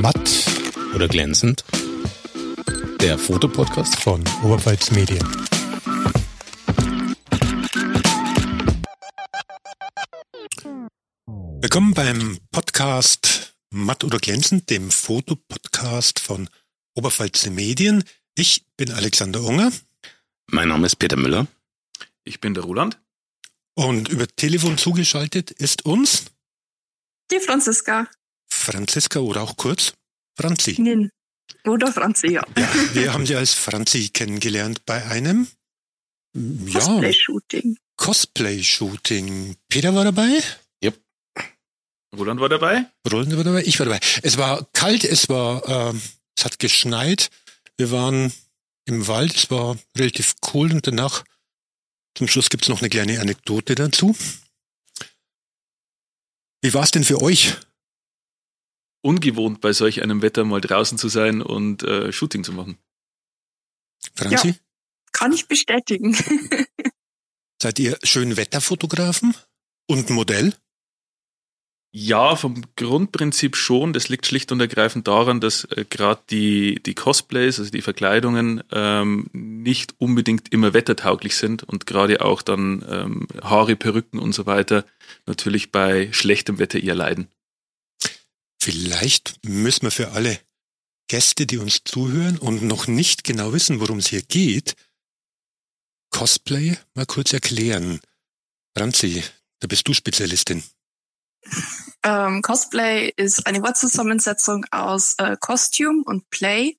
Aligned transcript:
Matt 0.00 0.46
oder 0.94 1.08
glänzend? 1.08 1.62
Der 3.02 3.18
Fotopodcast 3.18 3.96
von 3.96 4.24
Oberpfalz 4.42 4.90
Medien. 4.92 5.22
Willkommen 11.60 11.92
beim 11.92 12.38
Podcast 12.50 13.54
Matt 13.68 14.02
oder 14.02 14.18
glänzend, 14.18 14.70
dem 14.70 14.90
Fotopodcast 14.90 16.18
von 16.18 16.48
Oberpfalz 16.94 17.50
Medien. 17.50 18.02
Ich 18.34 18.64
bin 18.78 18.90
Alexander 18.92 19.42
Unger. 19.42 19.70
Mein 20.46 20.68
Name 20.68 20.86
ist 20.86 20.96
Peter 20.96 21.16
Müller. 21.18 21.46
Ich 22.24 22.40
bin 22.40 22.54
der 22.54 22.64
Roland. 22.64 22.98
Und 23.74 24.08
über 24.08 24.26
Telefon 24.26 24.78
zugeschaltet 24.78 25.50
ist 25.50 25.84
uns 25.84 26.24
die 27.30 27.38
Franziska. 27.38 28.08
Franziska 28.60 29.20
oder 29.20 29.42
auch 29.42 29.56
kurz 29.56 29.94
Franzi. 30.36 30.80
Nin. 30.80 31.10
Oder 31.64 31.92
Franzi, 31.92 32.28
ja. 32.28 32.42
ja. 32.56 32.68
Wir 32.94 33.12
haben 33.12 33.26
sie 33.26 33.34
als 33.34 33.54
Franzi 33.54 34.08
kennengelernt 34.08 34.84
bei 34.86 35.04
einem 35.06 35.48
ja, 36.34 36.80
Cosplay-Shooting. 36.80 37.76
Cosplay-Shooting. 37.96 39.56
Peter 39.68 39.94
war 39.94 40.04
dabei? 40.04 40.40
Yep. 40.82 40.98
Roland 42.16 42.40
war 42.40 42.48
dabei? 42.48 42.86
Roland 43.10 43.36
war 43.36 43.44
dabei, 43.44 43.62
ich 43.64 43.78
war 43.78 43.86
dabei. 43.86 44.00
Es 44.22 44.38
war 44.38 44.66
kalt, 44.72 45.04
es 45.04 45.28
war, 45.28 45.92
äh, 45.92 45.98
es 46.36 46.44
hat 46.44 46.58
geschneit. 46.58 47.30
Wir 47.76 47.90
waren 47.90 48.32
im 48.86 49.06
Wald, 49.06 49.36
es 49.36 49.50
war 49.50 49.76
relativ 49.96 50.34
cool 50.52 50.72
und 50.72 50.86
danach, 50.86 51.24
zum 52.16 52.26
Schluss 52.28 52.48
gibt's 52.48 52.68
noch 52.68 52.80
eine 52.80 52.90
kleine 52.90 53.20
Anekdote 53.20 53.74
dazu. 53.74 54.16
Wie 56.62 56.74
war's 56.74 56.90
denn 56.90 57.04
für 57.04 57.22
euch? 57.22 57.56
Ungewohnt, 59.02 59.60
bei 59.60 59.72
solch 59.72 60.02
einem 60.02 60.22
Wetter 60.22 60.44
mal 60.44 60.60
draußen 60.60 60.98
zu 60.98 61.08
sein 61.08 61.42
und 61.42 61.82
äh, 61.82 62.12
Shooting 62.12 62.44
zu 62.44 62.52
machen. 62.52 62.78
Franzi? 64.14 64.48
Ja, 64.48 64.54
kann 65.12 65.32
ich 65.32 65.48
bestätigen. 65.48 66.16
Seid 67.62 67.78
ihr 67.78 67.98
Schönwetterfotografen 68.02 69.34
und 69.86 70.10
Modell? 70.10 70.54
Ja, 71.92 72.36
vom 72.36 72.62
Grundprinzip 72.76 73.56
schon. 73.56 73.92
Das 73.92 74.08
liegt 74.08 74.24
schlicht 74.24 74.52
und 74.52 74.60
ergreifend 74.60 75.08
daran, 75.08 75.40
dass 75.40 75.64
äh, 75.64 75.84
gerade 75.88 76.20
die, 76.30 76.80
die 76.80 76.94
Cosplays, 76.94 77.58
also 77.58 77.70
die 77.72 77.82
Verkleidungen, 77.82 78.62
ähm, 78.70 79.28
nicht 79.32 79.94
unbedingt 79.98 80.52
immer 80.52 80.72
wettertauglich 80.72 81.34
sind 81.36 81.64
und 81.64 81.86
gerade 81.86 82.24
auch 82.24 82.42
dann 82.42 82.84
ähm, 82.88 83.26
Haare, 83.42 83.74
Perücken 83.74 84.20
und 84.20 84.32
so 84.32 84.46
weiter 84.46 84.84
natürlich 85.26 85.72
bei 85.72 86.12
schlechtem 86.12 86.60
Wetter 86.60 86.78
eher 86.78 86.94
leiden. 86.94 87.26
Vielleicht 88.62 89.44
müssen 89.44 89.82
wir 89.82 89.90
für 89.90 90.10
alle 90.12 90.38
Gäste, 91.08 91.46
die 91.46 91.58
uns 91.58 91.82
zuhören 91.84 92.38
und 92.38 92.62
noch 92.62 92.86
nicht 92.86 93.24
genau 93.24 93.52
wissen, 93.52 93.80
worum 93.80 93.98
es 93.98 94.08
hier 94.08 94.22
geht, 94.22 94.76
Cosplay 96.10 96.76
mal 96.94 97.06
kurz 97.06 97.32
erklären. 97.32 98.00
Franzi, 98.76 99.24
da 99.60 99.66
bist 99.66 99.88
du 99.88 99.94
Spezialistin. 99.94 100.62
Ähm, 102.02 102.42
Cosplay 102.42 103.12
ist 103.16 103.46
eine 103.46 103.62
Wortzusammensetzung 103.62 104.66
aus 104.70 105.14
äh, 105.18 105.36
Costume 105.40 106.02
und 106.04 106.28
Play 106.30 106.78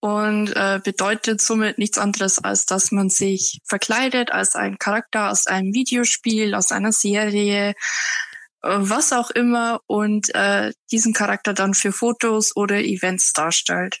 und 0.00 0.48
äh, 0.54 0.80
bedeutet 0.82 1.40
somit 1.40 1.78
nichts 1.78 1.98
anderes, 1.98 2.38
als 2.38 2.66
dass 2.66 2.92
man 2.92 3.10
sich 3.10 3.60
verkleidet 3.64 4.30
als 4.30 4.54
ein 4.54 4.78
Charakter 4.78 5.30
aus 5.30 5.46
einem 5.46 5.72
Videospiel, 5.72 6.54
aus 6.54 6.72
einer 6.72 6.92
Serie, 6.92 7.74
was 8.66 9.12
auch 9.12 9.30
immer 9.30 9.80
und 9.86 10.34
äh, 10.34 10.72
diesen 10.90 11.12
Charakter 11.12 11.54
dann 11.54 11.74
für 11.74 11.92
Fotos 11.92 12.54
oder 12.56 12.82
Events 12.82 13.32
darstellt. 13.32 14.00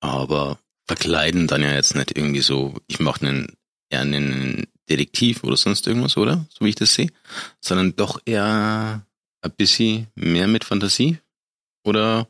Aber 0.00 0.58
verkleiden 0.86 1.46
dann 1.46 1.62
ja 1.62 1.72
jetzt 1.72 1.94
nicht 1.94 2.16
irgendwie 2.16 2.40
so, 2.40 2.74
ich 2.86 3.00
mache 3.00 3.26
einen 3.26 3.56
eher 3.90 4.00
einen 4.00 4.66
Detektiv 4.88 5.44
oder 5.44 5.56
sonst 5.56 5.86
irgendwas, 5.86 6.16
oder? 6.16 6.46
So 6.50 6.64
wie 6.64 6.70
ich 6.70 6.74
das 6.74 6.94
sehe. 6.94 7.10
Sondern 7.60 7.94
doch 7.94 8.20
eher 8.24 9.06
ein 9.42 9.52
bisschen 9.56 10.08
mehr 10.14 10.48
mit 10.48 10.64
Fantasie? 10.64 11.18
Oder 11.84 12.28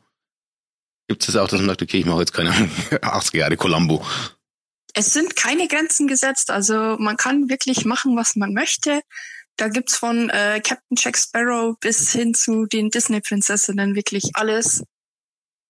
gibt 1.07 1.21
es 1.21 1.27
das 1.27 1.35
auch, 1.35 1.47
dass 1.47 1.59
man 1.59 1.69
sagt, 1.69 1.81
okay, 1.81 1.99
ich 1.99 2.05
mache 2.05 2.19
jetzt 2.19 2.33
keine 2.33 2.51
80 3.01 3.33
Jahre 3.39 3.57
Columbo? 3.57 4.05
Es 4.93 5.13
sind 5.13 5.35
keine 5.35 5.67
Grenzen 5.67 6.07
gesetzt, 6.07 6.51
also 6.51 6.97
man 6.99 7.17
kann 7.17 7.49
wirklich 7.49 7.83
machen, 7.85 8.15
was 8.15 8.35
man 8.35 8.53
möchte. 8.53 9.01
Da 9.57 9.67
gibt's 9.67 9.97
von 9.97 10.29
äh, 10.29 10.61
Captain 10.63 10.97
Jack 10.97 11.17
Sparrow 11.17 11.77
bis 11.79 12.11
hin 12.11 12.33
zu 12.33 12.65
den 12.65 12.89
Disney-Prinzessinnen 12.89 13.95
wirklich 13.95 14.31
alles. 14.33 14.83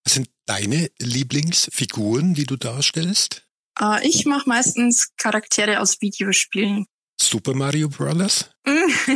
Was 0.05 0.13
sind 0.15 0.29
deine 0.45 0.89
Lieblingsfiguren, 0.99 2.33
die 2.33 2.45
du 2.45 2.55
darstellst? 2.55 3.45
Äh, 3.79 4.07
ich 4.07 4.25
mache 4.25 4.47
meistens 4.47 5.11
Charaktere 5.17 5.79
aus 5.79 6.01
Videospielen. 6.01 6.85
Super 7.19 7.53
Mario 7.53 7.89
Bros? 7.89 8.49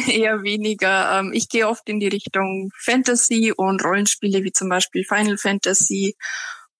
Eher 0.07 0.43
weniger. 0.43 1.19
Ähm, 1.19 1.31
ich 1.33 1.49
gehe 1.49 1.67
oft 1.67 1.87
in 1.89 1.99
die 1.99 2.07
Richtung 2.07 2.69
Fantasy 2.77 3.53
und 3.55 3.83
Rollenspiele 3.83 4.43
wie 4.43 4.51
zum 4.51 4.69
Beispiel 4.69 5.03
Final 5.03 5.37
Fantasy 5.37 6.15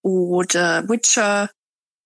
oder 0.01 0.87
Witcher 0.87 1.49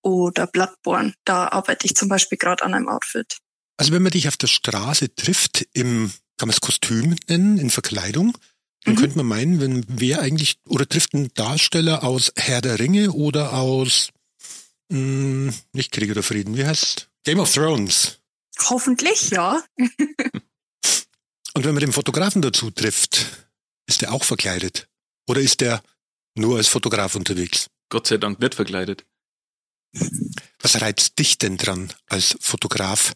oder 0.03 0.47
Bloodborne. 0.47 1.13
Da 1.25 1.47
arbeite 1.49 1.85
ich 1.85 1.95
zum 1.95 2.09
Beispiel 2.09 2.37
gerade 2.37 2.63
an 2.63 2.73
einem 2.73 2.89
Outfit. 2.89 3.37
Also 3.81 3.93
wenn 3.93 4.03
man 4.03 4.11
dich 4.11 4.27
auf 4.27 4.37
der 4.37 4.45
Straße 4.45 5.15
trifft, 5.15 5.67
im, 5.73 6.13
kann 6.37 6.47
man 6.47 6.53
es 6.53 6.61
Kostüm 6.61 7.15
nennen, 7.27 7.57
in 7.57 7.71
Verkleidung, 7.71 8.37
dann 8.83 8.93
mhm. 8.93 8.99
könnte 8.99 9.17
man 9.17 9.25
meinen, 9.25 9.59
wenn 9.59 9.83
wer 9.87 10.21
eigentlich, 10.21 10.59
oder 10.67 10.87
trifft 10.87 11.15
ein 11.15 11.33
Darsteller 11.33 12.03
aus 12.03 12.31
Herr 12.35 12.61
der 12.61 12.77
Ringe 12.77 13.11
oder 13.11 13.53
aus, 13.53 14.09
mh, 14.89 14.99
hm, 14.99 15.53
nicht 15.73 15.91
Krieg 15.91 16.11
oder 16.11 16.21
Frieden, 16.21 16.55
wie 16.57 16.63
heißt 16.63 17.09
Game 17.23 17.39
of 17.39 17.51
Thrones. 17.51 18.19
Hoffentlich, 18.69 19.31
ja. 19.31 19.63
Und 21.55 21.65
wenn 21.65 21.73
man 21.73 21.81
den 21.81 21.91
Fotografen 21.91 22.43
dazu 22.43 22.69
trifft, 22.69 23.25
ist 23.87 24.03
der 24.03 24.13
auch 24.13 24.23
verkleidet? 24.23 24.89
Oder 25.27 25.41
ist 25.41 25.59
der 25.59 25.81
nur 26.35 26.57
als 26.57 26.67
Fotograf 26.67 27.15
unterwegs? 27.15 27.65
Gott 27.89 28.05
sei 28.05 28.17
Dank 28.17 28.39
nicht 28.39 28.53
verkleidet. 28.53 29.05
Was 30.59 30.79
reizt 30.81 31.17
dich 31.17 31.39
denn 31.39 31.57
dran 31.57 31.91
als 32.05 32.37
Fotograf? 32.39 33.13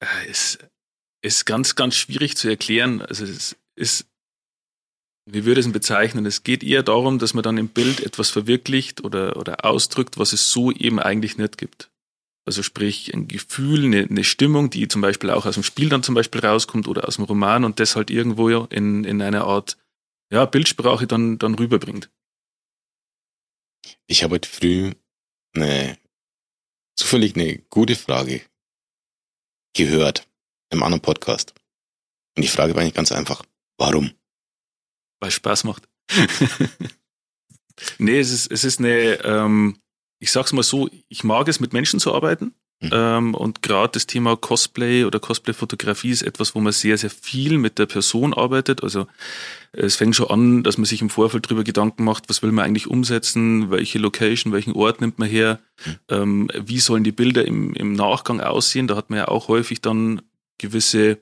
Äh, 0.00 0.30
ist, 0.30 0.58
ist 1.22 1.46
ganz, 1.46 1.74
ganz 1.74 1.96
schwierig 1.96 2.36
zu 2.36 2.48
erklären. 2.48 3.02
Also 3.02 3.24
es 3.24 3.56
ist, 3.76 4.06
wie 5.28 5.44
würde 5.44 5.60
es 5.60 5.70
bezeichnen? 5.70 6.26
Es 6.26 6.44
geht 6.44 6.62
eher 6.62 6.82
darum, 6.82 7.18
dass 7.18 7.34
man 7.34 7.42
dann 7.42 7.58
im 7.58 7.68
Bild 7.68 8.00
etwas 8.00 8.30
verwirklicht 8.30 9.02
oder, 9.02 9.36
oder 9.36 9.64
ausdrückt, 9.64 10.18
was 10.18 10.32
es 10.32 10.50
so 10.50 10.70
eben 10.70 11.00
eigentlich 11.00 11.36
nicht 11.36 11.58
gibt. 11.58 11.90
Also 12.46 12.62
sprich 12.62 13.12
ein 13.12 13.26
Gefühl, 13.26 13.84
eine, 13.84 14.04
eine 14.04 14.22
Stimmung, 14.22 14.70
die 14.70 14.86
zum 14.86 15.00
Beispiel 15.00 15.30
auch 15.30 15.46
aus 15.46 15.54
dem 15.54 15.64
Spiel 15.64 15.88
dann 15.88 16.04
zum 16.04 16.14
Beispiel 16.14 16.40
rauskommt 16.44 16.86
oder 16.86 17.08
aus 17.08 17.16
dem 17.16 17.24
Roman 17.24 17.64
und 17.64 17.80
das 17.80 17.96
halt 17.96 18.08
irgendwo 18.08 18.48
in, 18.48 19.02
in 19.02 19.20
einer 19.20 19.44
Art 19.44 19.76
ja, 20.30 20.44
Bildsprache 20.44 21.08
dann, 21.08 21.38
dann 21.38 21.56
rüberbringt. 21.56 22.08
Ich 24.06 24.22
habe 24.22 24.34
heute 24.34 24.48
früh 24.48 24.92
eine 25.54 25.98
zufällig 26.94 27.34
eine 27.34 27.58
gute 27.70 27.96
Frage 27.96 28.42
gehört 29.76 30.28
im 30.70 30.82
anderen 30.82 31.02
Podcast. 31.02 31.54
Und 32.36 32.42
die 32.42 32.48
Frage 32.48 32.74
war 32.74 32.82
eigentlich 32.82 32.94
ganz 32.94 33.12
einfach. 33.12 33.44
Warum? 33.78 34.10
Weil 35.20 35.30
Spaß 35.30 35.64
macht. 35.64 35.88
nee, 37.98 38.18
es 38.18 38.30
ist, 38.30 38.50
es 38.50 38.64
ist 38.64 38.78
eine, 38.78 39.22
ähm, 39.24 39.78
ich 40.18 40.32
sag's 40.32 40.52
mal 40.52 40.62
so, 40.62 40.88
ich 41.08 41.24
mag 41.24 41.48
es, 41.48 41.60
mit 41.60 41.72
Menschen 41.72 42.00
zu 42.00 42.14
arbeiten. 42.14 42.54
Mhm. 42.80 42.90
Ähm, 42.92 43.34
und 43.34 43.62
gerade 43.62 43.92
das 43.92 44.06
Thema 44.06 44.36
Cosplay 44.36 45.04
oder 45.04 45.18
Cosplay-Fotografie 45.18 46.10
ist 46.10 46.22
etwas, 46.22 46.54
wo 46.54 46.60
man 46.60 46.72
sehr, 46.72 46.98
sehr 46.98 47.10
viel 47.10 47.56
mit 47.56 47.78
der 47.78 47.86
Person 47.86 48.34
arbeitet. 48.34 48.82
Also 48.82 49.06
es 49.72 49.96
fängt 49.96 50.14
schon 50.14 50.30
an, 50.30 50.62
dass 50.62 50.76
man 50.76 50.84
sich 50.84 51.00
im 51.00 51.08
Vorfeld 51.08 51.46
darüber 51.46 51.64
Gedanken 51.64 52.04
macht, 52.04 52.28
was 52.28 52.42
will 52.42 52.52
man 52.52 52.66
eigentlich 52.66 52.86
umsetzen, 52.86 53.70
welche 53.70 53.98
Location, 53.98 54.52
welchen 54.52 54.74
Ort 54.74 55.00
nimmt 55.00 55.18
man 55.18 55.28
her, 55.28 55.60
mhm. 55.84 55.96
ähm, 56.10 56.50
wie 56.54 56.80
sollen 56.80 57.04
die 57.04 57.12
Bilder 57.12 57.46
im, 57.46 57.74
im 57.74 57.94
Nachgang 57.94 58.40
aussehen. 58.40 58.88
Da 58.88 58.96
hat 58.96 59.08
man 59.08 59.20
ja 59.20 59.28
auch 59.28 59.48
häufig 59.48 59.80
dann 59.80 60.20
gewisse 60.58 61.18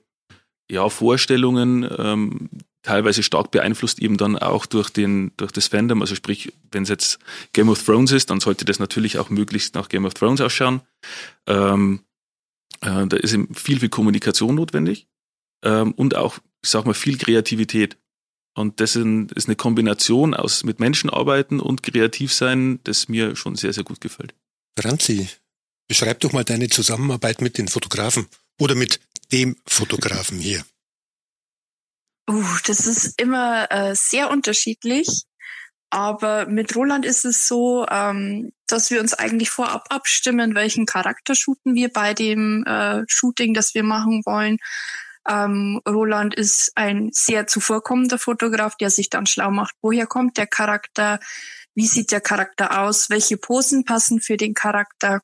ja, 0.68 0.88
Vorstellungen, 0.88 1.88
ähm, 1.98 2.48
teilweise 2.84 3.22
stark 3.22 3.50
beeinflusst 3.50 3.98
eben 3.98 4.16
dann 4.16 4.38
auch 4.38 4.66
durch 4.66 4.90
den 4.90 5.32
durch 5.36 5.50
das 5.50 5.66
Fandom. 5.66 6.00
Also 6.00 6.14
sprich, 6.14 6.52
wenn 6.70 6.84
es 6.84 6.88
jetzt 6.88 7.18
Game 7.52 7.68
of 7.68 7.82
Thrones 7.82 8.12
ist, 8.12 8.30
dann 8.30 8.40
sollte 8.40 8.64
das 8.64 8.78
natürlich 8.78 9.18
auch 9.18 9.30
möglichst 9.30 9.74
nach 9.74 9.88
Game 9.88 10.04
of 10.04 10.14
Thrones 10.14 10.40
ausschauen. 10.40 10.82
Ähm, 11.48 12.00
äh, 12.82 13.06
da 13.06 13.16
ist 13.16 13.32
eben 13.32 13.52
viel 13.54 13.80
viel 13.80 13.88
Kommunikation 13.88 14.54
notwendig 14.54 15.08
ähm, 15.64 15.92
und 15.92 16.14
auch, 16.14 16.38
ich 16.62 16.70
sag 16.70 16.86
mal, 16.86 16.94
viel 16.94 17.18
Kreativität. 17.18 17.96
Und 18.56 18.80
das 18.80 18.94
ist 18.94 19.46
eine 19.46 19.56
Kombination 19.56 20.32
aus 20.32 20.62
mit 20.62 20.78
Menschen 20.78 21.10
arbeiten 21.10 21.58
und 21.58 21.82
kreativ 21.82 22.32
sein, 22.32 22.78
das 22.84 23.08
mir 23.08 23.34
schon 23.34 23.56
sehr 23.56 23.72
sehr 23.72 23.82
gut 23.82 24.00
gefällt. 24.00 24.34
Franzi, 24.78 25.28
beschreib 25.88 26.20
doch 26.20 26.32
mal 26.32 26.44
deine 26.44 26.68
Zusammenarbeit 26.68 27.40
mit 27.40 27.58
den 27.58 27.66
Fotografen 27.66 28.26
oder 28.60 28.76
mit 28.76 29.00
dem 29.32 29.56
Fotografen 29.66 30.38
hier. 30.38 30.64
Uh, 32.28 32.42
das 32.66 32.86
ist 32.86 33.20
immer 33.20 33.70
äh, 33.70 33.94
sehr 33.94 34.30
unterschiedlich. 34.30 35.24
Aber 35.90 36.46
mit 36.46 36.74
Roland 36.74 37.04
ist 37.04 37.24
es 37.24 37.46
so, 37.46 37.86
ähm, 37.88 38.52
dass 38.66 38.90
wir 38.90 39.00
uns 39.00 39.14
eigentlich 39.14 39.50
vorab 39.50 39.86
abstimmen, 39.90 40.56
welchen 40.56 40.86
Charakter 40.86 41.36
shooten 41.36 41.76
wir 41.76 41.88
bei 41.88 42.14
dem 42.14 42.64
äh, 42.66 43.04
Shooting, 43.06 43.54
das 43.54 43.74
wir 43.74 43.84
machen 43.84 44.22
wollen. 44.26 44.58
Ähm, 45.28 45.80
Roland 45.88 46.34
ist 46.34 46.72
ein 46.74 47.10
sehr 47.12 47.46
zuvorkommender 47.46 48.18
Fotograf, 48.18 48.76
der 48.76 48.90
sich 48.90 49.08
dann 49.08 49.26
schlau 49.26 49.52
macht, 49.52 49.76
woher 49.82 50.06
kommt 50.06 50.36
der 50.36 50.48
Charakter, 50.48 51.20
wie 51.76 51.86
sieht 51.86 52.10
der 52.10 52.20
Charakter 52.20 52.80
aus, 52.80 53.08
welche 53.08 53.36
Posen 53.36 53.84
passen 53.84 54.20
für 54.20 54.36
den 54.36 54.54
Charakter 54.54 55.20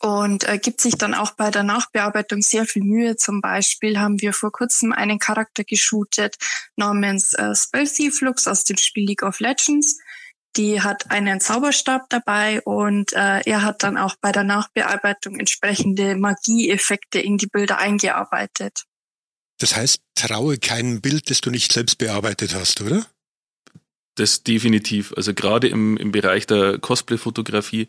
und 0.00 0.48
äh, 0.48 0.58
gibt 0.58 0.80
sich 0.80 0.96
dann 0.96 1.14
auch 1.14 1.32
bei 1.32 1.50
der 1.50 1.62
Nachbearbeitung 1.62 2.42
sehr 2.42 2.66
viel 2.66 2.82
Mühe. 2.82 3.16
Zum 3.16 3.40
Beispiel 3.40 3.98
haben 3.98 4.20
wir 4.20 4.32
vor 4.32 4.50
kurzem 4.50 4.92
einen 4.92 5.18
Charakter 5.18 5.64
geshootet 5.64 6.36
namens 6.76 7.34
äh, 7.34 7.54
Spelthy 7.54 8.10
Flux 8.10 8.48
aus 8.48 8.64
dem 8.64 8.76
Spiel 8.76 9.06
League 9.06 9.22
of 9.22 9.40
Legends. 9.40 9.98
Die 10.56 10.82
hat 10.82 11.10
einen 11.10 11.40
Zauberstab 11.40 12.10
dabei 12.10 12.60
und 12.62 13.12
äh, 13.14 13.40
er 13.40 13.62
hat 13.62 13.82
dann 13.84 13.96
auch 13.96 14.16
bei 14.20 14.32
der 14.32 14.44
Nachbearbeitung 14.44 15.38
entsprechende 15.38 16.16
Magieeffekte 16.16 17.20
in 17.20 17.38
die 17.38 17.46
Bilder 17.46 17.78
eingearbeitet. 17.78 18.84
Das 19.58 19.76
heißt, 19.76 20.02
traue 20.14 20.58
keinem 20.58 21.00
Bild, 21.00 21.30
das 21.30 21.40
du 21.40 21.50
nicht 21.50 21.72
selbst 21.72 21.96
bearbeitet 21.98 22.54
hast, 22.54 22.80
oder? 22.80 23.06
Das 24.16 24.42
definitiv. 24.42 25.14
Also 25.16 25.32
gerade 25.32 25.68
im, 25.68 25.96
im 25.96 26.12
Bereich 26.12 26.46
der 26.46 26.78
Cosplay-Fotografie 26.78 27.88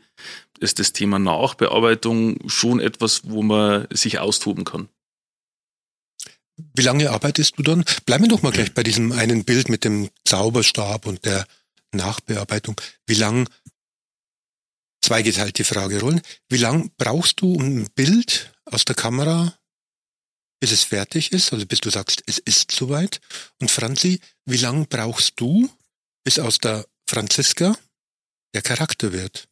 ist 0.59 0.79
das 0.79 0.93
Thema 0.93 1.19
Nachbearbeitung 1.19 2.37
schon 2.47 2.79
etwas, 2.79 3.29
wo 3.29 3.43
man 3.43 3.87
sich 3.91 4.19
austoben 4.19 4.63
kann. 4.63 4.87
Wie 6.75 6.83
lange 6.83 7.09
arbeitest 7.09 7.57
du 7.57 7.63
dann? 7.63 7.83
Bleiben 8.05 8.23
wir 8.25 8.29
doch 8.29 8.41
mal 8.41 8.51
gleich 8.51 8.73
bei 8.73 8.83
diesem 8.83 9.11
einen 9.11 9.43
Bild 9.43 9.69
mit 9.69 9.83
dem 9.83 10.09
Zauberstab 10.23 11.05
und 11.07 11.25
der 11.25 11.45
Nachbearbeitung. 11.91 12.79
Wie 13.05 13.15
lang, 13.15 13.49
zweigeteilte 15.01 15.63
Frage 15.63 15.99
rollen, 15.99 16.21
wie 16.49 16.57
lang 16.57 16.91
brauchst 16.97 17.41
du, 17.41 17.53
um 17.53 17.63
ein 17.63 17.87
Bild 17.95 18.53
aus 18.65 18.85
der 18.85 18.95
Kamera, 18.95 19.57
bis 20.61 20.71
es 20.71 20.83
fertig 20.83 21.33
ist, 21.33 21.51
also 21.51 21.65
bis 21.65 21.81
du 21.81 21.89
sagst, 21.89 22.23
es 22.25 22.39
ist 22.39 22.71
soweit? 22.71 23.19
Und 23.59 23.69
Franzi, 23.69 24.21
wie 24.45 24.57
lang 24.57 24.87
brauchst 24.87 25.39
du, 25.39 25.69
bis 26.23 26.39
aus 26.39 26.57
der 26.57 26.85
Franziska 27.07 27.75
der 28.53 28.61
Charakter 28.61 29.13
wird? 29.13 29.47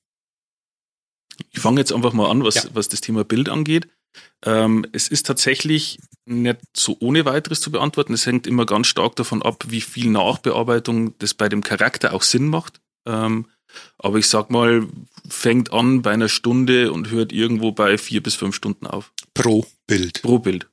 Ich 1.52 1.60
fange 1.60 1.82
jetzt 1.82 1.92
einfach 1.92 2.14
mal 2.14 2.30
an, 2.30 2.44
was, 2.44 2.56
ja. 2.56 2.64
was 2.74 2.90
das 2.90 3.02
Thema 3.02 3.24
Bild 3.24 3.50
angeht. 3.50 3.88
Ähm, 4.46 4.86
es 4.92 5.08
ist 5.08 5.26
tatsächlich 5.26 6.00
nicht 6.26 6.60
so 6.76 6.98
ohne 7.00 7.26
weiteres 7.26 7.62
zu 7.62 7.72
beantworten. 7.72 8.14
Es 8.14 8.26
hängt 8.26 8.48
immer 8.48 8.66
ganz 8.66 8.88
stark 8.88 9.16
davon 9.16 9.42
ab, 9.42 9.66
wie 9.68 9.82
viel 9.82 10.10
Nachbearbeitung 10.10 11.18
das 11.20 11.34
bei 11.34 11.50
dem 11.50 11.64
Charakter 11.64 12.14
auch 12.14 12.24
Sinn 12.24 12.48
macht. 12.48 12.82
Ähm, 13.06 13.48
aber 13.98 14.18
ich 14.18 14.28
sag 14.28 14.50
mal, 14.50 14.88
fängt 15.28 15.72
an 15.72 16.02
bei 16.02 16.12
einer 16.12 16.30
Stunde 16.30 16.92
und 16.92 17.10
hört 17.10 17.32
irgendwo 17.32 17.72
bei 17.72 17.98
vier 17.98 18.22
bis 18.22 18.36
fünf 18.36 18.56
Stunden 18.56 18.86
auf. 18.86 19.14
Pro 19.34 19.66
Bild. 19.88 20.22
Pro 20.22 20.40
Bild. 20.40 20.68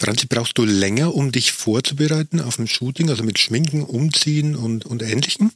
Franzi, 0.00 0.26
brauchst 0.26 0.56
du 0.56 0.64
länger, 0.64 1.14
um 1.14 1.30
dich 1.30 1.52
vorzubereiten 1.52 2.40
auf 2.40 2.58
ein 2.58 2.66
Shooting, 2.66 3.10
also 3.10 3.22
mit 3.22 3.38
Schminken, 3.38 3.82
Umziehen 3.82 4.56
und, 4.56 4.86
und 4.86 5.02
Ähnlichem? 5.02 5.52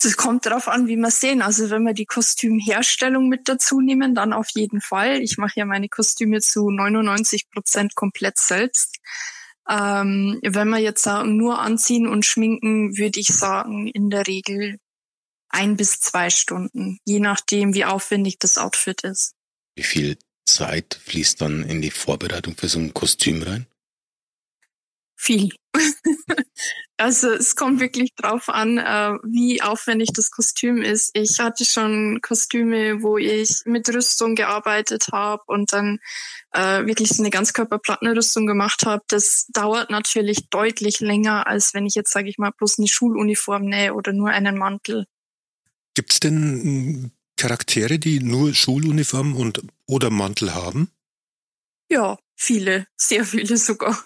Das 0.00 0.16
kommt 0.16 0.46
darauf 0.46 0.68
an, 0.68 0.86
wie 0.86 0.96
wir 0.96 1.10
sehen. 1.10 1.42
Also 1.42 1.68
wenn 1.68 1.82
wir 1.82 1.94
die 1.94 2.06
Kostümherstellung 2.06 3.28
mit 3.28 3.48
dazu 3.48 3.80
nehmen, 3.80 4.14
dann 4.14 4.32
auf 4.32 4.48
jeden 4.54 4.80
Fall. 4.80 5.20
Ich 5.20 5.36
mache 5.36 5.54
ja 5.56 5.64
meine 5.64 5.88
Kostüme 5.88 6.40
zu 6.40 6.70
99 6.70 7.50
Prozent 7.50 7.96
komplett 7.96 8.38
selbst. 8.38 8.98
Ähm, 9.68 10.38
wenn 10.42 10.68
wir 10.68 10.78
jetzt 10.78 11.02
sagen, 11.02 11.36
nur 11.36 11.58
anziehen 11.58 12.06
und 12.06 12.24
schminken, 12.24 12.96
würde 12.96 13.18
ich 13.18 13.28
sagen, 13.28 13.88
in 13.88 14.10
der 14.10 14.28
Regel 14.28 14.78
ein 15.48 15.76
bis 15.76 15.98
zwei 15.98 16.30
Stunden, 16.30 16.98
je 17.04 17.18
nachdem, 17.18 17.74
wie 17.74 17.84
aufwendig 17.84 18.38
das 18.38 18.58
Outfit 18.58 19.02
ist. 19.02 19.34
Wie 19.74 19.82
viel 19.82 20.18
Zeit 20.44 20.98
fließt 21.04 21.40
dann 21.40 21.64
in 21.64 21.82
die 21.82 21.90
Vorbereitung 21.90 22.56
für 22.56 22.68
so 22.68 22.78
ein 22.78 22.94
Kostüm 22.94 23.42
rein? 23.42 23.66
Viel. 25.16 25.50
also 26.98 27.30
es 27.30 27.56
kommt 27.56 27.80
wirklich 27.80 28.14
drauf 28.14 28.48
an, 28.48 28.78
äh, 28.78 29.12
wie 29.24 29.62
aufwendig 29.62 30.10
das 30.14 30.30
Kostüm 30.30 30.82
ist. 30.82 31.10
Ich 31.14 31.38
hatte 31.40 31.64
schon 31.64 32.20
Kostüme, 32.20 33.02
wo 33.02 33.16
ich 33.16 33.62
mit 33.64 33.88
Rüstung 33.88 34.34
gearbeitet 34.34 35.06
habe 35.12 35.42
und 35.46 35.72
dann 35.72 35.98
äh, 36.52 36.84
wirklich 36.84 37.08
so 37.08 37.22
eine 37.22 37.30
Ganzkörperplattenrüstung 37.30 38.46
gemacht 38.46 38.84
habe. 38.84 39.02
Das 39.08 39.46
dauert 39.48 39.90
natürlich 39.90 40.50
deutlich 40.50 41.00
länger, 41.00 41.46
als 41.46 41.74
wenn 41.74 41.86
ich 41.86 41.94
jetzt, 41.94 42.12
sage 42.12 42.28
ich 42.28 42.38
mal, 42.38 42.50
bloß 42.50 42.78
eine 42.78 42.88
Schuluniform 42.88 43.64
nähe 43.64 43.94
oder 43.94 44.12
nur 44.12 44.28
einen 44.28 44.58
Mantel. 44.58 45.06
Gibt's 45.94 46.20
denn 46.20 46.34
hm, 46.34 47.10
Charaktere, 47.36 47.98
die 47.98 48.20
nur 48.20 48.54
Schuluniform 48.54 49.36
und 49.36 49.62
oder 49.86 50.10
Mantel 50.10 50.54
haben? 50.54 50.90
Ja, 51.90 52.18
viele, 52.36 52.86
sehr 52.96 53.24
viele 53.24 53.56
sogar. 53.56 54.04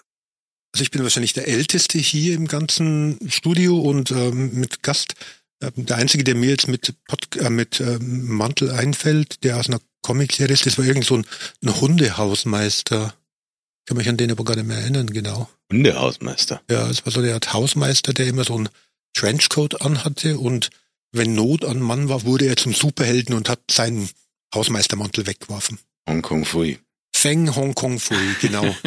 Also 0.73 0.83
ich 0.83 0.91
bin 0.91 1.01
wahrscheinlich 1.03 1.33
der 1.33 1.47
Älteste 1.47 1.97
hier 1.97 2.35
im 2.35 2.47
ganzen 2.47 3.17
Studio 3.29 3.79
und 3.79 4.11
ähm, 4.11 4.53
mit 4.53 4.83
Gast. 4.83 5.15
Äh, 5.59 5.71
der 5.75 5.97
Einzige, 5.97 6.23
der 6.23 6.35
mir 6.35 6.49
jetzt 6.49 6.67
mit, 6.67 6.93
Pod 7.07 7.35
äh, 7.37 7.49
mit 7.49 7.79
äh, 7.79 7.97
Mantel 7.99 8.71
einfällt, 8.71 9.43
der 9.43 9.57
aus 9.57 9.67
einer 9.67 9.81
Comicserie 10.01 10.53
ist, 10.53 10.65
das 10.65 10.77
war 10.77 10.85
irgend 10.85 11.05
so 11.05 11.17
ein, 11.17 11.25
ein 11.63 11.81
Hundehausmeister. 11.81 13.13
Ich 13.79 13.85
kann 13.85 13.97
mich 13.97 14.09
an 14.09 14.17
den 14.17 14.31
aber 14.31 14.43
gar 14.43 14.55
nicht 14.55 14.67
mehr 14.67 14.77
erinnern, 14.77 15.07
genau. 15.07 15.49
Hundehausmeister? 15.71 16.61
Ja, 16.69 16.89
es 16.89 17.05
war 17.05 17.11
so 17.11 17.21
der 17.21 17.33
Art 17.33 17.53
Hausmeister, 17.53 18.13
der 18.13 18.27
immer 18.27 18.43
so 18.43 18.57
ein 18.57 18.69
Trenchcoat 19.13 19.81
anhatte 19.81 20.37
und 20.37 20.69
wenn 21.11 21.35
Not 21.35 21.65
an 21.65 21.79
Mann 21.79 22.09
war, 22.09 22.23
wurde 22.25 22.45
er 22.45 22.55
zum 22.55 22.73
Superhelden 22.73 23.35
und 23.35 23.49
hat 23.49 23.61
seinen 23.71 24.09
Hausmeistermantel 24.53 25.27
weggeworfen. 25.27 25.79
Hong 26.07 26.21
Kong 26.21 26.45
Fui. 26.45 26.79
Feng 27.13 27.55
Hong 27.55 27.75
Kong 27.75 27.99
Fui, 27.99 28.35
genau. 28.41 28.75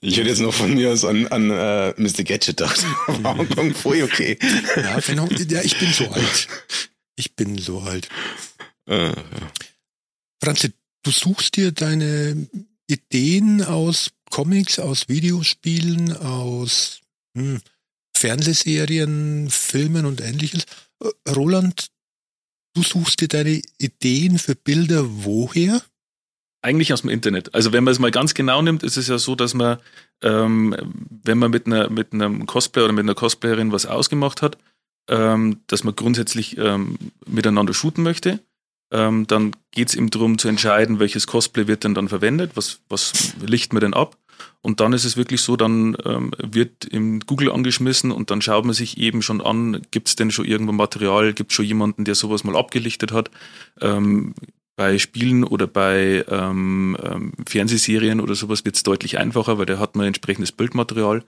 Ich 0.00 0.16
hätte 0.16 0.28
jetzt 0.28 0.40
noch 0.40 0.54
von 0.54 0.72
mir 0.72 0.92
aus 0.92 1.04
an, 1.04 1.26
an 1.26 1.50
uh, 1.50 1.92
Mr. 1.96 2.22
Gadget 2.22 2.56
gedacht. 2.56 2.86
Hong 3.24 3.48
Kong 3.48 3.74
Fui, 3.74 4.02
okay. 4.02 4.38
Ja, 4.76 5.00
Feng 5.00 5.20
Hong, 5.20 5.28
ja, 5.48 5.60
ich 5.62 5.78
bin 5.78 5.92
so 5.92 6.08
alt. 6.08 6.48
Ich 7.16 7.34
bin 7.34 7.58
so 7.58 7.80
alt. 7.80 8.08
Ja. 8.88 9.12
Franzi, 10.42 10.72
du 11.02 11.10
suchst 11.10 11.56
dir 11.56 11.72
deine 11.72 12.48
Ideen 12.86 13.62
aus 13.62 14.12
Comics, 14.30 14.78
aus 14.78 15.08
Videospielen, 15.08 16.16
aus 16.16 17.00
hm, 17.36 17.60
Fernsehserien, 18.16 19.50
Filmen 19.50 20.06
und 20.06 20.20
ähnliches. 20.20 20.64
Äh, 21.02 21.30
Roland, 21.30 21.88
du 22.74 22.82
suchst 22.82 23.20
dir 23.20 23.28
deine 23.28 23.60
Ideen 23.78 24.38
für 24.38 24.54
Bilder 24.54 25.04
woher? 25.06 25.82
Eigentlich 26.62 26.92
aus 26.92 27.00
dem 27.00 27.10
Internet. 27.10 27.54
Also 27.54 27.72
wenn 27.72 27.84
man 27.84 27.92
es 27.92 27.98
mal 27.98 28.10
ganz 28.10 28.34
genau 28.34 28.60
nimmt, 28.60 28.82
ist 28.82 28.98
es 28.98 29.08
ja 29.08 29.18
so, 29.18 29.34
dass 29.34 29.54
man, 29.54 29.78
ähm, 30.22 30.76
wenn 31.08 31.38
man 31.38 31.50
mit 31.50 31.66
einer 31.66 31.88
mit 31.88 32.12
einem 32.12 32.46
Cosplayer 32.46 32.84
oder 32.84 32.92
mit 32.92 33.04
einer 33.04 33.14
Cosplayerin 33.14 33.72
was 33.72 33.86
ausgemacht 33.86 34.42
hat, 34.42 34.58
ähm, 35.08 35.60
dass 35.68 35.84
man 35.84 35.96
grundsätzlich 35.96 36.58
ähm, 36.58 36.98
miteinander 37.26 37.72
shooten 37.72 38.04
möchte, 38.04 38.40
ähm, 38.92 39.26
dann 39.26 39.52
geht 39.70 39.88
es 39.88 39.94
ihm 39.94 40.10
darum 40.10 40.36
zu 40.36 40.48
entscheiden, 40.48 40.98
welches 40.98 41.26
Cosplay 41.26 41.66
wird 41.66 41.84
denn 41.84 41.94
dann 41.94 42.08
verwendet, 42.08 42.52
was, 42.54 42.80
was 42.88 43.34
licht 43.40 43.72
man 43.72 43.80
denn 43.80 43.94
ab. 43.94 44.16
Und 44.62 44.80
dann 44.80 44.92
ist 44.92 45.04
es 45.04 45.16
wirklich 45.16 45.40
so, 45.40 45.56
dann 45.56 45.96
ähm, 46.04 46.32
wird 46.38 46.84
im 46.84 47.20
Google 47.20 47.50
angeschmissen 47.50 48.10
und 48.10 48.30
dann 48.30 48.42
schaut 48.42 48.64
man 48.64 48.74
sich 48.74 48.98
eben 48.98 49.22
schon 49.22 49.40
an, 49.40 49.82
gibt 49.90 50.08
es 50.08 50.16
denn 50.16 50.30
schon 50.30 50.44
irgendwo 50.44 50.72
Material, 50.72 51.32
gibt 51.32 51.52
es 51.52 51.56
schon 51.56 51.64
jemanden, 51.64 52.04
der 52.04 52.14
sowas 52.14 52.44
mal 52.44 52.56
abgelichtet 52.56 53.12
hat. 53.12 53.30
Ähm, 53.80 54.34
bei 54.80 54.96
Spielen 54.96 55.44
oder 55.44 55.66
bei 55.66 56.24
ähm, 56.26 56.96
ähm, 57.02 57.32
Fernsehserien 57.46 58.18
oder 58.18 58.34
sowas 58.34 58.64
wird 58.64 58.76
es 58.76 58.82
deutlich 58.82 59.18
einfacher, 59.18 59.58
weil 59.58 59.66
da 59.66 59.78
hat 59.78 59.94
man 59.94 60.06
entsprechendes 60.06 60.52
Bildmaterial 60.52 61.22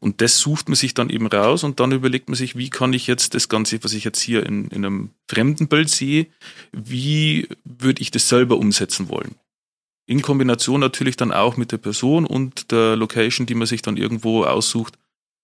und 0.00 0.20
das 0.20 0.40
sucht 0.40 0.68
man 0.68 0.74
sich 0.74 0.92
dann 0.92 1.08
eben 1.08 1.28
raus 1.28 1.62
und 1.62 1.78
dann 1.78 1.92
überlegt 1.92 2.28
man 2.28 2.34
sich, 2.34 2.56
wie 2.56 2.68
kann 2.68 2.92
ich 2.92 3.06
jetzt 3.06 3.34
das 3.34 3.48
Ganze, 3.48 3.78
was 3.84 3.92
ich 3.92 4.02
jetzt 4.02 4.20
hier 4.20 4.44
in, 4.44 4.66
in 4.70 4.84
einem 4.84 5.10
fremden 5.28 5.68
Bild 5.68 5.88
sehe, 5.88 6.26
wie 6.72 7.48
würde 7.62 8.02
ich 8.02 8.10
das 8.10 8.28
selber 8.28 8.56
umsetzen 8.56 9.08
wollen? 9.08 9.36
In 10.06 10.22
Kombination 10.22 10.80
natürlich 10.80 11.16
dann 11.16 11.32
auch 11.32 11.56
mit 11.56 11.72
der 11.72 11.78
Person 11.78 12.26
und 12.26 12.70
der 12.70 12.96
Location, 12.96 13.46
die 13.46 13.54
man 13.54 13.66
sich 13.66 13.82
dann 13.82 13.96
irgendwo 13.96 14.44
aussucht. 14.44 14.98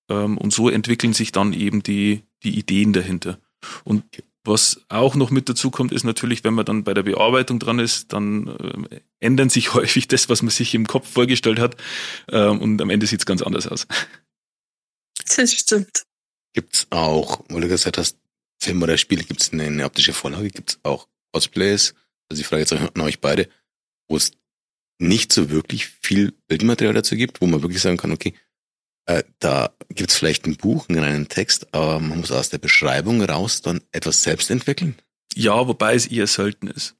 Ähm, 0.08 0.38
und 0.38 0.52
so 0.52 0.68
entwickeln 0.68 1.12
sich 1.12 1.32
dann 1.32 1.52
eben 1.52 1.82
die, 1.82 2.22
die 2.44 2.58
Ideen 2.58 2.92
dahinter. 2.92 3.38
Und 3.84 4.04
was 4.44 4.80
auch 4.88 5.14
noch 5.14 5.30
mit 5.30 5.48
dazu 5.48 5.70
kommt, 5.70 5.92
ist 5.92 6.04
natürlich, 6.04 6.42
wenn 6.42 6.54
man 6.54 6.64
dann 6.64 6.84
bei 6.84 6.94
der 6.94 7.04
Bearbeitung 7.04 7.58
dran 7.58 7.78
ist, 7.78 8.12
dann 8.12 8.48
äh, 8.90 9.00
ändern 9.20 9.50
sich 9.50 9.74
häufig 9.74 10.08
das, 10.08 10.28
was 10.28 10.42
man 10.42 10.50
sich 10.50 10.74
im 10.74 10.86
Kopf 10.86 11.08
vorgestellt 11.10 11.58
hat. 11.58 11.76
Ähm, 12.30 12.60
und 12.60 12.80
am 12.80 12.90
Ende 12.90 13.06
sieht 13.06 13.20
es 13.20 13.26
ganz 13.26 13.42
anders 13.42 13.66
aus. 13.66 13.86
Das 15.36 15.52
stimmt. 15.52 16.02
Gibt's 16.52 16.86
auch, 16.90 17.44
weil 17.48 17.62
du 17.62 17.68
gesagt 17.68 17.96
hast, 17.96 18.18
Film 18.60 18.82
oder 18.82 18.98
Spiel, 18.98 19.22
gibt's 19.24 19.52
eine, 19.52 19.64
eine 19.64 19.84
optische 19.84 20.12
Vorlage, 20.12 20.50
gibt's 20.50 20.78
auch 20.82 21.06
Cosplays, 21.32 21.94
also 22.28 22.40
ich 22.40 22.46
frage 22.46 22.60
jetzt 22.60 22.72
an 22.72 23.00
euch 23.00 23.20
beide, 23.20 23.48
wo 24.08 24.16
es 24.16 24.32
nicht 25.02 25.32
so 25.32 25.50
wirklich 25.50 25.88
viel 26.00 26.32
Bildmaterial 26.48 26.94
dazu 26.94 27.16
gibt, 27.16 27.40
wo 27.40 27.46
man 27.46 27.62
wirklich 27.62 27.82
sagen 27.82 27.98
kann, 27.98 28.12
okay, 28.12 28.34
Äh, 29.04 29.24
da 29.40 29.74
gibt's 29.88 30.16
vielleicht 30.16 30.46
ein 30.46 30.56
Buch, 30.56 30.88
einen 30.88 31.02
reinen 31.02 31.26
Text, 31.26 31.74
aber 31.74 31.98
man 31.98 32.20
muss 32.20 32.30
aus 32.30 32.50
der 32.50 32.58
Beschreibung 32.58 33.20
raus 33.20 33.60
dann 33.60 33.80
etwas 33.90 34.22
selbst 34.22 34.48
entwickeln. 34.48 34.94
Ja, 35.34 35.66
wobei 35.66 35.96
es 35.96 36.06
eher 36.06 36.28
selten 36.28 36.68
ist. 36.68 36.94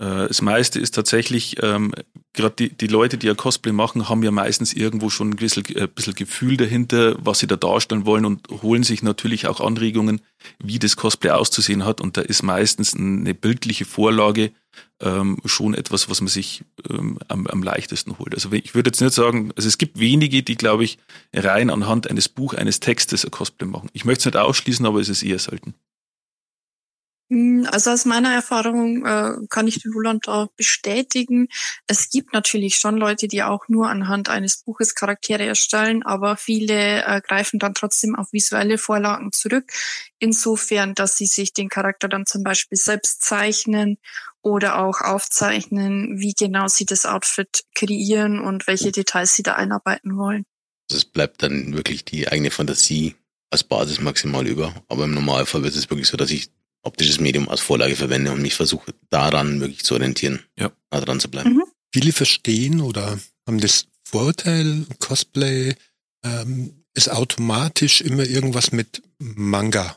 Äh, 0.00 0.28
das 0.28 0.40
meiste 0.40 0.80
ist 0.80 0.94
tatsächlich, 0.94 1.62
ähm, 1.62 1.92
gerade 2.32 2.54
die, 2.58 2.70
die 2.70 2.86
Leute, 2.86 3.18
die 3.18 3.26
ja 3.26 3.34
Cosplay 3.34 3.72
machen, 3.72 4.08
haben 4.08 4.22
ja 4.22 4.30
meistens 4.30 4.72
irgendwo 4.72 5.10
schon 5.10 5.30
ein 5.30 5.36
bisschen, 5.36 5.64
ein 5.66 5.76
äh, 5.76 5.86
bisschen 5.86 6.14
Gefühl 6.14 6.56
dahinter, 6.56 7.16
was 7.22 7.40
sie 7.40 7.46
da 7.46 7.56
darstellen 7.56 8.06
wollen 8.06 8.24
und 8.24 8.48
holen 8.62 8.82
sich 8.82 9.02
natürlich 9.02 9.46
auch 9.46 9.60
Anregungen, 9.60 10.22
wie 10.58 10.78
das 10.78 10.96
Cosplay 10.96 11.30
auszusehen 11.30 11.84
hat. 11.84 12.00
Und 12.00 12.16
da 12.16 12.22
ist 12.22 12.42
meistens 12.42 12.94
eine 12.94 13.34
bildliche 13.34 13.84
Vorlage 13.84 14.52
ähm, 15.00 15.38
schon 15.44 15.74
etwas, 15.74 16.08
was 16.08 16.22
man 16.22 16.28
sich 16.28 16.62
ähm, 16.88 17.18
am, 17.28 17.46
am 17.46 17.62
leichtesten 17.62 18.18
holt. 18.18 18.34
Also 18.34 18.52
ich 18.52 18.74
würde 18.74 18.88
jetzt 18.88 19.02
nicht 19.02 19.14
sagen, 19.14 19.52
also 19.56 19.68
es 19.68 19.76
gibt 19.76 19.98
wenige, 19.98 20.42
die, 20.42 20.56
glaube 20.56 20.84
ich, 20.84 20.98
rein 21.34 21.68
anhand 21.68 22.08
eines 22.08 22.28
Buch, 22.28 22.54
eines 22.54 22.80
Textes 22.80 23.24
ein 23.24 23.30
Cosplay 23.30 23.66
machen. 23.66 23.90
Ich 23.92 24.06
möchte 24.06 24.20
es 24.20 24.26
nicht 24.26 24.36
ausschließen, 24.36 24.86
aber 24.86 25.00
es 25.00 25.10
ist 25.10 25.22
eher 25.22 25.38
selten. 25.38 25.74
Hm, 27.30 27.68
also 27.70 27.90
aus 27.92 28.06
meiner 28.06 28.34
Erfahrung 28.34 29.06
äh, 29.06 29.46
kann 29.48 29.68
ich 29.68 29.80
den 29.80 29.92
Roland 29.92 30.26
da 30.26 30.48
bestätigen. 30.56 31.46
Es 31.86 32.10
gibt 32.10 32.32
natürlich 32.32 32.74
schon 32.74 32.96
Leute, 32.96 33.28
die 33.28 33.44
auch 33.44 33.68
nur 33.68 33.88
anhand 33.88 34.28
eines 34.28 34.64
Buches 34.64 34.96
Charaktere 34.96 35.44
erstellen, 35.44 36.02
aber 36.02 36.36
viele 36.36 37.04
äh, 37.04 37.20
greifen 37.20 37.60
dann 37.60 37.74
trotzdem 37.74 38.16
auf 38.16 38.32
visuelle 38.32 38.78
Vorlagen 38.78 39.30
zurück. 39.30 39.70
Insofern, 40.18 40.94
dass 40.96 41.16
sie 41.16 41.26
sich 41.26 41.52
den 41.52 41.68
Charakter 41.68 42.08
dann 42.08 42.26
zum 42.26 42.42
Beispiel 42.42 42.76
selbst 42.76 43.22
zeichnen 43.22 43.98
oder 44.42 44.78
auch 44.78 45.00
aufzeichnen, 45.00 46.18
wie 46.18 46.34
genau 46.36 46.66
sie 46.66 46.84
das 46.84 47.06
Outfit 47.06 47.62
kreieren 47.76 48.40
und 48.40 48.66
welche 48.66 48.90
Details 48.90 49.36
sie 49.36 49.44
da 49.44 49.52
einarbeiten 49.52 50.16
wollen. 50.16 50.46
Also 50.90 50.98
es 50.98 51.04
bleibt 51.04 51.44
dann 51.44 51.74
wirklich 51.74 52.04
die 52.04 52.26
eigene 52.26 52.50
Fantasie 52.50 53.14
als 53.50 53.62
Basis 53.62 54.00
maximal 54.00 54.48
über. 54.48 54.74
Aber 54.88 55.04
im 55.04 55.14
Normalfall 55.14 55.62
wird 55.62 55.76
es 55.76 55.90
wirklich 55.90 56.08
so, 56.08 56.16
dass 56.16 56.30
ich 56.30 56.50
optisches 56.82 57.20
Medium 57.20 57.48
als 57.48 57.60
Vorlage 57.60 57.96
verwende 57.96 58.32
und 58.32 58.42
mich 58.42 58.54
versuche 58.54 58.94
daran 59.10 59.60
wirklich 59.60 59.84
zu 59.84 59.94
orientieren, 59.94 60.40
ja. 60.58 60.72
nah 60.90 61.00
dran 61.00 61.20
zu 61.20 61.28
bleiben. 61.28 61.54
Mhm. 61.54 61.64
Viele 61.92 62.12
verstehen 62.12 62.80
oder 62.80 63.18
haben 63.46 63.60
das 63.60 63.86
Vorurteil, 64.04 64.86
Cosplay 64.98 65.74
ähm, 66.24 66.84
ist 66.94 67.10
automatisch 67.10 68.00
immer 68.00 68.24
irgendwas 68.24 68.72
mit 68.72 69.02
Manga, 69.18 69.96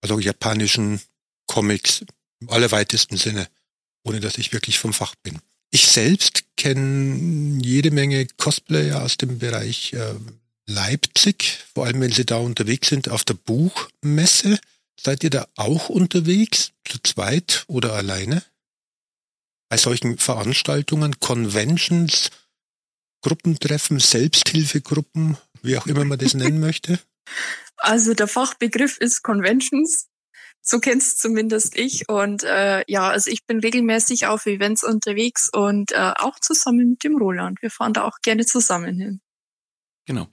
also 0.00 0.18
japanischen 0.18 1.00
Comics 1.46 2.04
im 2.40 2.50
allerweitesten 2.50 3.16
Sinne, 3.16 3.48
ohne 4.04 4.20
dass 4.20 4.38
ich 4.38 4.52
wirklich 4.52 4.78
vom 4.78 4.92
Fach 4.92 5.14
bin. 5.22 5.38
Ich 5.70 5.86
selbst 5.88 6.44
kenne 6.56 7.60
jede 7.62 7.90
Menge 7.90 8.26
Cosplayer 8.36 9.02
aus 9.02 9.16
dem 9.16 9.38
Bereich 9.38 9.92
äh, 9.92 10.14
Leipzig, 10.66 11.58
vor 11.74 11.86
allem 11.86 12.00
wenn 12.00 12.12
sie 12.12 12.26
da 12.26 12.38
unterwegs 12.38 12.88
sind 12.88 13.08
auf 13.08 13.24
der 13.24 13.34
Buchmesse. 13.34 14.58
Seid 15.00 15.22
ihr 15.22 15.30
da 15.30 15.46
auch 15.56 15.88
unterwegs, 15.88 16.72
zu 16.84 16.98
zweit 17.02 17.64
oder 17.68 17.92
alleine? 17.92 18.42
Bei 19.70 19.76
solchen 19.76 20.18
Veranstaltungen, 20.18 21.20
Conventions, 21.20 22.30
Gruppentreffen, 23.22 24.00
Selbsthilfegruppen, 24.00 25.36
wie 25.62 25.78
auch 25.78 25.86
immer 25.86 26.04
man 26.04 26.18
das 26.18 26.34
nennen 26.34 26.60
möchte? 26.60 26.98
Also 27.76 28.14
der 28.14 28.28
Fachbegriff 28.28 28.98
ist 28.98 29.22
Conventions. 29.22 30.08
So 30.60 30.80
kennst 30.80 31.20
zumindest 31.20 31.76
ich. 31.76 32.08
Und 32.08 32.42
äh, 32.42 32.84
ja, 32.88 33.08
also 33.08 33.30
ich 33.30 33.46
bin 33.46 33.60
regelmäßig 33.60 34.26
auf 34.26 34.46
Events 34.46 34.82
unterwegs 34.82 35.48
und 35.52 35.92
äh, 35.92 36.12
auch 36.16 36.38
zusammen 36.40 36.90
mit 36.90 37.04
dem 37.04 37.16
Roland. 37.16 37.62
Wir 37.62 37.70
fahren 37.70 37.92
da 37.92 38.04
auch 38.04 38.18
gerne 38.20 38.44
zusammen 38.44 38.98
hin. 38.98 39.20
Genau. 40.06 40.26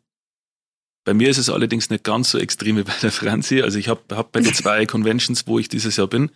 Bei 1.06 1.14
mir 1.14 1.30
ist 1.30 1.38
es 1.38 1.50
allerdings 1.50 1.90
nicht 1.90 2.04
ganz 2.04 2.32
so 2.32 2.40
extrem 2.40 2.78
wie 2.78 2.84
bei 2.84 2.96
der 3.02 3.12
Franzi. 3.12 3.62
Also 3.62 3.78
ich 3.78 3.88
habe 3.88 4.02
hab 4.12 4.32
bei 4.32 4.42
den 4.42 4.54
zwei 4.54 4.86
Conventions, 4.86 5.48
wo 5.48 5.60
ich 5.60 5.70
dieses 5.70 5.96
Jahr 5.96 6.08
bin, 6.08 6.32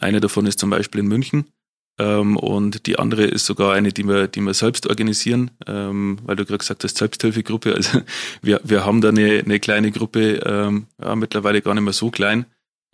eine 0.00 0.20
davon 0.20 0.46
ist 0.46 0.58
zum 0.58 0.70
Beispiel 0.70 1.00
in 1.00 1.06
München 1.06 1.44
ähm, 1.98 2.36
und 2.36 2.86
die 2.86 2.98
andere 2.98 3.24
ist 3.24 3.44
sogar 3.44 3.74
eine, 3.74 3.92
die 3.92 4.04
wir, 4.04 4.26
die 4.26 4.40
wir 4.40 4.54
selbst 4.54 4.86
organisieren, 4.86 5.50
ähm, 5.66 6.18
weil 6.24 6.36
du 6.36 6.44
gerade 6.44 6.58
gesagt 6.58 6.84
hast, 6.84 6.96
Selbsthilfegruppe. 6.96 7.74
Also 7.74 8.00
wir, 8.42 8.60
wir 8.64 8.84
haben 8.84 9.00
da 9.00 9.10
eine, 9.10 9.42
eine 9.44 9.60
kleine 9.60 9.90
Gruppe, 9.90 10.40
ähm, 10.44 10.86
ja, 11.00 11.14
mittlerweile 11.14 11.60
gar 11.60 11.74
nicht 11.74 11.84
mehr 11.84 11.92
so 11.92 12.10
klein, 12.10 12.46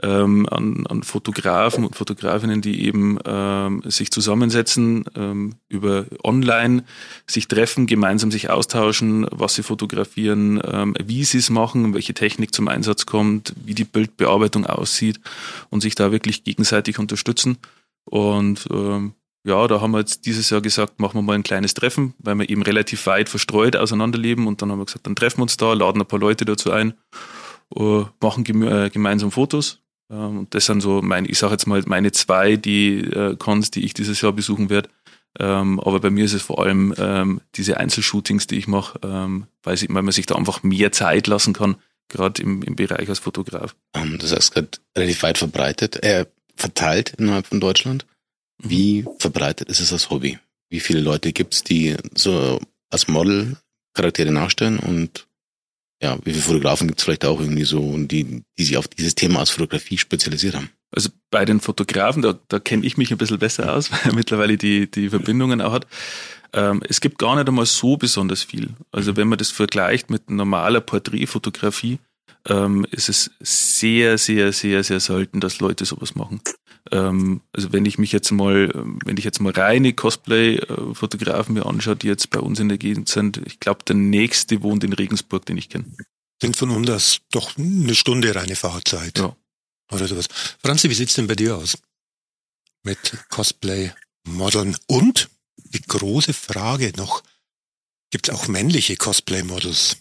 ähm, 0.02 0.48
an, 0.50 0.86
an 0.88 1.02
Fotografen 1.02 1.84
und 1.84 1.94
Fotografinnen, 1.94 2.60
die 2.60 2.84
eben 2.84 3.18
ähm, 3.24 3.82
sich 3.86 4.10
zusammensetzen, 4.10 5.04
ähm, 5.14 5.54
über 5.68 6.06
online 6.24 6.84
sich 7.26 7.46
treffen, 7.46 7.86
gemeinsam 7.86 8.30
sich 8.30 8.50
austauschen, 8.50 9.26
was 9.30 9.54
sie 9.54 9.62
fotografieren, 9.62 10.60
ähm, 10.64 10.94
wie 11.02 11.24
sie 11.24 11.38
es 11.38 11.48
machen, 11.48 11.94
welche 11.94 12.14
Technik 12.14 12.54
zum 12.54 12.68
Einsatz 12.68 13.06
kommt, 13.06 13.54
wie 13.64 13.74
die 13.74 13.84
Bildbearbeitung 13.84 14.66
aussieht 14.66 15.20
und 15.70 15.80
sich 15.80 15.94
da 15.94 16.10
wirklich 16.10 16.42
gegenseitig 16.42 16.98
unterstützen. 16.98 17.58
Und 18.04 18.66
ähm, 18.72 19.14
ja, 19.46 19.66
da 19.68 19.80
haben 19.80 19.92
wir 19.92 20.00
jetzt 20.00 20.26
dieses 20.26 20.50
Jahr 20.50 20.60
gesagt, 20.60 20.98
machen 20.98 21.18
wir 21.18 21.22
mal 21.22 21.34
ein 21.34 21.42
kleines 21.42 21.74
Treffen, 21.74 22.14
weil 22.18 22.34
wir 22.34 22.48
eben 22.48 22.62
relativ 22.62 23.06
weit 23.06 23.28
verstreut 23.28 23.76
auseinanderleben. 23.76 24.46
Und 24.46 24.60
dann 24.60 24.72
haben 24.72 24.78
wir 24.78 24.86
gesagt, 24.86 25.06
dann 25.06 25.16
treffen 25.16 25.38
wir 25.38 25.42
uns 25.42 25.56
da, 25.56 25.72
laden 25.72 26.00
ein 26.00 26.06
paar 26.06 26.18
Leute 26.18 26.44
dazu 26.44 26.72
ein, 26.72 26.94
uh, 27.76 28.06
machen 28.20 28.44
äh, 28.62 28.90
gemeinsam 28.90 29.30
Fotos 29.30 29.83
und 30.08 30.54
das 30.54 30.66
sind 30.66 30.80
so 30.80 31.02
meine, 31.02 31.28
ich 31.28 31.38
sage 31.38 31.52
jetzt 31.52 31.66
mal 31.66 31.82
meine 31.86 32.12
zwei, 32.12 32.56
die 32.56 33.00
äh, 33.00 33.36
Cons, 33.36 33.70
die 33.70 33.84
ich 33.84 33.94
dieses 33.94 34.20
Jahr 34.20 34.32
besuchen 34.32 34.70
werde. 34.70 34.90
Ähm, 35.38 35.80
aber 35.80 36.00
bei 36.00 36.10
mir 36.10 36.24
ist 36.24 36.34
es 36.34 36.42
vor 36.42 36.62
allem 36.62 36.94
ähm, 36.96 37.40
diese 37.56 37.78
Einzelshootings, 37.78 38.46
die 38.46 38.56
ich 38.56 38.68
mache, 38.68 38.98
ähm, 39.02 39.46
weil, 39.62 39.76
weil 39.88 40.02
man 40.02 40.12
sich 40.12 40.26
da 40.26 40.36
einfach 40.36 40.62
mehr 40.62 40.92
Zeit 40.92 41.26
lassen 41.26 41.52
kann, 41.52 41.76
gerade 42.08 42.40
im, 42.42 42.62
im 42.62 42.76
Bereich 42.76 43.08
als 43.08 43.18
Fotograf. 43.18 43.74
Um, 43.96 44.18
das 44.18 44.32
heißt 44.32 44.54
gerade 44.54 44.68
relativ 44.96 45.22
weit 45.22 45.38
verbreitet, 45.38 46.02
äh, 46.04 46.26
verteilt 46.54 47.14
innerhalb 47.18 47.46
von 47.46 47.60
Deutschland. 47.60 48.06
Mhm. 48.62 48.70
Wie 48.70 49.04
verbreitet 49.18 49.68
ist 49.68 49.80
es 49.80 49.92
als 49.92 50.10
Hobby? 50.10 50.38
Wie 50.70 50.80
viele 50.80 51.00
Leute 51.00 51.32
gibt 51.32 51.54
es, 51.54 51.64
die 51.64 51.96
so 52.14 52.60
als 52.90 53.08
Model 53.08 53.56
Charaktere 53.94 54.32
nachstellen 54.32 54.78
und 54.78 55.26
ja, 56.04 56.18
wie 56.22 56.32
viele 56.32 56.42
Fotografen 56.42 56.86
gibt 56.86 57.00
es 57.00 57.04
vielleicht 57.04 57.24
auch 57.24 57.40
irgendwie 57.40 57.64
so, 57.64 57.96
die, 57.96 58.42
die 58.58 58.64
sich 58.64 58.76
auf 58.76 58.86
dieses 58.86 59.14
Thema 59.14 59.40
als 59.40 59.48
Fotografie 59.48 59.96
spezialisiert 59.96 60.54
haben? 60.54 60.68
Also 60.90 61.08
bei 61.30 61.46
den 61.46 61.60
Fotografen, 61.60 62.20
da, 62.20 62.38
da 62.48 62.60
kenne 62.60 62.84
ich 62.84 62.98
mich 62.98 63.10
ein 63.10 63.16
bisschen 63.16 63.38
besser 63.38 63.74
aus, 63.74 63.90
weil 63.90 64.00
er 64.04 64.14
mittlerweile 64.14 64.58
die, 64.58 64.90
die 64.90 65.08
Verbindungen 65.08 65.62
auch 65.62 65.72
hat. 65.72 65.86
Ähm, 66.52 66.82
es 66.86 67.00
gibt 67.00 67.18
gar 67.18 67.36
nicht 67.36 67.48
einmal 67.48 67.64
so 67.64 67.96
besonders 67.96 68.42
viel. 68.42 68.68
Also 68.92 69.16
wenn 69.16 69.28
man 69.28 69.38
das 69.38 69.50
vergleicht 69.50 70.10
mit 70.10 70.28
normaler 70.28 70.82
Porträtfotografie, 70.82 71.98
ähm, 72.46 72.86
ist 72.90 73.08
es 73.08 73.30
sehr, 73.40 74.18
sehr, 74.18 74.52
sehr, 74.52 74.84
sehr 74.84 75.00
selten, 75.00 75.40
dass 75.40 75.60
Leute 75.60 75.86
sowas 75.86 76.14
machen. 76.14 76.42
Ähm, 76.90 77.40
also 77.52 77.72
wenn 77.72 77.86
ich 77.86 77.98
mich 77.98 78.12
jetzt 78.12 78.30
mal, 78.30 78.70
wenn 79.04 79.16
ich 79.16 79.24
jetzt 79.24 79.40
mal 79.40 79.52
reine 79.52 79.92
Cosplay-Fotografen 79.92 81.54
mir 81.54 81.66
anschaue, 81.66 81.96
die 81.96 82.08
jetzt 82.08 82.30
bei 82.30 82.40
uns 82.40 82.60
in 82.60 82.68
der 82.68 82.78
Gegend 82.78 83.08
sind, 83.08 83.38
ich 83.46 83.60
glaube, 83.60 83.84
der 83.84 83.96
nächste 83.96 84.62
wohnt 84.62 84.84
in 84.84 84.92
Regensburg, 84.92 85.46
den 85.46 85.56
ich 85.56 85.68
kenne. 85.68 85.86
Sind 86.40 86.56
von 86.56 86.70
uns 86.70 86.90
aus 86.90 87.20
doch 87.30 87.56
eine 87.56 87.94
Stunde 87.94 88.34
reine 88.34 88.56
Fahrzeit. 88.56 89.18
Ja. 89.18 89.34
Oder 89.90 90.08
sowas. 90.08 90.26
Franzi, 90.62 90.90
wie 90.90 90.94
sieht's 90.94 91.14
denn 91.14 91.26
bei 91.26 91.36
dir 91.36 91.56
aus? 91.56 91.78
Mit 92.82 92.98
Cosplay-Modeln. 93.30 94.76
Und 94.86 95.30
die 95.56 95.82
große 95.82 96.34
Frage 96.34 96.92
noch, 96.96 97.22
gibt 98.10 98.28
es 98.28 98.34
auch 98.34 98.48
männliche 98.48 98.96
Cosplay-Models? 98.96 99.96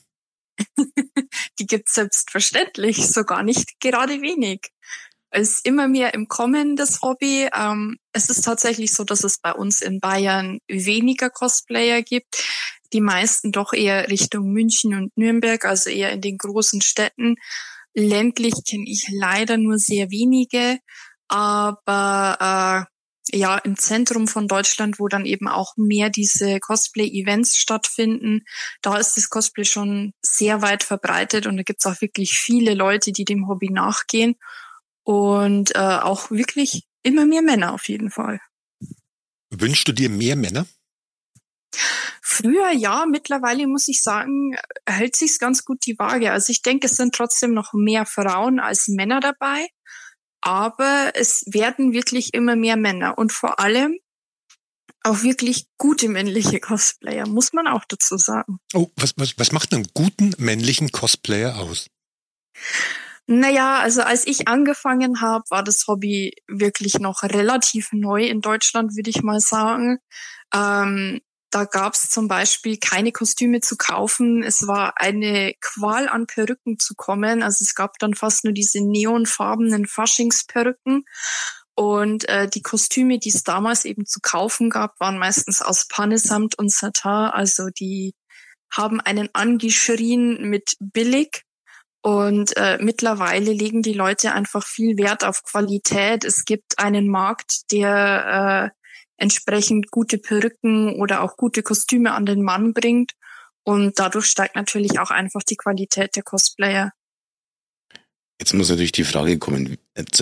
die 1.59 1.65
gibt 1.65 1.87
es 1.87 1.95
selbstverständlich, 1.95 2.97
sogar 3.07 3.43
nicht 3.43 3.79
gerade 3.79 4.21
wenig 4.21 4.71
ist 5.33 5.65
immer 5.65 5.87
mehr 5.87 6.13
im 6.13 6.27
Kommen, 6.27 6.75
das 6.75 7.01
Hobby. 7.01 7.49
Ähm, 7.53 7.97
es 8.13 8.29
ist 8.29 8.41
tatsächlich 8.41 8.93
so, 8.93 9.03
dass 9.03 9.23
es 9.23 9.39
bei 9.39 9.51
uns 9.51 9.81
in 9.81 9.99
Bayern 9.99 10.59
weniger 10.67 11.29
Cosplayer 11.29 12.01
gibt. 12.01 12.43
Die 12.93 13.01
meisten 13.01 13.51
doch 13.51 13.73
eher 13.73 14.09
Richtung 14.09 14.51
München 14.51 14.93
und 14.95 15.17
Nürnberg, 15.17 15.65
also 15.65 15.89
eher 15.89 16.11
in 16.11 16.21
den 16.21 16.37
großen 16.37 16.81
Städten. 16.81 17.35
Ländlich 17.95 18.53
kenne 18.67 18.85
ich 18.87 19.07
leider 19.11 19.57
nur 19.57 19.77
sehr 19.77 20.11
wenige, 20.11 20.79
aber 21.27 22.87
äh, 23.31 23.37
ja, 23.37 23.57
im 23.57 23.77
Zentrum 23.77 24.27
von 24.27 24.47
Deutschland, 24.47 24.99
wo 24.99 25.07
dann 25.07 25.25
eben 25.25 25.47
auch 25.47 25.73
mehr 25.77 26.09
diese 26.09 26.59
Cosplay-Events 26.59 27.57
stattfinden, 27.57 28.41
da 28.81 28.97
ist 28.97 29.15
das 29.15 29.29
Cosplay 29.29 29.65
schon 29.65 30.13
sehr 30.21 30.61
weit 30.61 30.83
verbreitet 30.83 31.47
und 31.47 31.57
da 31.57 31.63
gibt 31.63 31.79
es 31.83 31.91
auch 31.91 32.01
wirklich 32.01 32.37
viele 32.37 32.73
Leute, 32.73 33.11
die 33.11 33.25
dem 33.25 33.47
Hobby 33.47 33.71
nachgehen 33.71 34.35
und 35.03 35.75
äh, 35.75 35.79
auch 35.79 36.31
wirklich 36.31 36.83
immer 37.03 37.25
mehr 37.25 37.41
Männer 37.41 37.73
auf 37.73 37.87
jeden 37.87 38.09
Fall. 38.09 38.39
Wünschst 39.49 39.87
du 39.87 39.91
dir 39.91 40.09
mehr 40.09 40.35
Männer? 40.35 40.65
Früher 42.21 42.71
ja, 42.71 43.05
mittlerweile 43.05 43.67
muss 43.67 43.87
ich 43.87 44.01
sagen, 44.01 44.55
hält 44.87 45.15
sich's 45.15 45.39
ganz 45.39 45.65
gut 45.65 45.85
die 45.85 45.99
Waage. 45.99 46.31
Also 46.31 46.51
ich 46.51 46.61
denke, 46.61 46.87
es 46.87 46.95
sind 46.95 47.13
trotzdem 47.13 47.53
noch 47.53 47.73
mehr 47.73 48.05
Frauen 48.05 48.59
als 48.59 48.87
Männer 48.87 49.19
dabei, 49.19 49.67
aber 50.41 51.11
es 51.13 51.43
werden 51.47 51.93
wirklich 51.93 52.33
immer 52.33 52.55
mehr 52.55 52.77
Männer 52.77 53.17
und 53.17 53.31
vor 53.31 53.59
allem 53.59 53.99
auch 55.03 55.21
wirklich 55.21 55.67
gute 55.77 56.07
männliche 56.07 56.59
Cosplayer, 56.59 57.27
muss 57.27 57.53
man 57.53 57.67
auch 57.67 57.83
dazu 57.87 58.17
sagen. 58.17 58.59
Oh, 58.73 58.89
was, 58.95 59.13
was, 59.17 59.37
was 59.37 59.51
macht 59.51 59.73
einen 59.73 59.87
guten 59.93 60.33
männlichen 60.37 60.91
Cosplayer 60.91 61.57
aus? 61.57 61.87
Naja, 63.25 63.79
also 63.79 64.01
als 64.01 64.27
ich 64.27 64.47
angefangen 64.47 65.21
habe, 65.21 65.45
war 65.49 65.63
das 65.63 65.87
Hobby 65.87 66.33
wirklich 66.47 66.99
noch 66.99 67.23
relativ 67.23 67.93
neu 67.93 68.25
in 68.25 68.41
Deutschland, 68.41 68.95
würde 68.95 69.09
ich 69.09 69.23
mal 69.23 69.39
sagen. 69.39 69.99
Ähm, 70.53 71.21
da 71.53 71.65
gab 71.65 71.93
es 71.93 72.09
zum 72.09 72.27
Beispiel 72.27 72.77
keine 72.77 73.11
Kostüme 73.11 73.61
zu 73.61 73.77
kaufen. 73.77 74.43
Es 74.43 74.67
war 74.67 74.99
eine 74.99 75.53
Qual 75.61 76.09
an 76.09 76.25
Perücken 76.25 76.79
zu 76.79 76.95
kommen. 76.95 77.43
Also 77.43 77.63
es 77.63 77.75
gab 77.75 77.99
dann 77.99 78.15
fast 78.15 78.43
nur 78.43 78.53
diese 78.53 78.81
neonfarbenen 78.81 79.85
Faschingsperücken. 79.85 81.05
Und 81.75 82.27
äh, 82.27 82.47
die 82.49 82.61
Kostüme, 82.61 83.19
die 83.19 83.29
es 83.29 83.43
damals 83.43 83.85
eben 83.85 84.05
zu 84.05 84.19
kaufen 84.19 84.69
gab, 84.69 84.99
waren 84.99 85.17
meistens 85.17 85.61
aus 85.61 85.87
Pannesamt 85.87 86.57
und 86.57 86.71
Satin. 86.71 87.11
Also 87.11 87.69
die 87.69 88.15
haben 88.71 88.99
einen 88.99 89.29
angeschrien 89.33 90.49
mit 90.49 90.75
billig. 90.79 91.43
Und 92.03 92.57
äh, 92.57 92.77
mittlerweile 92.81 93.53
legen 93.53 93.81
die 93.81 93.93
Leute 93.93 94.33
einfach 94.33 94.67
viel 94.67 94.97
Wert 94.97 95.23
auf 95.23 95.41
Qualität. 95.43 96.25
Es 96.25 96.43
gibt 96.43 96.77
einen 96.77 97.07
Markt, 97.07 97.71
der 97.71 98.73
äh, 98.75 98.83
entsprechend 99.15 99.89
gute 99.89 100.17
Perücken 100.17 100.99
oder 100.99 101.21
auch 101.23 101.37
gute 101.37 101.63
Kostüme 101.63 102.11
an 102.11 102.25
den 102.25 102.43
Mann 102.43 102.73
bringt. 102.73 103.13
Und 103.63 103.99
dadurch 103.99 104.25
steigt 104.25 104.57
natürlich 104.57 104.99
auch 104.99 105.11
einfach 105.11 105.43
die 105.43 105.55
Qualität 105.55 106.17
der 106.17 106.23
Cosplayer. 106.23 106.91
Jetzt 108.37 108.53
muss 108.53 108.67
natürlich 108.67 108.91
die 108.91 109.05
Frage 109.05 109.39
kommen, 109.39 109.77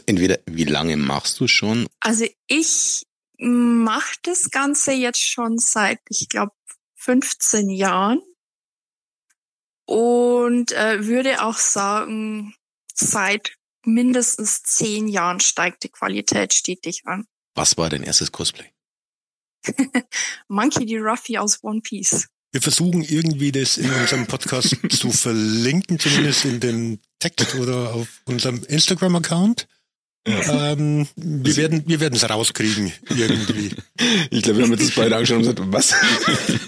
entweder 0.06 0.38
wie 0.46 0.66
lange 0.66 0.98
machst 0.98 1.40
du 1.40 1.48
schon? 1.48 1.88
Also 2.00 2.28
ich 2.46 3.08
mache 3.40 4.14
das 4.22 4.52
Ganze 4.52 4.92
jetzt 4.92 5.28
schon 5.28 5.58
seit, 5.58 5.98
ich 6.10 6.30
glaube, 6.30 6.52
15 6.98 7.72
Jahren 7.72 8.22
und 9.92 10.72
äh, 10.72 11.06
würde 11.06 11.44
auch 11.44 11.58
sagen, 11.58 12.56
seit 12.94 13.58
mindestens 13.84 14.64
10 14.64 15.10
Jahren 15.10 15.42
steigt 15.42 15.84
die 15.84 15.90
Qualität 15.90 16.54
stetig 16.54 17.02
an. 17.06 17.26
Was 17.56 17.78
war 17.78 17.90
dein 17.90 18.04
erstes 18.04 18.32
Cosplay? 18.32 18.68
Monkey 20.48 20.86
D. 20.86 20.98
Ruffy 20.98 21.38
aus 21.38 21.62
One 21.62 21.82
Piece. 21.82 22.28
Wir 22.54 22.62
versuchen 22.62 23.02
irgendwie 23.02 23.52
das 23.52 23.78
in 23.78 23.92
unserem 23.92 24.28
Podcast 24.28 24.78
zu 24.90 25.12
verlinken, 25.12 26.00
zumindest 26.00 26.46
in 26.46 26.62
dem 26.62 27.00
Text 27.20 27.56
oder 27.56 27.94
auf 27.94 28.08
unserem 28.24 28.64
Instagram-Account. 28.64 29.68
Ja. 30.26 30.72
Ähm, 30.72 31.08
wir 31.16 31.58
werden 31.58 31.84
wir 31.88 32.00
werden 32.00 32.16
es 32.16 32.30
rauskriegen 32.30 32.94
irgendwie. 33.10 33.76
Ich 34.32 34.44
glaube, 34.44 34.60
wir 34.60 34.66
haben 34.66 34.72
jetzt 34.72 34.88
das 34.88 34.96
beide 34.96 35.16
angeschaut 35.16 35.38
und 35.38 35.56
gesagt, 35.56 35.74
was? 35.74 35.94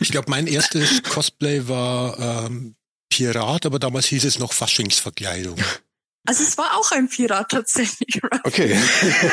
Ich 0.02 0.12
glaube, 0.12 0.30
mein 0.30 0.48
erstes 0.48 1.02
Cosplay 1.02 1.68
war 1.68 2.46
ähm, 2.46 2.76
Pirat, 3.14 3.66
aber 3.68 3.78
damals 3.80 4.08
hieß 4.08 4.26
es 4.26 4.40
noch 4.40 4.54
Faschingsverkleidung. 4.54 5.58
Also 6.26 6.42
es 6.44 6.58
war 6.58 6.78
auch 6.78 6.92
ein 6.92 7.10
Pirat 7.10 7.50
tatsächlich. 7.52 8.22
Okay. 8.44 8.76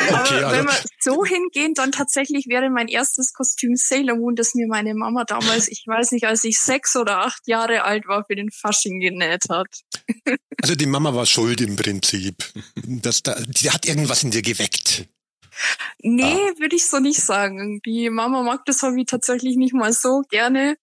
Aber 0.09 0.21
Okay, 0.21 0.43
also- 0.43 0.57
wenn 0.57 0.65
wir 0.65 0.77
so 0.99 1.23
hingehen, 1.25 1.73
dann 1.73 1.91
tatsächlich 1.93 2.47
wäre 2.47 2.69
mein 2.69 2.89
erstes 2.89 3.33
Kostüm 3.33 3.75
Sailor 3.75 4.17
Moon, 4.17 4.35
das 4.35 4.53
mir 4.55 4.67
meine 4.67 4.93
Mama 4.93 5.23
damals, 5.23 5.67
ich 5.69 5.83
weiß 5.87 6.11
nicht, 6.11 6.25
als 6.27 6.43
ich 6.43 6.59
sechs 6.59 6.95
oder 6.97 7.19
acht 7.19 7.47
Jahre 7.47 7.83
alt 7.83 8.07
war, 8.07 8.25
für 8.25 8.35
den 8.35 8.51
Fasching 8.51 8.99
genäht 8.99 9.45
hat. 9.49 9.67
Also 10.61 10.75
die 10.75 10.85
Mama 10.85 11.13
war 11.15 11.25
schuld 11.25 11.61
im 11.61 11.75
Prinzip. 11.77 12.35
Das 12.85 13.23
da, 13.23 13.35
die 13.39 13.71
hat 13.71 13.85
irgendwas 13.87 14.23
in 14.23 14.31
dir 14.31 14.41
geweckt. 14.43 15.05
Nee, 16.03 16.23
Ah. 16.23 16.59
würde 16.59 16.75
ich 16.75 16.87
so 16.87 16.99
nicht 16.99 17.21
sagen. 17.21 17.81
Die 17.85 18.09
Mama 18.09 18.43
mag 18.43 18.65
das 18.65 18.81
Hobby 18.83 19.05
tatsächlich 19.05 19.55
nicht 19.55 19.73
mal 19.73 19.93
so 19.93 20.21
gerne. 20.29 20.75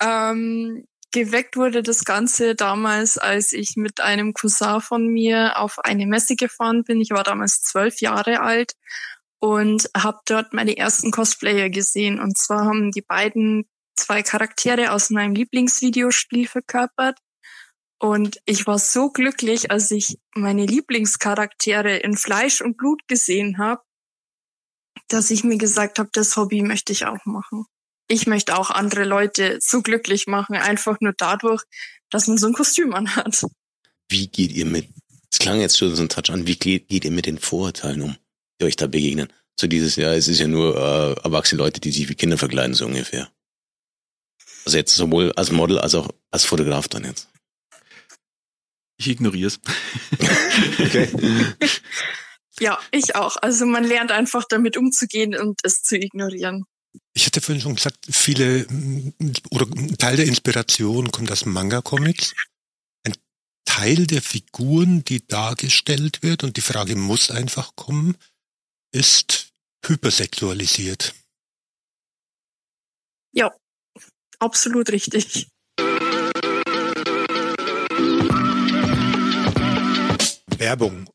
Ähm, 0.00 0.84
geweckt 1.12 1.56
wurde 1.56 1.82
das 1.82 2.04
Ganze 2.04 2.54
damals, 2.54 3.18
als 3.18 3.52
ich 3.52 3.76
mit 3.76 4.00
einem 4.00 4.34
Cousin 4.34 4.80
von 4.80 5.06
mir 5.06 5.58
auf 5.58 5.78
eine 5.78 6.06
Messe 6.06 6.36
gefahren 6.36 6.82
bin. 6.84 7.00
Ich 7.00 7.10
war 7.10 7.22
damals 7.22 7.60
zwölf 7.62 8.00
Jahre 8.00 8.40
alt 8.40 8.74
und 9.38 9.90
habe 9.96 10.18
dort 10.26 10.52
meine 10.52 10.76
ersten 10.76 11.10
Cosplayer 11.10 11.68
gesehen. 11.70 12.18
Und 12.20 12.36
zwar 12.36 12.64
haben 12.64 12.90
die 12.90 13.02
beiden 13.02 13.64
zwei 13.96 14.22
Charaktere 14.22 14.92
aus 14.92 15.10
meinem 15.10 15.34
Lieblingsvideospiel 15.34 16.48
verkörpert. 16.48 17.18
Und 17.98 18.40
ich 18.46 18.66
war 18.66 18.78
so 18.78 19.10
glücklich, 19.10 19.70
als 19.70 19.90
ich 19.90 20.18
meine 20.34 20.66
Lieblingscharaktere 20.66 21.98
in 21.98 22.16
Fleisch 22.16 22.60
und 22.60 22.76
Blut 22.76 23.06
gesehen 23.06 23.58
habe, 23.58 23.82
dass 25.08 25.30
ich 25.30 25.44
mir 25.44 25.58
gesagt 25.58 25.98
habe, 25.98 26.08
das 26.12 26.36
Hobby 26.36 26.62
möchte 26.62 26.92
ich 26.92 27.06
auch 27.06 27.24
machen. 27.26 27.66
Ich 28.12 28.26
möchte 28.26 28.58
auch 28.58 28.68
andere 28.68 29.04
Leute 29.04 29.58
so 29.62 29.80
glücklich 29.80 30.26
machen, 30.26 30.54
einfach 30.54 31.00
nur 31.00 31.14
dadurch, 31.16 31.62
dass 32.10 32.26
man 32.26 32.36
so 32.36 32.46
ein 32.46 32.52
Kostüm 32.52 32.92
anhat. 32.92 33.46
Wie 34.10 34.28
geht 34.28 34.52
ihr 34.52 34.66
mit, 34.66 34.90
es 35.32 35.38
klang 35.38 35.62
jetzt 35.62 35.78
schon 35.78 35.96
so 35.96 36.02
ein 36.02 36.10
Touch 36.10 36.28
an, 36.28 36.46
wie 36.46 36.56
geht, 36.56 36.88
geht 36.88 37.06
ihr 37.06 37.10
mit 37.10 37.24
den 37.24 37.38
Vorurteilen 37.38 38.02
um, 38.02 38.16
die 38.60 38.66
euch 38.66 38.76
da 38.76 38.86
begegnen? 38.86 39.32
So 39.58 39.66
dieses, 39.66 39.96
ja, 39.96 40.12
es 40.12 40.28
ist 40.28 40.40
ja 40.40 40.46
nur 40.46 40.76
äh, 40.76 41.24
erwachsene 41.24 41.62
Leute, 41.62 41.80
die 41.80 41.90
sich 41.90 42.06
wie 42.10 42.14
Kinder 42.14 42.36
verkleiden, 42.36 42.74
so 42.74 42.84
ungefähr. 42.84 43.32
Also 44.66 44.76
jetzt 44.76 44.94
sowohl 44.94 45.32
als 45.32 45.50
Model 45.50 45.78
als 45.78 45.94
auch 45.94 46.10
als 46.30 46.44
Fotograf 46.44 46.88
dann 46.88 47.04
jetzt. 47.04 47.30
Ich 48.98 49.08
ignoriere 49.08 49.48
es. 49.48 49.60
Okay. 50.78 51.08
Ja, 52.60 52.78
ich 52.90 53.16
auch. 53.16 53.38
Also 53.38 53.64
man 53.64 53.84
lernt 53.84 54.12
einfach 54.12 54.44
damit 54.46 54.76
umzugehen 54.76 55.34
und 55.34 55.60
es 55.62 55.82
zu 55.82 55.96
ignorieren. 55.96 56.66
Ich 57.14 57.26
hatte 57.26 57.42
vorhin 57.42 57.60
schon 57.60 57.74
gesagt, 57.74 58.06
viele 58.10 58.66
oder 59.50 59.66
ein 59.66 59.98
Teil 59.98 60.16
der 60.16 60.26
Inspiration 60.26 61.10
kommt 61.10 61.30
aus 61.30 61.44
Manga-Comics. 61.44 62.34
Ein 63.04 63.14
Teil 63.66 64.06
der 64.06 64.22
Figuren, 64.22 65.04
die 65.04 65.26
dargestellt 65.26 66.22
wird, 66.22 66.42
und 66.42 66.56
die 66.56 66.62
Frage 66.62 66.96
muss 66.96 67.30
einfach 67.30 67.76
kommen, 67.76 68.16
ist 68.92 69.52
hypersexualisiert. 69.84 71.14
Ja, 73.34 73.54
absolut 74.38 74.90
richtig. 74.90 75.48
Werbung. 80.58 81.10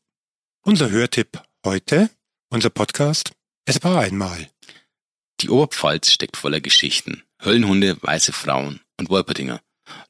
Unser 0.62 0.90
Hörtipp 0.90 1.42
heute, 1.64 2.10
unser 2.50 2.70
Podcast, 2.70 3.32
es 3.64 3.82
war 3.82 4.00
einmal. 4.00 4.50
Die 5.40 5.50
Oberpfalz 5.50 6.10
steckt 6.10 6.36
voller 6.36 6.60
Geschichten. 6.60 7.22
Höllenhunde, 7.40 7.96
weiße 8.02 8.32
Frauen 8.32 8.80
und 8.98 9.08
Wolperdinger. 9.08 9.60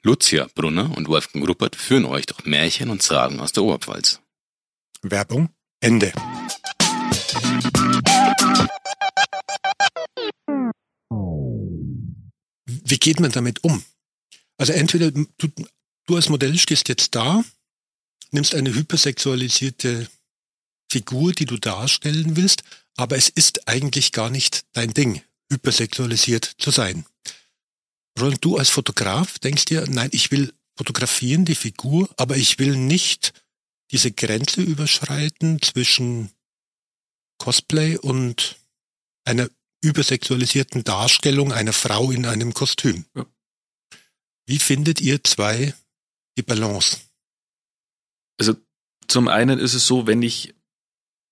Lucia 0.03 0.49
Brunner 0.55 0.97
und 0.97 1.07
Wolfgang 1.09 1.47
Ruppert 1.47 1.77
führen 1.77 2.07
euch 2.07 2.25
durch 2.25 2.47
Märchen 2.47 2.89
und 2.89 3.03
Sagen 3.03 3.39
aus 3.39 3.53
der 3.53 3.63
Oberpfalz. 3.63 4.21
Werbung, 5.03 5.51
Ende. 5.81 6.13
Wie 12.67 12.99
geht 12.99 13.21
man 13.21 13.31
damit 13.31 13.63
um? 13.65 13.85
Also 14.57 14.73
entweder 14.73 15.11
du, 15.11 15.27
du 16.07 16.17
als 16.17 16.31
Modell 16.31 16.59
stehst 16.59 16.89
jetzt 16.89 17.15
da, 17.15 17.45
nimmst 18.31 18.55
eine 18.55 18.75
hypersexualisierte 18.75 20.09
Figur, 20.91 21.33
die 21.35 21.45
du 21.45 21.59
darstellen 21.59 22.37
willst, 22.37 22.63
aber 22.99 23.17
es 23.17 23.29
ist 23.29 23.69
eigentlich 23.69 24.13
gar 24.13 24.29
nicht 24.29 24.67
dein 24.73 24.93
Ding, 24.93 25.23
hypersexualisiert 25.53 26.57
zu 26.59 26.73
sein. 26.73 27.07
Roland, 28.19 28.45
du 28.45 28.59
als 28.59 28.71
Fotograf 28.71 29.39
denkst 29.39 29.67
dir, 29.67 29.87
nein, 29.89 30.11
ich 30.13 30.33
will 30.33 30.53
fotografieren 30.77 31.45
die 31.45 31.55
Figur, 31.55 32.11
aber 32.17 32.37
ich 32.37 32.59
will 32.59 32.77
nicht 32.77 33.33
diese 33.93 34.11
Grenze 34.11 34.63
überschreiten 34.63 35.63
zwischen 35.63 36.31
Cosplay 37.39 37.97
und 37.97 38.57
einer 39.25 39.49
übersexualisierten 39.81 40.83
Darstellung 40.83 41.53
einer 41.53 41.73
Frau 41.73 42.11
in 42.11 42.27
einem 42.27 42.53
Kostüm. 42.53 43.05
Ja. 43.15 43.27
Wie 44.47 44.59
findet 44.59 45.01
ihr 45.01 45.23
zwei 45.23 45.73
die 46.37 46.43
Balance? 46.43 46.99
Also 48.41 48.57
zum 49.07 49.29
einen 49.29 49.61
ist 49.61 49.75
es 49.75 49.87
so, 49.87 50.09
wenn 50.09 50.23
ich 50.23 50.55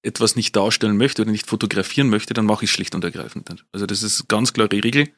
etwas 0.06 0.36
nicht 0.36 0.54
darstellen 0.56 0.96
möchte 0.96 1.22
oder 1.22 1.30
nicht 1.30 1.46
fotografieren 1.46 2.08
möchte, 2.08 2.34
dann 2.34 2.46
mache 2.46 2.64
ich 2.64 2.70
schlicht 2.70 2.94
und 2.94 3.04
ergreifend 3.04 3.50
nicht. 3.50 3.64
Also 3.72 3.86
das 3.86 4.02
ist 4.02 4.28
ganz 4.28 4.52
klare 4.52 4.72
Regel. 4.72 5.08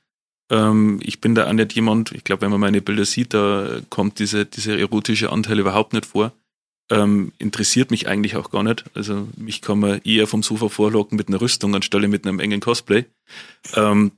Ähm, 0.51 1.01
ich 1.03 1.20
bin 1.20 1.35
da 1.35 1.48
auch 1.48 1.53
nicht 1.53 1.74
jemand, 1.74 2.12
ich 2.12 2.24
glaube, 2.24 2.42
wenn 2.42 2.51
man 2.51 2.61
meine 2.61 2.81
Bilder 2.81 3.05
sieht, 3.05 3.35
da 3.35 3.81
kommt 3.90 4.18
diese, 4.18 4.46
dieser 4.46 4.79
erotische 4.79 5.31
Anteil 5.31 5.59
überhaupt 5.59 5.92
nicht 5.92 6.07
vor. 6.07 6.33
Ähm, 6.90 7.33
interessiert 7.38 7.90
mich 7.90 8.09
eigentlich 8.09 8.37
auch 8.37 8.51
gar 8.51 8.62
nicht. 8.62 8.85
Also 8.94 9.29
mich 9.37 9.61
kann 9.61 9.79
man 9.79 10.01
eher 10.05 10.27
vom 10.27 10.42
Sofa 10.42 10.70
vorlocken 10.70 11.16
mit 11.16 11.29
einer 11.29 11.40
Rüstung 11.40 11.74
anstelle 11.74 12.09
mit 12.09 12.27
einem 12.27 12.40
engen 12.40 12.61
Cosplay. 12.61 13.05
Ähm, 13.74 14.12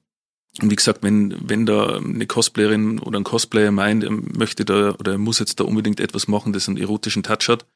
und 0.61 0.71
wie 0.71 0.77
gesagt, 0.77 1.03
wenn, 1.03 1.37
wenn 1.49 1.67
da 1.67 1.97
eine 1.97 2.27
Cosplayerin 2.27 2.99
oder 2.99 3.19
ein 3.19 3.25
Cosplayer 3.25 3.71
meint, 3.71 4.05
er 4.05 4.11
möchte 4.11 4.65
da 4.65 4.93
oder 4.93 5.13
er 5.13 5.19
muss 5.19 5.39
jetzt 5.39 5.61
da 5.61 5.65
unbedingt 5.65 6.01
etwas 6.01 6.29
machen, 6.29 6.53
das 6.53 6.69
einen 6.69 6.77
erotischen 6.77 7.23
Touch 7.23 7.49
hat, 7.49 7.67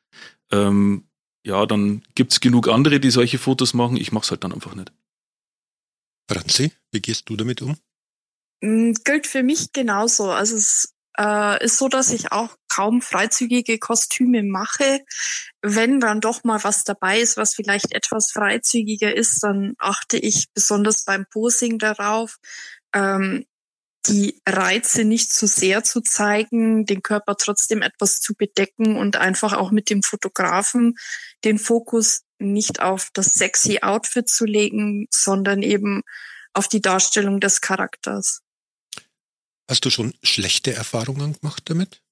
ähm, 0.50 1.04
ja, 1.44 1.66
dann 1.66 2.02
gibt's 2.14 2.40
genug 2.40 2.68
andere, 2.68 3.00
die 3.00 3.10
solche 3.10 3.38
Fotos 3.38 3.74
machen. 3.74 3.96
Ich 3.96 4.12
mach's 4.12 4.30
halt 4.30 4.44
dann 4.44 4.52
einfach 4.52 4.74
nicht. 4.74 4.92
Franzi, 6.30 6.72
wie 6.90 7.00
gehst 7.00 7.28
du 7.28 7.36
damit 7.36 7.60
um? 7.60 7.76
Mm, 8.62 8.92
gilt 9.04 9.26
für 9.26 9.42
mich 9.42 9.72
genauso. 9.72 10.30
Also 10.30 10.56
es 10.56 10.94
äh, 11.18 11.62
ist 11.62 11.78
so, 11.78 11.88
dass 11.88 12.10
ich 12.10 12.32
auch 12.32 12.56
kaum 12.68 13.02
freizügige 13.02 13.78
Kostüme 13.78 14.42
mache. 14.42 15.04
Wenn 15.60 16.00
dann 16.00 16.20
doch 16.20 16.44
mal 16.44 16.64
was 16.64 16.82
dabei 16.84 17.20
ist, 17.20 17.36
was 17.36 17.54
vielleicht 17.54 17.92
etwas 17.92 18.32
freizügiger 18.32 19.14
ist, 19.14 19.42
dann 19.42 19.74
achte 19.78 20.16
ich 20.16 20.46
besonders 20.54 21.04
beim 21.04 21.26
Posing 21.30 21.78
darauf, 21.78 22.38
ähm, 22.94 23.44
die 24.06 24.40
Reize 24.46 25.04
nicht 25.04 25.32
zu 25.32 25.46
sehr 25.46 25.82
zu 25.82 26.00
zeigen, 26.00 26.84
den 26.84 27.02
Körper 27.02 27.36
trotzdem 27.36 27.82
etwas 27.82 28.20
zu 28.20 28.34
bedecken 28.34 28.96
und 28.96 29.16
einfach 29.16 29.54
auch 29.54 29.70
mit 29.70 29.90
dem 29.90 30.02
Fotografen 30.02 30.96
den 31.44 31.58
Fokus 31.58 32.22
nicht 32.38 32.80
auf 32.80 33.08
das 33.12 33.34
sexy 33.34 33.80
Outfit 33.82 34.28
zu 34.28 34.44
legen, 34.44 35.06
sondern 35.10 35.62
eben 35.62 36.02
auf 36.52 36.68
die 36.68 36.80
Darstellung 36.80 37.40
des 37.40 37.60
Charakters. 37.60 38.40
Hast 39.68 39.84
du 39.84 39.90
schon 39.90 40.14
schlechte 40.22 40.74
Erfahrungen 40.74 41.38
gemacht 41.40 41.62
damit? 41.66 42.02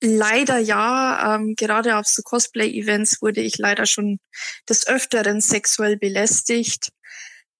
Leider 0.00 0.58
ja. 0.58 1.34
Ähm, 1.34 1.54
gerade 1.56 1.96
auf 1.96 2.06
so 2.06 2.22
Cosplay-Events 2.22 3.20
wurde 3.20 3.40
ich 3.40 3.58
leider 3.58 3.84
schon 3.84 4.20
des 4.68 4.86
Öfteren 4.86 5.40
sexuell 5.40 5.96
belästigt. 5.96 6.90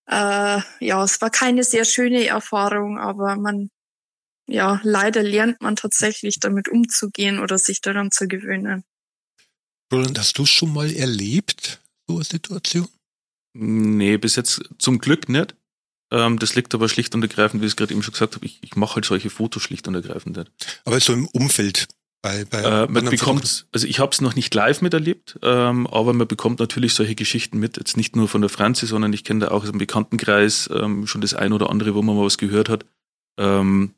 Äh, 0.08 0.60
ja, 0.80 1.04
es 1.04 1.20
war 1.20 1.30
keine 1.30 1.64
sehr 1.64 1.84
schöne 1.84 2.26
Erfahrung, 2.26 2.98
aber 2.98 3.36
man, 3.36 3.70
ja, 4.48 4.80
leider 4.82 5.22
lernt 5.22 5.60
man 5.60 5.76
tatsächlich 5.76 6.40
damit 6.40 6.68
umzugehen 6.68 7.38
oder 7.38 7.58
sich 7.58 7.82
daran 7.82 8.10
zu 8.10 8.26
gewöhnen. 8.26 8.84
Roland, 9.92 10.18
hast 10.18 10.38
du 10.38 10.46
schon 10.46 10.72
mal 10.72 10.90
erlebt, 10.92 11.80
so 12.08 12.16
eine 12.16 12.24
Situation? 12.24 12.88
Nee, 13.54 14.16
bis 14.16 14.36
jetzt 14.36 14.62
zum 14.78 14.98
Glück 14.98 15.28
nicht. 15.28 15.54
Ähm, 16.10 16.38
das 16.38 16.54
liegt 16.54 16.74
aber 16.74 16.88
schlicht 16.88 17.14
und 17.14 17.22
ergreifend, 17.22 17.60
wie 17.60 17.66
ich 17.66 17.72
es 17.72 17.76
gerade 17.76 17.92
eben 17.92 18.02
schon 18.02 18.12
gesagt 18.12 18.34
habe, 18.34 18.46
ich, 18.46 18.62
ich 18.62 18.76
mache 18.76 18.96
halt 18.96 19.04
solche 19.04 19.30
Fotos 19.30 19.62
schlicht 19.62 19.88
und 19.88 19.94
ergreifend 19.94 20.36
nicht. 20.38 20.50
Aber 20.84 20.98
so 21.00 21.12
im 21.12 21.26
Umfeld 21.28 21.86
bei, 22.20 22.44
bei 22.44 22.62
äh, 22.62 22.88
man 22.88 23.04
bekommt, 23.04 23.66
also 23.72 23.86
ich 23.86 24.00
habe 24.00 24.10
es 24.12 24.20
noch 24.20 24.34
nicht 24.34 24.52
live 24.52 24.82
miterlebt, 24.82 25.38
ähm, 25.42 25.86
aber 25.86 26.12
man 26.12 26.26
bekommt 26.26 26.58
natürlich 26.58 26.94
solche 26.94 27.14
Geschichten 27.14 27.58
mit. 27.58 27.76
Jetzt 27.76 27.96
nicht 27.96 28.16
nur 28.16 28.28
von 28.28 28.40
der 28.40 28.50
Franzi, 28.50 28.86
sondern 28.86 29.12
ich 29.12 29.22
kenne 29.22 29.46
da 29.46 29.48
auch 29.52 29.62
aus 29.62 29.70
dem 29.70 29.78
Bekanntenkreis 29.78 30.68
ähm, 30.72 31.06
schon 31.06 31.20
das 31.20 31.34
ein 31.34 31.52
oder 31.52 31.70
andere, 31.70 31.94
wo 31.94 32.02
man 32.02 32.16
mal 32.16 32.24
was 32.24 32.38
gehört 32.38 32.68
hat. 32.68 32.84
Ähm, 33.38 33.94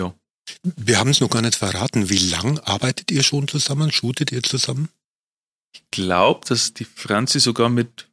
ja. 0.00 0.14
Wir 0.62 0.98
haben 0.98 1.10
es 1.10 1.20
noch 1.20 1.28
gar 1.28 1.42
nicht 1.42 1.56
verraten. 1.56 2.08
Wie 2.08 2.30
lang 2.30 2.58
arbeitet 2.60 3.10
ihr 3.10 3.22
schon 3.22 3.46
zusammen? 3.48 3.92
Shootet 3.92 4.32
ihr 4.32 4.42
zusammen? 4.42 4.88
Ich 5.74 5.82
glaube, 5.90 6.46
dass 6.48 6.72
die 6.72 6.84
Franzi 6.84 7.38
sogar 7.38 7.68
mit 7.68 8.08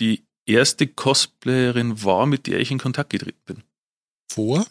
die 0.00 0.22
erste 0.46 0.86
Cosplayerin 0.86 2.04
war, 2.04 2.26
mit 2.26 2.46
der 2.46 2.60
ich 2.60 2.70
in 2.70 2.78
Kontakt 2.78 3.10
getreten 3.10 3.42
bin. 3.44 3.62
Vor? 4.30 4.66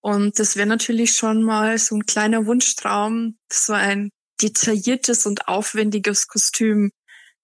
Und 0.00 0.38
das 0.38 0.56
wäre 0.56 0.66
natürlich 0.66 1.16
schon 1.16 1.42
mal 1.42 1.78
so 1.78 1.96
ein 1.96 2.04
kleiner 2.04 2.44
Wunschtraum, 2.44 3.38
so 3.50 3.72
ein 3.72 4.10
detailliertes 4.42 5.24
und 5.24 5.48
aufwendiges 5.48 6.28
Kostüm 6.28 6.92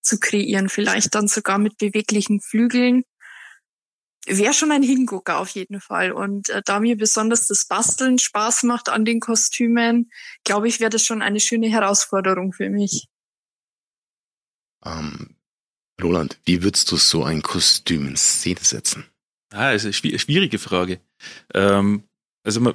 zu 0.03 0.19
kreieren. 0.19 0.69
Vielleicht 0.69 1.15
dann 1.15 1.27
sogar 1.27 1.57
mit 1.57 1.79
beweglichen 1.79 2.43
Flügeln. 2.43 3.05
Wäre 4.27 4.53
schon 4.53 4.73
ein 4.73 4.83
Hingucker 4.83 5.39
auf 5.39 5.49
jeden 5.49 5.81
Fall. 5.81 6.13
Und 6.13 6.51
äh, 6.51 6.61
da 6.63 6.79
mir 6.79 6.99
besonders 6.99 7.47
das 7.47 7.65
Basteln 7.65 8.19
Spaß 8.19 8.65
macht 8.65 8.91
an 8.91 9.07
den 9.07 9.21
Kostümen, 9.21 10.11
glaube 10.45 10.69
ich, 10.69 10.81
wäre 10.81 10.91
das 10.91 11.07
schon 11.07 11.23
eine 11.23 11.41
schöne 11.41 11.71
Herausforderung 11.71 12.53
für 12.53 12.69
mich. 12.69 13.07
Ähm, 14.85 15.37
Roland, 16.03 16.39
wie 16.45 16.63
würdest 16.63 16.93
du 16.93 16.99
so 16.99 17.25
ein 17.25 17.41
Kostüm 17.41 18.07
in 18.07 18.17
Szene 18.17 18.61
setzen? 18.61 19.07
Ah, 19.57 19.73
ist 19.73 19.85
eine 19.85 19.93
schwierige 19.95 20.59
Frage. 20.59 21.01
Ähm, 21.55 22.03
also 22.45 22.61
man, 22.61 22.75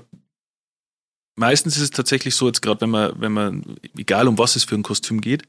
meistens 1.35 1.77
ist 1.77 1.83
es 1.83 1.91
tatsächlich 1.91 2.33
so, 2.33 2.47
jetzt 2.47 2.61
gerade 2.61 2.81
wenn 2.81 2.89
man, 2.89 3.13
wenn 3.21 3.31
man, 3.31 3.75
egal 3.95 4.27
um 4.27 4.37
was 4.37 4.55
es 4.55 4.63
für 4.63 4.75
ein 4.75 4.83
Kostüm 4.83 5.21
geht, 5.21 5.43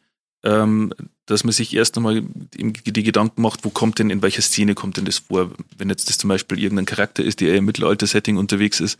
ähm, 0.44 0.92
dass 1.24 1.44
man 1.44 1.52
sich 1.52 1.74
erst 1.74 1.96
einmal 1.96 2.22
die 2.22 3.02
Gedanken 3.02 3.40
macht, 3.40 3.64
wo 3.64 3.70
kommt 3.70 3.98
denn, 3.98 4.10
in 4.10 4.20
welcher 4.20 4.42
Szene 4.42 4.74
kommt 4.74 4.98
denn 4.98 5.06
das 5.06 5.18
vor? 5.18 5.52
Wenn 5.78 5.88
jetzt 5.88 6.10
das 6.10 6.18
zum 6.18 6.28
Beispiel 6.28 6.58
irgendein 6.58 6.84
Charakter 6.84 7.24
ist, 7.24 7.40
der 7.40 7.48
eher 7.48 7.58
im 7.58 7.64
Mittelalter-Setting 7.64 8.36
unterwegs 8.36 8.80
ist, 8.80 8.98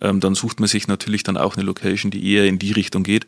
ähm, 0.00 0.20
dann 0.20 0.34
sucht 0.34 0.60
man 0.60 0.68
sich 0.68 0.86
natürlich 0.86 1.22
dann 1.22 1.36
auch 1.36 1.56
eine 1.56 1.66
Location, 1.66 2.10
die 2.10 2.32
eher 2.32 2.46
in 2.46 2.58
die 2.58 2.72
Richtung 2.72 3.02
geht 3.02 3.26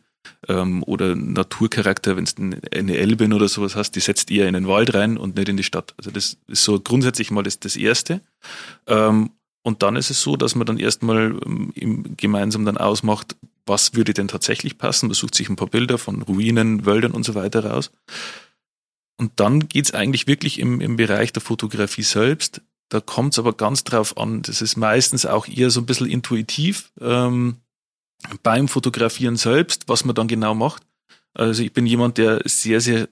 ähm, 0.49 0.83
oder 0.85 1.15
Naturcharakter, 1.15 2.17
wenn 2.17 2.25
es 2.25 2.37
eine 2.37 2.97
Elbin 2.97 3.33
oder 3.33 3.49
sowas 3.49 3.77
hast, 3.77 3.93
die 3.93 4.01
setzt 4.01 4.31
eher 4.31 4.49
in 4.49 4.55
den 4.55 4.69
Wald 4.69 4.95
rein 4.95 5.17
und 5.17 5.37
nicht 5.37 5.49
in 5.49 5.57
die 5.57 5.63
Stadt. 5.63 5.95
Also 5.99 6.11
das 6.11 6.37
ist 6.47 6.65
so 6.65 6.81
grundsätzlich 6.81 7.31
mal 7.31 7.43
das, 7.43 7.61
das 7.61 7.77
Erste. 7.77 8.21
Ähm, 8.87 9.31
und 9.63 9.83
dann 9.83 9.97
ist 9.97 10.11
es 10.11 10.23
so, 10.23 10.37
dass 10.37 10.55
man 10.55 10.67
dann 10.67 10.79
erstmal 10.79 11.39
ähm, 11.45 12.17
gemeinsam 12.17 12.65
dann 12.65 12.77
ausmacht, 12.77 13.37
was 13.67 13.95
würde 13.95 14.15
denn 14.15 14.29
tatsächlich 14.29 14.79
passen. 14.79 15.09
Man 15.09 15.15
sucht 15.15 15.35
sich 15.35 15.49
ein 15.49 15.57
paar 15.57 15.67
Bilder 15.67 15.99
von 15.99 16.23
Ruinen, 16.23 16.87
Wäldern 16.87 17.13
und 17.13 17.25
so 17.25 17.35
weiter 17.35 17.65
raus. 17.65 17.91
Und 19.17 19.33
dann 19.37 19.69
geht's 19.69 19.93
eigentlich 19.93 20.27
wirklich 20.27 20.61
im, 20.61 20.81
im 20.81 20.97
Bereich 20.97 21.33
der 21.33 21.43
Fotografie 21.43 22.03
selbst. 22.03 22.61
Da 22.89 23.01
kommt's 23.01 23.39
aber 23.39 23.55
ganz 23.55 23.83
drauf 23.83 24.17
an. 24.17 24.43
Das 24.43 24.63
ist 24.63 24.77
meistens 24.77 25.27
auch 25.27 25.49
eher 25.49 25.71
so 25.71 25.81
ein 25.81 25.87
bisschen 25.87 26.07
intuitiv. 26.07 26.93
Ähm, 27.01 27.57
beim 28.43 28.69
Fotografieren 28.69 29.37
selbst, 29.37 29.89
was 29.89 30.05
man 30.05 30.15
dann 30.15 30.29
genau 30.29 30.55
macht. 30.55 30.83
Also 31.35 31.63
ich 31.63 31.73
bin 31.73 31.87
jemand, 31.87 32.19
der 32.19 32.41
sehr, 32.45 32.81
sehr 32.81 33.09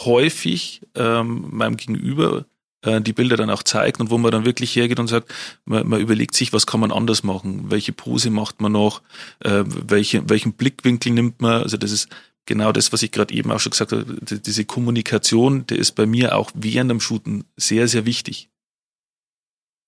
häufig 0.00 0.82
ähm, 0.94 1.48
meinem 1.50 1.76
Gegenüber 1.76 2.46
äh, 2.82 3.00
die 3.00 3.12
Bilder 3.12 3.36
dann 3.36 3.50
auch 3.50 3.62
zeigt 3.62 4.00
und 4.00 4.10
wo 4.10 4.18
man 4.18 4.30
dann 4.30 4.44
wirklich 4.44 4.74
hergeht 4.76 5.00
und 5.00 5.08
sagt, 5.08 5.32
man, 5.64 5.86
man 5.88 6.00
überlegt 6.00 6.34
sich, 6.34 6.52
was 6.52 6.66
kann 6.66 6.80
man 6.80 6.92
anders 6.92 7.22
machen, 7.22 7.70
welche 7.70 7.92
Pose 7.92 8.30
macht 8.30 8.60
man 8.60 8.72
noch, 8.72 9.02
äh, 9.40 9.64
welche, 9.66 10.28
welchen 10.28 10.52
Blickwinkel 10.52 11.12
nimmt 11.12 11.40
man. 11.40 11.62
Also 11.62 11.76
das 11.76 11.90
ist 11.90 12.08
genau 12.46 12.72
das, 12.72 12.92
was 12.92 13.02
ich 13.02 13.12
gerade 13.12 13.34
eben 13.34 13.50
auch 13.50 13.60
schon 13.60 13.70
gesagt 13.70 13.92
habe, 13.92 14.04
diese 14.22 14.64
Kommunikation, 14.64 15.66
der 15.66 15.78
ist 15.78 15.92
bei 15.92 16.06
mir 16.06 16.36
auch 16.36 16.50
während 16.54 16.90
dem 16.90 17.00
Shooten 17.00 17.44
sehr, 17.56 17.88
sehr 17.88 18.06
wichtig. 18.06 18.48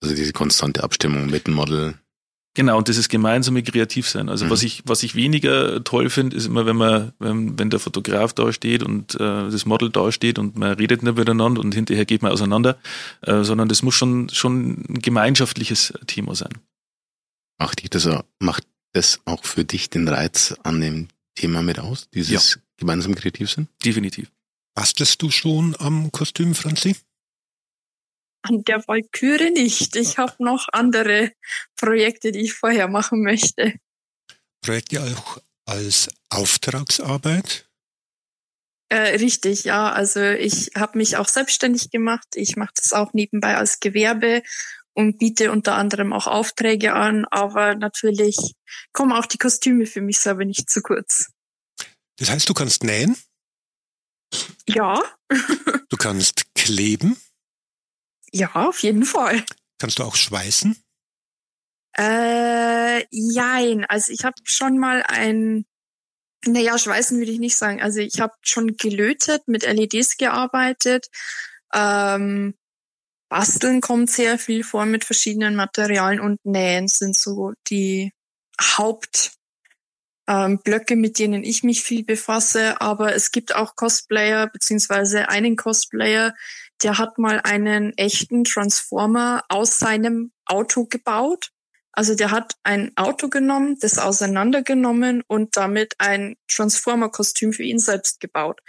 Also 0.03 0.15
diese 0.15 0.33
konstante 0.33 0.83
Abstimmung 0.83 1.27
mit 1.27 1.47
dem 1.47 1.53
Model. 1.53 1.95
Genau, 2.53 2.77
und 2.77 2.89
das 2.89 2.97
ist 2.97 3.07
gemeinsame 3.07 3.63
Kreativsein. 3.63 4.27
Also 4.27 4.45
mhm. 4.45 4.49
was 4.49 4.63
ich, 4.63 4.81
was 4.85 5.03
ich 5.03 5.15
weniger 5.15 5.83
toll 5.83 6.09
finde, 6.09 6.35
ist 6.35 6.47
immer, 6.47 6.65
wenn 6.65 6.75
man, 6.75 7.13
wenn, 7.17 7.57
wenn 7.57 7.69
der 7.69 7.79
Fotograf 7.79 8.33
da 8.33 8.51
steht 8.51 8.83
und 8.83 9.15
äh, 9.15 9.49
das 9.49 9.65
Model 9.65 9.89
da 9.89 10.11
steht 10.11 10.37
und 10.37 10.57
man 10.57 10.73
redet 10.73 11.01
nicht 11.01 11.17
miteinander 11.17 11.61
und 11.61 11.73
hinterher 11.73 12.05
geht 12.05 12.21
man 12.21 12.31
auseinander, 12.31 12.77
äh, 13.21 13.43
sondern 13.43 13.69
das 13.69 13.83
muss 13.83 13.95
schon, 13.95 14.27
schon 14.29 14.83
ein 14.89 15.01
gemeinschaftliches 15.01 15.93
Thema 16.07 16.35
sein. 16.35 16.51
Macht 17.57 17.83
dich 17.83 17.89
das, 17.89 18.09
macht 18.39 18.67
das 18.91 19.21
auch 19.23 19.45
für 19.45 19.63
dich 19.63 19.89
den 19.89 20.07
Reiz 20.09 20.53
an 20.63 20.81
dem 20.81 21.07
Thema 21.35 21.61
mit 21.61 21.79
aus, 21.79 22.09
dieses 22.09 22.55
ja. 22.55 22.61
gemeinsam 22.75 23.15
Kreativsein? 23.15 23.69
Definitiv. 23.85 24.29
Bastelst 24.75 25.21
du 25.21 25.31
schon 25.31 25.75
am 25.79 26.11
Kostüm, 26.11 26.53
Franzi? 26.53 26.97
An 28.43 28.63
der 28.63 28.87
Walküre 28.87 29.51
nicht. 29.51 29.95
Ich 29.95 30.17
habe 30.17 30.33
noch 30.39 30.67
andere 30.71 31.31
Projekte, 31.75 32.31
die 32.31 32.41
ich 32.41 32.53
vorher 32.53 32.87
machen 32.87 33.21
möchte. 33.23 33.73
Projekte 34.61 35.01
auch 35.01 35.37
als 35.65 36.09
Auftragsarbeit? 36.29 37.67
Äh, 38.89 39.15
richtig, 39.17 39.63
ja. 39.63 39.91
Also 39.91 40.21
ich 40.21 40.71
habe 40.75 40.97
mich 40.97 41.17
auch 41.17 41.27
selbstständig 41.27 41.91
gemacht. 41.91 42.27
Ich 42.35 42.57
mache 42.57 42.73
das 42.75 42.93
auch 42.93 43.13
nebenbei 43.13 43.55
als 43.55 43.79
Gewerbe 43.79 44.43
und 44.93 45.17
biete 45.17 45.51
unter 45.51 45.75
anderem 45.75 46.11
auch 46.11 46.27
Aufträge 46.27 46.93
an. 46.93 47.25
Aber 47.31 47.75
natürlich 47.75 48.55
kommen 48.91 49.13
auch 49.13 49.25
die 49.25 49.37
Kostüme 49.37 49.85
für 49.85 50.01
mich 50.01 50.19
selber 50.19 50.45
nicht 50.45 50.69
zu 50.69 50.81
kurz. 50.81 51.31
Das 52.17 52.29
heißt, 52.29 52.49
du 52.49 52.53
kannst 52.53 52.83
nähen? 52.83 53.15
Ja. 54.67 55.01
du 55.89 55.97
kannst 55.97 56.53
kleben? 56.53 57.17
Ja, 58.33 58.51
auf 58.53 58.81
jeden 58.81 59.05
Fall. 59.05 59.43
Kannst 59.79 59.99
du 59.99 60.03
auch 60.03 60.15
schweißen? 60.15 60.75
Äh, 61.97 63.05
jein. 63.11 63.85
Also 63.85 64.11
ich 64.11 64.23
habe 64.23 64.35
schon 64.43 64.77
mal 64.77 65.03
ein, 65.03 65.65
naja, 66.45 66.77
schweißen 66.77 67.17
würde 67.17 67.31
ich 67.31 67.39
nicht 67.39 67.57
sagen. 67.57 67.81
Also 67.81 67.99
ich 67.99 68.19
habe 68.19 68.33
schon 68.41 68.77
gelötet, 68.77 69.47
mit 69.47 69.63
LEDs 69.63 70.17
gearbeitet. 70.17 71.07
Ähm, 71.73 72.55
Basteln 73.29 73.81
kommt 73.81 74.09
sehr 74.09 74.37
viel 74.37 74.63
vor 74.63 74.85
mit 74.85 75.05
verschiedenen 75.05 75.55
Materialien 75.55 76.19
und 76.19 76.43
Nähen 76.45 76.87
sind 76.87 77.15
so 77.15 77.53
die 77.69 78.11
Haupt 78.59 79.31
ähm, 80.27 80.59
Blöcke, 80.59 80.95
mit 80.95 81.19
denen 81.19 81.43
ich 81.43 81.63
mich 81.63 81.81
viel 81.83 82.03
befasse. 82.03 82.79
Aber 82.81 83.15
es 83.15 83.31
gibt 83.31 83.55
auch 83.55 83.75
Cosplayer, 83.75 84.47
beziehungsweise 84.47 85.29
einen 85.29 85.55
Cosplayer, 85.55 86.33
der 86.83 86.97
hat 86.97 87.17
mal 87.17 87.39
einen 87.43 87.95
echten 87.97 88.43
Transformer 88.43 89.43
aus 89.49 89.77
seinem 89.77 90.31
Auto 90.45 90.85
gebaut. 90.85 91.51
Also 91.93 92.15
der 92.15 92.31
hat 92.31 92.55
ein 92.63 92.95
Auto 92.95 93.27
genommen, 93.27 93.77
das 93.79 93.97
auseinandergenommen 93.97 95.23
und 95.27 95.57
damit 95.57 95.95
ein 95.97 96.37
Transformer-Kostüm 96.47 97.51
für 97.51 97.63
ihn 97.63 97.79
selbst 97.79 98.19
gebaut. 98.21 98.61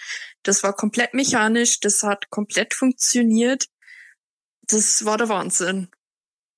Das 0.43 0.63
war 0.63 0.73
komplett 0.75 1.15
mechanisch, 1.15 1.79
das 1.81 2.03
hat 2.03 2.31
komplett 2.31 2.75
funktioniert. 2.75 3.67
Das 4.63 5.05
war 5.05 5.19
der 5.19 5.29
Wahnsinn. 5.29 5.89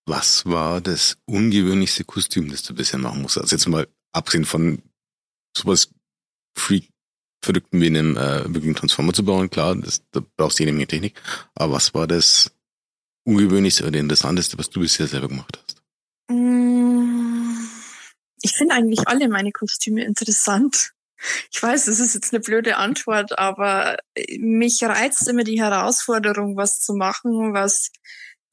Was 0.07 0.47
war 0.47 0.81
das 0.81 1.17
ungewöhnlichste 1.27 2.05
Kostüm, 2.05 2.51
das 2.51 2.63
du 2.63 2.75
bisher 2.75 2.99
machen 2.99 3.23
musst? 3.23 3.39
Also 3.39 3.57
jetzt 3.57 3.69
mal 3.69 3.87
abgesehen 4.13 4.45
von 4.45 4.83
sowas 5.57 5.91
Freak 6.57 6.94
Verrückten 7.45 7.81
wie 7.81 7.87
einem 7.87 8.17
äh, 8.17 8.45
wirklichen 8.53 8.75
Transformer 8.75 9.13
zu 9.13 9.25
bauen, 9.25 9.51
klar, 9.51 9.75
das, 9.77 10.03
da 10.11 10.21
brauchst 10.37 10.59
du 10.59 10.63
jede 10.63 10.73
Menge 10.73 10.87
Technik. 10.87 11.15
Aber 11.55 11.75
was 11.75 11.95
war 11.95 12.07
das 12.07 12.51
Ungewöhnlichste 13.25 13.87
oder 13.87 13.99
Interessanteste, 13.99 14.59
was 14.59 14.71
du 14.71 14.81
bisher 14.81 15.07
selber 15.07 15.29
gemacht 15.29 15.59
hast? 15.63 15.83
Mm, 16.29 17.55
ich 18.43 18.53
finde 18.53 18.75
eigentlich 18.75 19.07
alle 19.07 19.29
meine 19.29 19.53
Kostüme 19.53 20.05
interessant. 20.05 20.93
Ich 21.51 21.63
weiß, 21.63 21.87
das 21.87 22.01
ist 22.01 22.15
jetzt 22.15 22.35
eine 22.35 22.41
blöde 22.41 22.77
Antwort, 22.77 23.39
aber 23.39 23.97
mich 24.39 24.83
reizt 24.83 25.27
immer 25.29 25.45
die 25.45 25.61
Herausforderung, 25.61 26.57
was 26.57 26.81
zu 26.81 26.95
machen, 26.95 27.55
was 27.55 27.91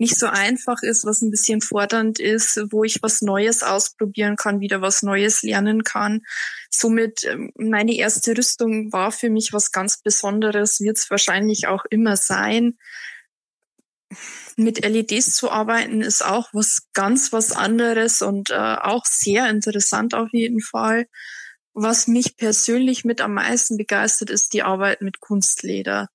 nicht 0.02 0.18
so 0.18 0.26
einfach 0.26 0.82
ist, 0.82 1.06
was 1.06 1.22
ein 1.22 1.30
bisschen 1.30 1.62
fordernd 1.62 2.20
ist, 2.20 2.60
wo 2.72 2.84
ich 2.84 3.04
was 3.04 3.22
Neues 3.22 3.62
ausprobieren 3.62 4.36
kann, 4.36 4.60
wieder 4.60 4.82
was 4.82 5.04
Neues 5.04 5.44
lernen 5.44 5.84
kann. 5.84 6.24
Somit 6.72 7.24
ähm, 7.24 7.52
meine 7.56 7.96
erste 7.96 8.36
Rüstung 8.36 8.92
war 8.92 9.12
für 9.12 9.30
mich 9.30 9.54
was 9.54 9.72
ganz 9.72 10.02
Besonderes, 10.02 10.80
wird 10.80 10.98
es 10.98 11.12
wahrscheinlich 11.12 11.68
auch 11.68 11.86
immer 11.92 12.18
sein. 12.18 12.80
Mit 14.56 14.84
LEDs 14.84 15.36
zu 15.36 15.52
arbeiten 15.52 16.02
ist 16.02 16.26
auch 16.26 16.50
was 16.52 16.88
ganz 16.94 17.32
was 17.32 17.52
anderes 17.52 18.24
und 18.24 18.50
äh, 18.50 18.56
auch 18.56 19.06
sehr 19.06 19.52
interessant 19.52 20.16
auf 20.16 20.30
jeden 20.32 20.62
Fall. 20.62 21.06
Was 21.74 22.08
mich 22.08 22.38
persönlich 22.38 23.06
mit 23.06 23.22
am 23.22 23.36
meisten 23.36 23.78
begeistert, 23.78 24.32
ist 24.32 24.54
die 24.54 24.64
Arbeit 24.64 25.02
mit 25.02 25.20
Kunstleder. 25.20 26.10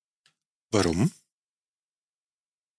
Warum? 0.73 1.13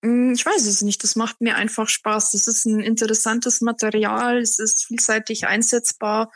Hm, 0.03 0.33
ich 0.33 0.45
weiß 0.45 0.65
es 0.65 0.81
nicht. 0.81 1.03
Das 1.03 1.15
macht 1.15 1.41
mir 1.41 1.55
einfach 1.55 1.89
Spaß. 1.89 2.31
Das 2.31 2.47
ist 2.47 2.65
ein 2.65 2.79
interessantes 2.79 3.61
Material. 3.61 4.39
Es 4.39 4.59
ist 4.59 4.85
vielseitig 4.85 5.47
einsetzbar. 5.47 6.31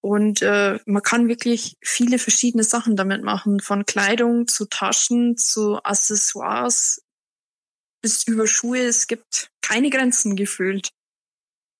Und 0.00 0.42
äh, 0.42 0.78
man 0.86 1.02
kann 1.02 1.28
wirklich 1.28 1.76
viele 1.82 2.18
verschiedene 2.18 2.64
Sachen 2.64 2.96
damit 2.96 3.22
machen. 3.22 3.60
Von 3.60 3.84
Kleidung 3.84 4.46
zu 4.46 4.66
Taschen 4.66 5.36
zu 5.36 5.82
Accessoires 5.82 7.02
bis 8.00 8.26
über 8.26 8.46
Schuhe. 8.46 8.80
Es 8.80 9.06
gibt 9.06 9.50
keine 9.60 9.90
Grenzen 9.90 10.36
gefühlt. 10.36 10.90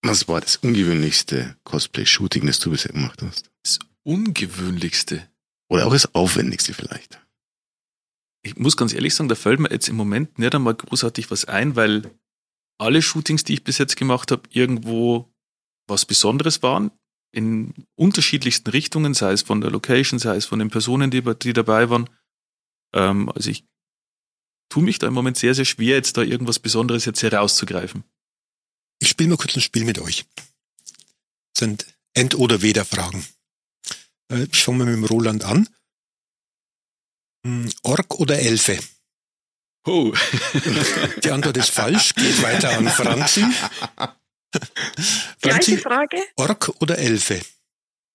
Was 0.02 0.28
war 0.28 0.40
das 0.40 0.56
ungewöhnlichste 0.56 1.56
Cosplay-Shooting, 1.64 2.46
das 2.46 2.60
du 2.60 2.70
bisher 2.70 2.92
gemacht 2.92 3.22
hast? 3.22 3.50
Das 3.62 3.78
ungewöhnlichste? 4.04 5.28
Oder 5.68 5.86
auch 5.86 5.92
das 5.92 6.14
aufwendigste 6.14 6.72
vielleicht? 6.74 7.20
Ich 8.42 8.56
muss 8.56 8.76
ganz 8.76 8.92
ehrlich 8.92 9.14
sagen, 9.14 9.28
da 9.28 9.34
fällt 9.34 9.60
mir 9.60 9.70
jetzt 9.70 9.88
im 9.88 9.96
Moment 9.96 10.38
nicht 10.38 10.54
einmal 10.54 10.74
großartig 10.74 11.30
was 11.30 11.44
ein, 11.46 11.76
weil 11.76 12.10
alle 12.78 13.02
Shootings, 13.02 13.44
die 13.44 13.54
ich 13.54 13.64
bis 13.64 13.78
jetzt 13.78 13.96
gemacht 13.96 14.30
habe, 14.30 14.42
irgendwo 14.50 15.32
was 15.88 16.04
Besonderes 16.04 16.62
waren, 16.62 16.90
in 17.32 17.74
unterschiedlichsten 17.96 18.70
Richtungen, 18.70 19.14
sei 19.14 19.32
es 19.32 19.42
von 19.42 19.60
der 19.60 19.70
Location, 19.70 20.18
sei 20.18 20.36
es 20.36 20.46
von 20.46 20.58
den 20.58 20.70
Personen, 20.70 21.10
die, 21.10 21.22
die 21.22 21.52
dabei 21.52 21.90
waren. 21.90 22.08
Ähm, 22.94 23.28
also 23.30 23.50
ich 23.50 23.64
tue 24.70 24.82
mich 24.82 24.98
da 24.98 25.08
im 25.08 25.14
Moment 25.14 25.36
sehr, 25.36 25.54
sehr 25.54 25.64
schwer, 25.64 25.96
jetzt 25.96 26.16
da 26.16 26.22
irgendwas 26.22 26.58
Besonderes 26.58 27.04
jetzt 27.04 27.22
herauszugreifen. 27.22 28.04
Ich 29.00 29.08
spiele 29.08 29.30
mal 29.30 29.36
kurz 29.36 29.56
ein 29.56 29.60
Spiel 29.60 29.84
mit 29.84 29.98
euch. 29.98 30.26
Das 31.54 31.60
sind 31.60 31.86
End- 32.14 32.36
oder 32.36 32.62
Weder-Fragen. 32.62 33.26
Äh, 34.30 34.46
ich 34.50 34.62
fange 34.62 34.78
mal 34.78 34.84
mit 34.84 34.94
dem 34.94 35.04
Roland 35.04 35.44
an. 35.44 35.68
Hm, 37.48 37.72
Ork 37.82 38.20
oder 38.20 38.38
Elfe? 38.38 38.78
Oh. 39.86 40.12
Die 41.24 41.30
Antwort 41.30 41.56
ist 41.56 41.70
falsch. 41.70 42.14
Geht 42.14 42.42
weiter 42.42 42.76
an 42.76 42.88
Franzi. 42.88 43.42
Gleiche 45.40 45.78
Frage. 45.78 46.22
Ork 46.36 46.68
oder 46.80 46.98
Elfe? 46.98 47.40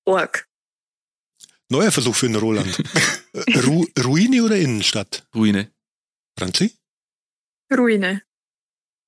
Ork. 0.06 0.48
Neuer 1.70 1.92
Versuch 1.92 2.16
für 2.16 2.28
den 2.28 2.36
Roland. 2.36 2.78
Ru 3.66 3.88
Ruine 4.04 4.44
oder 4.44 4.56
Innenstadt? 4.58 5.26
Ruine. 5.34 5.72
Franzi? 6.38 6.78
Ruine. 7.76 8.22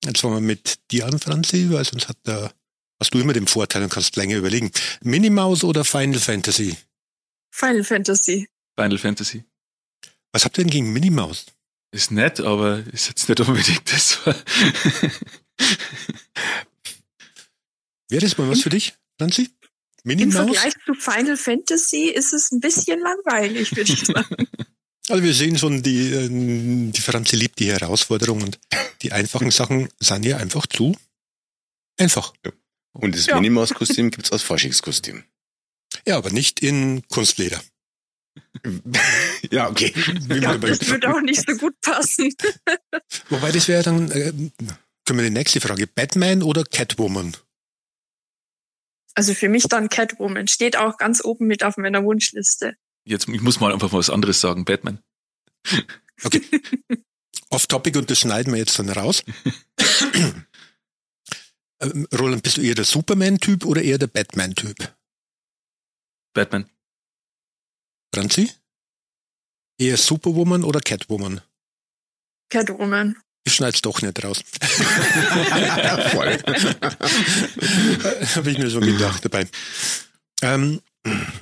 Jetzt 0.04 0.22
fangen 0.22 0.34
wir 0.34 0.40
mit 0.40 0.80
dir 0.90 1.06
an, 1.06 1.20
Franzi, 1.20 1.70
weil 1.70 1.84
sonst 1.84 2.08
hat 2.08 2.18
der, 2.26 2.52
hast 3.00 3.14
du 3.14 3.20
immer 3.20 3.32
den 3.32 3.46
Vorteil 3.46 3.84
und 3.84 3.92
kannst 3.92 4.16
länger 4.16 4.38
überlegen. 4.38 4.72
Minimaus 5.02 5.62
oder 5.62 5.84
Final 5.84 6.18
Fantasy? 6.18 6.76
Final 7.52 7.84
Fantasy. 7.84 8.48
Final 8.76 8.98
Fantasy. 8.98 9.44
Was 10.32 10.44
habt 10.44 10.58
ihr 10.58 10.64
denn 10.64 10.70
gegen 10.70 10.92
Minimaus? 10.92 11.46
Ist 11.92 12.10
nett, 12.10 12.40
aber 12.40 12.84
ist 12.92 13.08
jetzt 13.08 13.28
nicht 13.28 13.40
unbedingt 13.40 13.92
das. 13.92 14.18
Wäre 18.08 18.22
das 18.22 18.36
mal 18.38 18.48
was 18.48 18.62
für 18.62 18.70
dich, 18.70 18.94
Nancy? 19.18 19.50
Minimaus? 20.04 20.34
Im 20.34 20.54
Vergleich 20.54 20.74
zu 20.84 20.94
Final 20.94 21.36
Fantasy 21.36 22.08
ist 22.08 22.32
es 22.32 22.52
ein 22.52 22.60
bisschen 22.60 23.00
langweilig, 23.00 23.74
würde 23.76 23.92
ich 23.92 24.04
sagen. 24.04 24.48
Also 25.08 25.22
wir 25.22 25.34
sehen 25.34 25.56
schon, 25.56 25.84
die, 25.84 26.10
ähm, 26.10 26.90
die 26.90 27.00
Franzi 27.00 27.36
liebt 27.36 27.60
die 27.60 27.70
Herausforderung 27.70 28.42
und 28.42 28.58
die 29.02 29.12
einfachen 29.12 29.52
Sachen 29.52 29.88
sind 30.00 30.24
ja 30.24 30.36
einfach 30.38 30.66
zu 30.66 30.96
einfach. 31.96 32.32
Ja. 32.44 32.52
Und 32.92 33.14
das 33.14 33.26
ja. 33.26 33.36
Minimaus-Kostüm 33.36 34.10
gibt's 34.10 34.32
als 34.32 34.42
Faschingskostüm. 34.42 35.24
Ja, 36.06 36.16
aber 36.16 36.30
nicht 36.30 36.60
in 36.60 37.06
Kunstleder. 37.08 37.62
ja, 39.50 39.68
okay. 39.68 39.92
Ja, 40.28 40.56
das 40.58 40.88
würde 40.88 41.14
auch 41.14 41.20
nicht 41.20 41.48
so 41.48 41.56
gut 41.56 41.80
passen. 41.80 42.32
Wobei 43.28 43.52
das 43.52 43.68
wäre 43.68 43.82
dann, 43.82 44.10
äh, 44.10 44.32
können 45.04 45.18
wir 45.18 45.24
die 45.24 45.30
nächste 45.30 45.60
Frage, 45.60 45.86
Batman 45.86 46.42
oder 46.42 46.64
Catwoman? 46.64 47.36
Also 49.14 49.34
für 49.34 49.48
mich 49.48 49.64
dann 49.64 49.88
Catwoman. 49.88 50.48
Steht 50.48 50.76
auch 50.76 50.98
ganz 50.98 51.24
oben 51.24 51.46
mit 51.46 51.64
auf 51.64 51.76
meiner 51.76 52.04
Wunschliste. 52.04 52.76
Jetzt, 53.04 53.28
ich 53.28 53.40
muss 53.40 53.60
mal 53.60 53.72
einfach 53.72 53.92
was 53.92 54.10
anderes 54.10 54.40
sagen, 54.40 54.64
Batman. 54.64 54.98
Okay. 56.22 56.42
Off-Topic 57.50 57.96
und 57.98 58.10
das 58.10 58.20
schneiden 58.20 58.52
wir 58.52 58.58
jetzt 58.58 58.78
dann 58.78 58.90
raus. 58.90 59.22
ähm, 61.80 62.06
Roland, 62.18 62.42
bist 62.42 62.56
du 62.56 62.62
eher 62.62 62.74
der 62.74 62.84
Superman-Typ 62.84 63.64
oder 63.64 63.82
eher 63.82 63.98
der 63.98 64.08
Batman-Typ? 64.08 64.94
Batman. 66.34 66.68
Franzi? 68.16 68.50
Eher 69.78 69.98
Superwoman 69.98 70.64
oder 70.64 70.80
Catwoman? 70.80 71.42
Catwoman. 72.48 73.16
Ich 73.44 73.52
schneid's 73.52 73.82
doch 73.82 74.00
nicht 74.00 74.24
raus. 74.24 74.42
Voll. 76.12 76.38
Habe 78.34 78.50
ich 78.50 78.56
mir 78.58 78.70
schon 78.70 78.86
gedacht 78.86 79.22
dabei. 79.22 79.46
Ähm, 80.40 80.80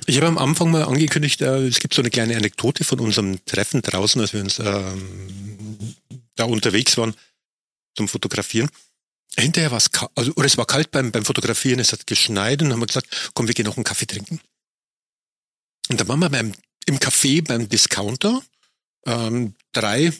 Ich 0.05 0.17
habe 0.17 0.27
am 0.27 0.37
Anfang 0.37 0.69
mal 0.69 0.83
angekündigt, 0.83 1.41
äh, 1.41 1.65
es 1.65 1.79
gibt 1.79 1.93
so 1.93 2.01
eine 2.01 2.09
kleine 2.11 2.35
Anekdote 2.35 2.83
von 2.83 2.99
unserem 2.99 3.43
Treffen 3.45 3.81
draußen, 3.81 4.19
als 4.19 4.33
wir 4.33 4.41
uns 4.41 4.59
ähm, 4.59 5.95
da 6.35 6.43
unterwegs 6.43 6.97
waren 6.97 7.15
zum 7.95 8.09
Fotografieren. 8.09 8.69
Hinterher 9.37 9.71
war 9.71 9.77
es 9.77 9.91
kalt, 9.91 10.11
also, 10.15 10.33
oder 10.35 10.45
es 10.45 10.57
war 10.57 10.65
kalt 10.67 10.91
beim, 10.91 11.11
beim 11.13 11.23
Fotografieren, 11.23 11.79
es 11.79 11.93
hat 11.93 12.05
geschneit 12.05 12.61
und 12.61 12.73
haben 12.73 12.81
wir 12.81 12.87
gesagt, 12.87 13.31
komm, 13.33 13.47
wir 13.47 13.53
gehen 13.55 13.65
noch 13.65 13.77
einen 13.77 13.85
Kaffee 13.85 14.05
trinken. 14.07 14.41
Und 15.89 15.99
dann 15.99 16.07
waren 16.07 16.19
wir 16.19 16.29
beim, 16.29 16.53
im 16.85 16.99
Café 16.99 17.43
beim 17.45 17.69
Discounter, 17.69 18.41
ähm, 19.05 19.53
drei 19.71 20.11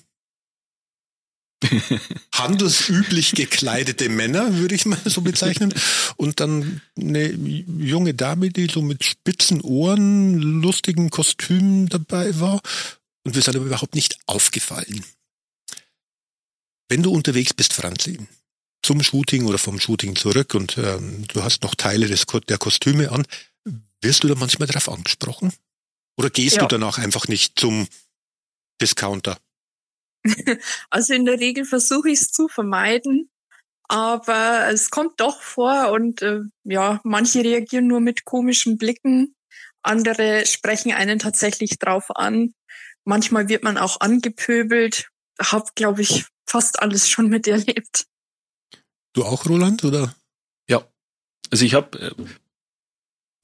handelsüblich 2.34 3.32
gekleidete 3.32 4.10
Männer, 4.10 4.56
würde 4.58 4.75
ich 4.75 4.86
mal 4.86 4.99
so 5.06 5.21
bezeichnen. 5.21 5.73
Und 6.17 6.39
dann 6.39 6.82
eine 6.99 7.32
junge 7.32 8.13
Dame, 8.13 8.49
die 8.49 8.67
so 8.67 8.82
mit 8.82 9.04
spitzen 9.04 9.62
Ohren, 9.62 10.36
lustigen 10.36 11.10
Kostümen 11.10 11.88
dabei 11.88 12.39
war. 12.39 12.62
Und 13.23 13.36
wir 13.36 13.41
sind 13.41 13.56
aber 13.56 13.65
überhaupt 13.65 13.95
nicht 13.95 14.19
aufgefallen. 14.28 15.04
Wenn 16.88 17.01
du 17.01 17.12
unterwegs 17.12 17.54
bist, 17.54 17.73
Franzi, 17.73 18.19
zum 18.84 19.01
Shooting 19.01 19.45
oder 19.45 19.58
vom 19.58 19.80
Shooting 19.80 20.15
zurück 20.15 20.54
und 20.54 20.78
ähm, 20.78 21.28
du 21.28 21.43
hast 21.43 21.63
noch 21.63 21.73
Teile 21.73 22.08
des, 22.08 22.25
der 22.47 22.60
Kostüme 22.60 23.12
an, 23.12 23.25
wirst 24.01 24.23
du 24.23 24.28
da 24.28 24.36
manchmal 24.36 24.67
darauf 24.67 24.89
angesprochen? 24.89 25.54
Oder 26.17 26.30
gehst 26.30 26.58
ja. 26.58 26.62
du 26.62 26.67
danach 26.67 26.97
einfach 26.97 27.28
nicht 27.28 27.60
zum 27.60 27.88
Discounter? 28.82 29.38
Also 30.89 31.13
in 31.13 31.25
der 31.25 31.39
Regel 31.39 31.65
versuche 31.65 32.10
ich 32.10 32.19
es 32.19 32.32
zu 32.32 32.47
vermeiden, 32.47 33.30
aber 33.88 34.69
es 34.71 34.89
kommt 34.89 35.19
doch 35.19 35.39
vor 35.39 35.91
und 35.91 36.23
äh, 36.23 36.41
ja, 36.63 36.99
manche 37.04 37.43
reagieren 37.43 37.86
nur 37.86 37.99
mit 37.99 38.25
komischen 38.25 38.80
Blicken, 38.80 39.36
andere 39.86 40.45
sprechen 40.47 40.91
einen 40.93 41.19
tatsächlich 41.19 41.78
drauf 41.78 42.15
an. 42.15 42.56
Manchmal 43.04 43.49
wird 43.49 43.63
man 43.63 43.78
auch 43.78 44.01
angepöbelt. 44.01 45.10
Hab, 45.39 45.75
glaube 45.75 46.01
ich, 46.01 46.25
fast 46.47 46.82
alles 46.82 47.08
schon 47.08 47.30
miterlebt. 47.30 48.08
Du 49.13 49.23
auch, 49.23 49.45
Roland, 49.45 49.84
oder? 49.84 50.15
Ja. 50.67 50.88
Also 51.51 51.65
ich 51.65 51.75
habe 51.75 51.99
äh, 51.99 52.12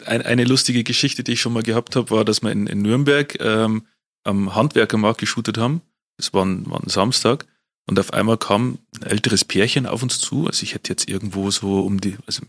ein, 0.05 0.21
eine 0.21 0.43
lustige 0.45 0.83
Geschichte, 0.83 1.23
die 1.23 1.33
ich 1.33 1.41
schon 1.41 1.53
mal 1.53 1.63
gehabt 1.63 1.95
habe, 1.95 2.09
war, 2.09 2.25
dass 2.25 2.41
wir 2.41 2.51
in, 2.51 2.67
in 2.67 2.81
Nürnberg 2.81 3.37
ähm, 3.39 3.85
am 4.23 4.55
Handwerkermarkt 4.55 5.19
geshootet 5.19 5.57
haben 5.57 5.81
es 6.21 6.33
war, 6.33 6.45
ein, 6.45 6.69
war 6.69 6.81
ein 6.81 6.89
Samstag 6.89 7.45
und 7.87 7.99
auf 7.99 8.13
einmal 8.13 8.37
kam 8.37 8.77
ein 8.95 9.07
älteres 9.07 9.43
Pärchen 9.43 9.85
auf 9.85 10.03
uns 10.03 10.19
zu. 10.19 10.47
Also 10.47 10.63
ich 10.63 10.73
hätte 10.73 10.89
jetzt 10.89 11.09
irgendwo 11.09 11.51
so 11.51 11.81
um 11.81 11.99
die 11.99 12.17
also 12.25 12.43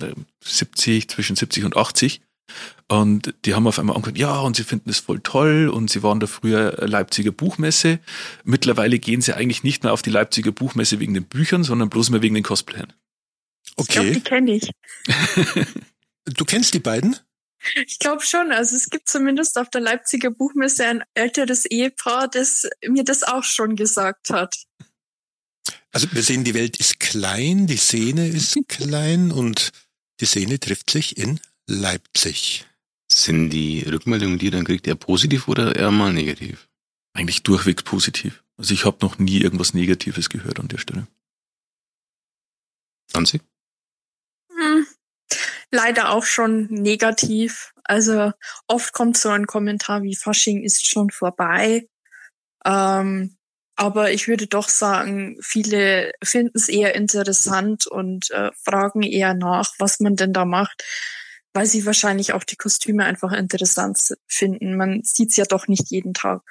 70, 0.44 1.08
zwischen 1.08 1.36
70 1.36 1.64
und 1.64 1.76
80. 1.76 2.20
Und 2.88 3.34
die 3.46 3.54
haben 3.54 3.66
auf 3.66 3.78
einmal 3.78 3.96
angehört, 3.96 4.18
ja, 4.18 4.38
und 4.40 4.56
sie 4.56 4.64
finden 4.64 4.90
es 4.90 4.98
voll 4.98 5.20
toll 5.20 5.70
und 5.72 5.88
sie 5.88 6.02
waren 6.02 6.20
da 6.20 6.26
früher 6.26 6.76
Leipziger 6.86 7.30
Buchmesse. 7.30 7.98
Mittlerweile 8.44 8.98
gehen 8.98 9.22
sie 9.22 9.34
eigentlich 9.34 9.62
nicht 9.62 9.84
mehr 9.84 9.92
auf 9.92 10.02
die 10.02 10.10
Leipziger 10.10 10.52
Buchmesse 10.52 11.00
wegen 11.00 11.14
den 11.14 11.24
Büchern, 11.24 11.64
sondern 11.64 11.88
bloß 11.88 12.10
mehr 12.10 12.20
wegen 12.20 12.34
den 12.34 12.44
Cosplayern. 12.44 12.92
Okay. 13.76 13.82
Ich 13.82 13.88
glaube, 13.88 14.12
die 14.12 14.20
kenne 14.20 14.54
ich. 14.54 14.70
du 16.26 16.44
kennst 16.44 16.74
die 16.74 16.80
beiden? 16.80 17.16
Ich 17.86 17.98
glaube 17.98 18.22
schon. 18.22 18.52
Also 18.52 18.76
es 18.76 18.90
gibt 18.90 19.08
zumindest 19.08 19.58
auf 19.58 19.70
der 19.70 19.80
Leipziger 19.80 20.30
Buchmesse 20.30 20.86
ein 20.86 21.04
älteres 21.14 21.64
Ehepaar, 21.64 22.28
das 22.28 22.68
mir 22.86 23.04
das 23.04 23.22
auch 23.22 23.44
schon 23.44 23.76
gesagt 23.76 24.30
hat. 24.30 24.66
Also 25.92 26.10
wir 26.12 26.22
sehen, 26.22 26.44
die 26.44 26.54
Welt 26.54 26.78
ist 26.78 27.00
klein, 27.00 27.66
die 27.66 27.76
Szene 27.76 28.28
ist 28.28 28.56
klein 28.68 29.30
und 29.30 29.70
die 30.20 30.26
Szene 30.26 30.58
trifft 30.58 30.90
sich 30.90 31.16
in 31.16 31.40
Leipzig. 31.66 32.66
Sind 33.12 33.50
die 33.50 33.80
Rückmeldungen, 33.80 34.38
die 34.38 34.46
ihr 34.46 34.52
dann 34.52 34.64
kriegt, 34.64 34.86
eher 34.86 34.94
positiv 34.94 35.48
oder 35.48 35.76
eher 35.76 35.90
mal 35.90 36.12
negativ? 36.12 36.68
Eigentlich 37.12 37.42
durchwegs 37.42 37.82
positiv. 37.82 38.42
Also 38.56 38.72
ich 38.72 38.84
habe 38.84 38.98
noch 39.02 39.18
nie 39.18 39.38
irgendwas 39.38 39.74
Negatives 39.74 40.30
gehört 40.30 40.60
an 40.60 40.68
der 40.68 40.78
Stelle. 40.78 41.06
Anzi? 43.12 43.40
Leider 45.72 46.10
auch 46.10 46.24
schon 46.24 46.66
negativ. 46.66 47.72
Also 47.84 48.32
oft 48.68 48.92
kommt 48.92 49.16
so 49.16 49.30
ein 49.30 49.46
Kommentar 49.46 50.02
wie 50.02 50.14
Fasching 50.14 50.62
ist 50.62 50.86
schon 50.86 51.10
vorbei. 51.10 51.88
Ähm, 52.64 53.36
aber 53.74 54.12
ich 54.12 54.28
würde 54.28 54.46
doch 54.46 54.68
sagen, 54.68 55.38
viele 55.40 56.12
finden 56.22 56.56
es 56.56 56.68
eher 56.68 56.94
interessant 56.94 57.86
und 57.86 58.30
äh, 58.30 58.50
fragen 58.62 59.02
eher 59.02 59.34
nach, 59.34 59.72
was 59.78 59.98
man 59.98 60.14
denn 60.14 60.32
da 60.32 60.44
macht, 60.44 60.84
weil 61.54 61.66
sie 61.66 61.86
wahrscheinlich 61.86 62.34
auch 62.34 62.44
die 62.44 62.56
Kostüme 62.56 63.04
einfach 63.04 63.32
interessant 63.32 63.98
finden. 64.28 64.76
Man 64.76 65.02
sieht 65.04 65.30
es 65.30 65.36
ja 65.36 65.44
doch 65.46 65.68
nicht 65.68 65.90
jeden 65.90 66.14
Tag. 66.14 66.42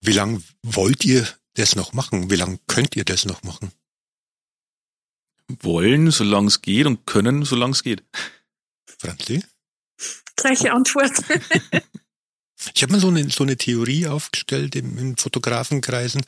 Wie 0.00 0.12
lange 0.12 0.42
wollt 0.62 1.04
ihr 1.04 1.26
das 1.54 1.74
noch 1.74 1.92
machen? 1.92 2.30
Wie 2.30 2.36
lange 2.36 2.58
könnt 2.68 2.94
ihr 2.94 3.04
das 3.04 3.24
noch 3.24 3.42
machen? 3.42 3.72
Wollen, 5.60 6.10
solange 6.10 6.46
es 6.46 6.62
geht 6.62 6.86
und 6.86 7.06
können, 7.06 7.44
solange 7.44 7.72
es 7.72 7.82
geht. 7.82 8.04
Franzi? 8.98 9.44
Gleiche 10.36 10.72
Antwort. 10.72 11.12
ich 12.74 12.82
habe 12.82 12.92
mal 12.92 13.00
so 13.00 13.08
eine, 13.08 13.28
so 13.30 13.44
eine 13.44 13.56
Theorie 13.56 14.06
aufgestellt 14.06 14.76
in, 14.76 14.96
in 14.98 15.16
Fotografenkreisen. 15.16 16.22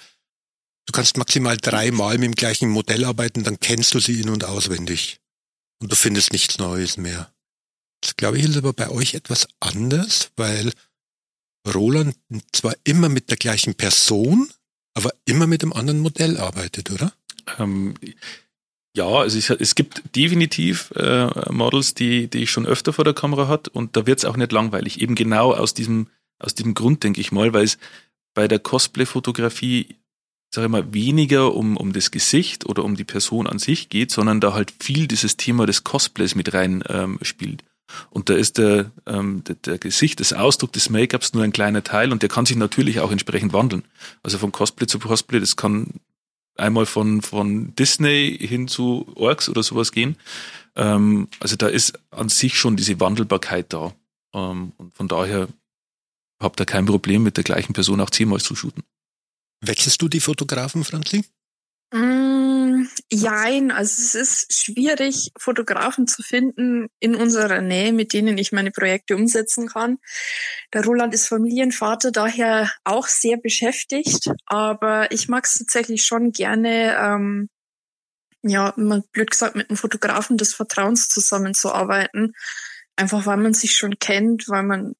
Du 0.86 0.92
kannst 0.92 1.16
maximal 1.16 1.56
dreimal 1.56 2.18
mit 2.18 2.24
dem 2.24 2.34
gleichen 2.34 2.68
Modell 2.68 3.04
arbeiten, 3.04 3.44
dann 3.44 3.60
kennst 3.60 3.94
du 3.94 4.00
sie 4.00 4.20
in- 4.20 4.30
und 4.30 4.44
auswendig. 4.44 5.20
Und 5.80 5.92
du 5.92 5.96
findest 5.96 6.32
nichts 6.32 6.58
Neues 6.58 6.96
mehr. 6.96 7.32
Das 8.00 8.16
glaube 8.16 8.38
ich 8.38 8.44
ist 8.44 8.56
aber 8.56 8.72
bei 8.72 8.88
euch 8.90 9.14
etwas 9.14 9.46
anders, 9.60 10.30
weil 10.36 10.72
Roland 11.66 12.16
zwar 12.52 12.74
immer 12.84 13.08
mit 13.08 13.30
der 13.30 13.36
gleichen 13.36 13.74
Person, 13.74 14.50
aber 14.94 15.12
immer 15.26 15.46
mit 15.46 15.62
einem 15.62 15.72
anderen 15.72 16.00
Modell 16.00 16.38
arbeitet, 16.38 16.90
oder? 16.90 17.12
Ähm, 17.58 17.94
ja, 18.96 19.24
es, 19.24 19.50
es 19.50 19.74
gibt 19.74 20.16
definitiv 20.16 20.90
äh, 20.96 21.28
Models, 21.52 21.94
die, 21.94 22.28
die 22.28 22.42
ich 22.42 22.50
schon 22.50 22.66
öfter 22.66 22.92
vor 22.92 23.04
der 23.04 23.14
Kamera 23.14 23.46
hat 23.46 23.68
und 23.68 23.96
da 23.96 24.06
wird's 24.06 24.24
auch 24.24 24.36
nicht 24.36 24.52
langweilig. 24.52 25.00
Eben 25.00 25.14
genau 25.14 25.52
aus 25.52 25.74
diesem, 25.74 26.08
aus 26.38 26.54
diesem 26.54 26.74
Grund, 26.74 27.04
denke 27.04 27.20
ich 27.20 27.30
mal, 27.30 27.52
weil 27.52 27.64
es 27.64 27.78
bei 28.34 28.48
der 28.48 28.58
Cosplay-Fotografie, 28.58 29.96
sage 30.52 30.66
ich 30.66 30.70
mal, 30.70 30.92
weniger 30.92 31.54
um, 31.54 31.76
um 31.76 31.92
das 31.92 32.10
Gesicht 32.10 32.66
oder 32.66 32.84
um 32.84 32.96
die 32.96 33.04
Person 33.04 33.46
an 33.46 33.60
sich 33.60 33.88
geht, 33.90 34.10
sondern 34.10 34.40
da 34.40 34.54
halt 34.54 34.72
viel 34.80 35.06
dieses 35.06 35.36
Thema 35.36 35.66
des 35.66 35.84
Cosplays 35.84 36.34
mit 36.34 36.52
rein 36.52 36.82
ähm, 36.88 37.18
spielt. 37.22 37.62
Und 38.10 38.28
da 38.28 38.34
ist 38.34 38.58
der, 38.58 38.90
ähm, 39.06 39.42
der, 39.44 39.56
der 39.56 39.78
Gesicht, 39.78 40.20
das 40.20 40.32
Ausdruck 40.32 40.72
des 40.72 40.90
Make-ups 40.90 41.32
nur 41.32 41.44
ein 41.44 41.52
kleiner 41.52 41.82
Teil 41.82 42.12
und 42.12 42.22
der 42.22 42.28
kann 42.28 42.46
sich 42.46 42.56
natürlich 42.56 43.00
auch 43.00 43.10
entsprechend 43.10 43.52
wandeln. 43.52 43.84
Also 44.22 44.38
von 44.38 44.52
Cosplay 44.52 44.86
zu 44.86 44.98
Cosplay, 44.98 45.40
das 45.40 45.56
kann 45.56 46.00
einmal 46.60 46.86
von, 46.86 47.22
von 47.22 47.74
Disney 47.74 48.36
hin 48.40 48.68
zu 48.68 49.10
Orks 49.16 49.48
oder 49.48 49.62
sowas 49.62 49.92
gehen. 49.92 50.16
Ähm, 50.76 51.28
also 51.40 51.56
da 51.56 51.66
ist 51.66 51.98
an 52.10 52.28
sich 52.28 52.58
schon 52.58 52.76
diese 52.76 53.00
Wandelbarkeit 53.00 53.72
da. 53.72 53.94
Ähm, 54.34 54.72
und 54.76 54.94
von 54.94 55.08
daher 55.08 55.48
habt 56.40 56.60
ihr 56.60 56.66
kein 56.66 56.86
Problem 56.86 57.22
mit 57.22 57.36
der 57.36 57.44
gleichen 57.44 57.72
Person 57.72 58.00
auch 58.00 58.10
zehnmal 58.10 58.40
zu 58.40 58.54
shooten. 58.54 58.82
Wechselst 59.62 60.00
du 60.00 60.08
die 60.08 60.20
Fotografen, 60.20 60.84
Franzi? 60.84 61.24
Mm, 61.92 62.59
jein, 63.12 63.70
also 63.70 64.02
es 64.02 64.14
ist 64.14 64.52
schwierig, 64.52 65.32
Fotografen 65.36 66.06
zu 66.06 66.22
finden 66.22 66.88
in 67.00 67.14
unserer 67.14 67.60
Nähe, 67.60 67.92
mit 67.92 68.12
denen 68.12 68.38
ich 68.38 68.52
meine 68.52 68.70
Projekte 68.70 69.16
umsetzen 69.16 69.68
kann. 69.68 69.98
Der 70.72 70.84
Roland 70.84 71.12
ist 71.12 71.26
Familienvater, 71.26 72.12
daher 72.12 72.70
auch 72.84 73.08
sehr 73.08 73.36
beschäftigt, 73.36 74.30
aber 74.46 75.10
ich 75.12 75.28
mag 75.28 75.44
es 75.44 75.54
tatsächlich 75.54 76.04
schon 76.04 76.32
gerne, 76.32 76.96
ähm, 76.96 77.48
ja, 78.42 78.72
mal 78.76 79.02
blöd 79.12 79.30
gesagt, 79.30 79.56
mit 79.56 79.68
einem 79.68 79.76
Fotografen 79.76 80.38
des 80.38 80.54
Vertrauens 80.54 81.08
zusammenzuarbeiten. 81.08 82.32
Einfach 82.96 83.26
weil 83.26 83.36
man 83.36 83.54
sich 83.54 83.76
schon 83.76 83.98
kennt, 83.98 84.48
weil 84.48 84.62
man 84.62 84.94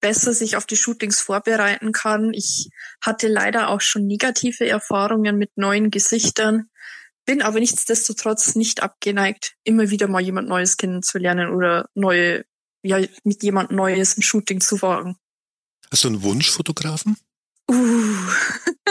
besser 0.00 0.32
sich 0.32 0.56
auf 0.56 0.66
die 0.66 0.76
Shootings 0.76 1.20
vorbereiten 1.20 1.92
kann. 1.92 2.32
Ich 2.32 2.68
hatte 3.00 3.28
leider 3.28 3.68
auch 3.68 3.80
schon 3.80 4.06
negative 4.06 4.68
Erfahrungen 4.68 5.38
mit 5.38 5.56
neuen 5.56 5.90
Gesichtern, 5.90 6.70
bin 7.28 7.42
aber 7.42 7.60
nichtsdestotrotz 7.60 8.54
nicht 8.54 8.82
abgeneigt, 8.82 9.54
immer 9.62 9.90
wieder 9.90 10.08
mal 10.08 10.22
jemand 10.22 10.48
Neues 10.48 10.78
kennenzulernen 10.78 11.50
oder 11.50 11.90
neue, 11.94 12.46
ja, 12.82 13.04
mit 13.22 13.42
jemand 13.42 13.70
Neues 13.70 14.16
ein 14.16 14.22
Shooting 14.22 14.62
zu 14.62 14.80
wagen. 14.80 15.18
Hast 15.90 16.04
du 16.04 16.08
einen 16.08 16.22
Wunschfotografen? 16.22 17.18
Uh. 17.70 18.16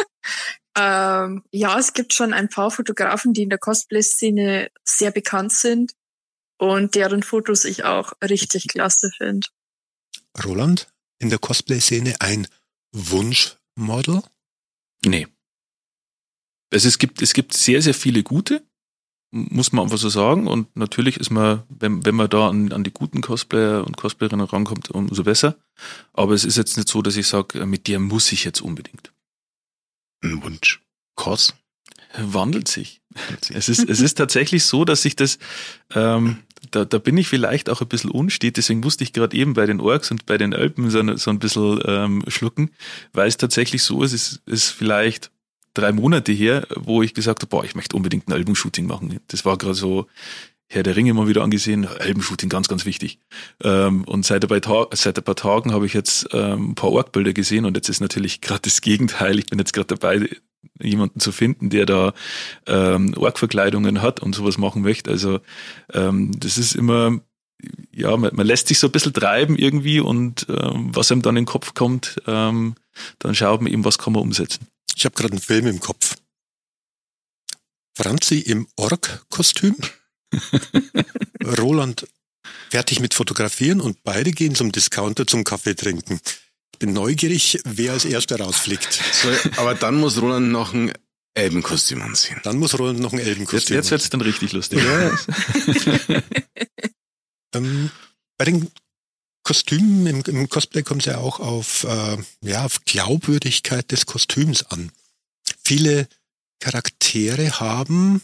ähm, 0.78 1.44
ja, 1.50 1.80
es 1.80 1.94
gibt 1.94 2.14
schon 2.14 2.32
ein 2.32 2.48
paar 2.48 2.70
Fotografen, 2.70 3.34
die 3.34 3.42
in 3.42 3.50
der 3.50 3.58
Cosplay-Szene 3.58 4.70
sehr 4.84 5.10
bekannt 5.10 5.54
sind 5.54 5.94
und 6.60 6.94
deren 6.94 7.24
Fotos 7.24 7.66
ich 7.66 7.86
auch 7.86 8.14
richtig 8.22 8.68
klasse 8.68 9.10
finde. 9.18 9.48
Roland? 10.46 10.88
in 11.18 11.32
der 11.32 11.40
Cosplay-Szene 11.40 12.18
ein 12.20 12.48
Wunschmodel? 12.92 14.22
Nee. 15.04 15.26
Also 16.72 16.88
es 16.88 16.98
gibt, 16.98 17.22
es 17.22 17.34
gibt 17.34 17.54
sehr, 17.54 17.82
sehr 17.82 17.94
viele 17.94 18.24
gute. 18.24 18.64
muss 19.32 19.72
man 19.72 19.84
einfach 19.86 19.98
so 19.98 20.10
sagen. 20.10 20.48
Und 20.48 20.76
natürlich 20.76 21.18
ist 21.18 21.30
man, 21.30 21.64
wenn, 21.70 22.06
wenn 22.06 22.16
man 22.16 22.30
da 22.30 22.50
an, 22.50 22.72
an 22.72 22.84
die 22.84 22.92
guten 22.94 23.22
Cosplayer 23.22 23.86
und 23.86 23.98
Cosplayerinnen 23.98 24.46
rankommt, 24.46 24.92
umso 24.92 25.24
besser. 25.24 25.58
Aber 26.14 26.34
es 26.34 26.46
ist 26.46 26.58
jetzt 26.58 26.78
nicht 26.78 26.90
so, 26.90 27.02
dass 27.02 27.18
ich 27.18 27.28
sage, 27.28 27.66
mit 27.66 27.88
der 27.88 28.00
muss 28.00 28.32
ich 28.32 28.44
jetzt 28.44 28.62
unbedingt. 28.62 29.12
Ein 30.24 30.44
Wunsch. 30.44 30.82
Cos? 31.16 31.54
Wandelt 32.18 32.68
sich. 32.68 33.02
Es 33.54 33.70
ist, 33.70 33.88
es 33.90 34.00
ist 34.00 34.16
tatsächlich 34.16 34.64
so, 34.64 34.86
dass 34.86 35.02
sich 35.02 35.16
das, 35.16 35.40
ähm, 35.94 36.38
da, 36.72 36.86
da 36.86 36.98
bin 37.00 37.18
ich 37.18 37.28
vielleicht 37.28 37.70
auch 37.70 37.82
ein 37.82 37.88
bisschen 37.88 38.12
unstet, 38.12 38.58
deswegen 38.58 38.80
musste 38.80 39.04
ich 39.04 39.14
gerade 39.14 39.36
eben 39.36 39.54
bei 39.54 39.66
den 39.66 39.80
Orks 39.80 40.10
und 40.12 40.26
bei 40.26 40.38
den 40.38 40.54
Alpen 40.54 40.90
so, 40.90 41.18
so 41.18 41.30
ein 41.30 41.40
bisschen 41.40 41.82
ähm, 41.86 42.24
schlucken, 42.28 42.72
weil 43.14 43.28
es 43.28 43.38
tatsächlich 43.38 43.84
so 43.84 44.04
ist, 44.04 44.14
es 44.14 44.42
ist 44.46 44.70
vielleicht 44.70 45.32
drei 45.78 45.92
Monate 45.92 46.32
her, 46.32 46.68
wo 46.76 47.02
ich 47.02 47.14
gesagt 47.14 47.42
habe, 47.42 47.50
boah, 47.50 47.64
ich 47.64 47.76
möchte 47.76 47.96
unbedingt 47.96 48.28
ein 48.28 48.34
Albenshooting 48.34 48.86
machen. 48.86 49.20
Das 49.28 49.46
war 49.46 49.58
gerade 49.58 49.76
so, 49.76 50.08
Herr 50.70 50.84
der 50.84 50.96
Ringe 50.96 51.14
mal 51.14 51.28
wieder 51.28 51.44
angesehen, 51.44 51.88
Albenshooting 51.88 52.50
ganz, 52.50 52.68
ganz 52.68 52.86
wichtig. 52.86 53.20
Ähm, 53.64 54.04
und 54.04 54.26
seit 54.26 54.52
ein, 54.52 54.62
paar 54.62 54.88
seit 54.92 55.18
ein 55.18 55.24
paar 55.24 55.36
Tagen 55.36 55.72
habe 55.72 55.86
ich 55.86 55.94
jetzt 55.94 56.28
ähm, 56.34 56.72
ein 56.72 56.76
paar 56.76 56.92
Orgbilder 56.92 57.34
gesehen 57.34 57.66
und 57.66 57.78
jetzt 57.78 57.90
ist 57.90 58.02
natürlich 58.02 58.42
gerade 58.42 58.62
das 58.64 58.82
Gegenteil. 58.82 59.40
Ich 59.40 59.46
bin 59.46 59.60
jetzt 59.60 59.74
gerade 59.74 59.88
dabei, 59.88 60.30
jemanden 60.82 61.20
zu 61.20 61.32
finden, 61.32 61.70
der 61.70 61.86
da 61.86 62.14
ähm, 62.66 63.14
Orgverkleidungen 63.16 64.02
hat 64.02 64.20
und 64.20 64.36
sowas 64.36 64.58
machen 64.58 64.82
möchte. 64.82 65.10
Also 65.10 65.40
ähm, 65.94 66.32
das 66.38 66.58
ist 66.58 66.76
immer, 66.76 67.20
ja, 67.92 68.16
man, 68.16 68.36
man 68.36 68.46
lässt 68.46 68.68
sich 68.68 68.80
so 68.80 68.88
ein 68.88 68.92
bisschen 68.92 69.14
treiben 69.14 69.58
irgendwie 69.58 70.00
und 70.00 70.46
ähm, 70.50 70.96
was 70.96 71.12
einem 71.12 71.22
dann 71.22 71.38
in 71.38 71.44
den 71.44 71.48
Kopf 71.50 71.74
kommt, 71.74 72.18
ähm, 72.28 72.76
dann 73.20 73.36
schaut 73.36 73.62
man 73.62 73.72
eben, 73.72 73.86
was 73.86 73.98
kann 73.98 74.14
man 74.14 74.22
umsetzen. 74.22 74.68
Ich 74.96 75.06
habe 75.06 75.16
gerade 75.16 75.34
einen 75.34 75.42
Film 75.42 75.68
im 75.68 75.80
Kopf. 75.80 76.16
Franzi 77.96 78.40
im 78.40 78.68
Org-Kostüm, 78.76 79.76
Roland 81.58 82.08
fertig 82.70 83.00
mit 83.00 83.14
Fotografieren 83.14 83.82
und 83.82 84.04
beide 84.04 84.32
gehen 84.32 84.54
zum 84.54 84.72
Discounter 84.72 85.26
zum 85.26 85.44
Kaffee 85.44 85.76
trinken. 85.76 86.20
Ich 86.74 86.80
bin 86.80 86.94
neugierig, 86.94 87.60
wer 87.66 87.94
als 87.94 88.06
erster 88.06 88.40
rausfliegt. 88.40 89.02
So, 89.14 89.30
aber 89.60 89.74
dann 89.74 89.96
muss 89.96 90.22
Roland 90.22 90.52
noch 90.52 90.74
ein 90.74 90.94
Elbenkostüm 91.34 92.02
anziehen. 92.04 92.40
Dann 92.44 92.58
muss 92.58 92.78
Roland 92.78 93.00
noch 93.00 93.14
ein 93.14 93.20
Elbenkostüm 93.20 93.76
Jetzt, 93.76 93.86
jetzt 93.86 93.92
wird's 93.92 94.10
dann 94.12 94.22
richtig 94.22 94.52
lustig. 94.54 94.80
ähm, 97.54 97.92
bei 98.38 98.46
den 98.46 98.72
Kostümen 99.44 100.08
im, 100.08 100.22
im 100.24 100.50
Cosplay 100.50 100.84
kommt 100.84 101.04
es 101.04 101.06
ja 101.06 101.20
auch 101.20 101.40
auf, 101.40 101.84
äh, 101.86 102.18
ja, 102.42 102.66
auf 102.66 102.84
Glaubwürdigkeit 102.86 103.92
des 103.92 104.06
Kostüms 104.06 104.64
an. 104.64 104.92
Viele 105.64 106.08
Charaktere 106.60 107.60
haben, 107.60 108.22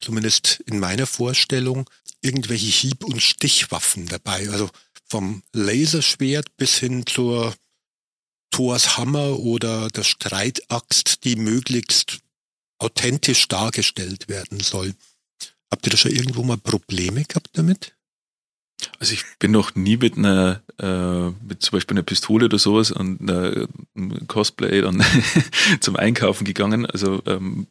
zumindest 0.00 0.62
in 0.66 0.78
meiner 0.80 1.06
Vorstellung, 1.06 1.88
irgendwelche 2.22 2.66
Hieb- 2.66 3.04
und 3.04 3.22
Stichwaffen 3.22 4.06
dabei. 4.06 4.50
Also 4.50 4.68
vom 5.04 5.42
Laserschwert 5.52 6.56
bis 6.56 6.78
hin 6.78 7.06
zur 7.06 7.54
Thors 8.50 8.96
Hammer 8.96 9.38
oder 9.38 9.88
der 9.88 10.02
Streitaxt, 10.02 11.24
die 11.24 11.36
möglichst 11.36 12.20
authentisch 12.78 13.48
dargestellt 13.48 14.28
werden 14.28 14.60
soll. 14.60 14.94
Habt 15.70 15.86
ihr 15.86 15.90
da 15.90 15.96
schon 15.96 16.12
irgendwo 16.12 16.42
mal 16.42 16.56
Probleme 16.58 17.24
gehabt 17.24 17.50
damit? 17.52 17.95
Also 18.98 19.14
ich 19.14 19.24
bin 19.38 19.52
noch 19.52 19.74
nie 19.74 19.96
mit 19.96 20.18
einer, 20.18 20.60
äh, 20.78 21.30
mit 21.46 21.62
zum 21.62 21.76
Beispiel 21.76 21.96
einer 21.96 22.02
Pistole 22.02 22.46
oder 22.46 22.58
sowas 22.58 22.90
und 22.90 23.20
einer 23.22 23.68
Cosplay 24.26 24.82
dann 24.82 25.02
zum 25.80 25.96
Einkaufen 25.96 26.44
gegangen. 26.44 26.86
Also 26.86 27.22
ähm, 27.26 27.66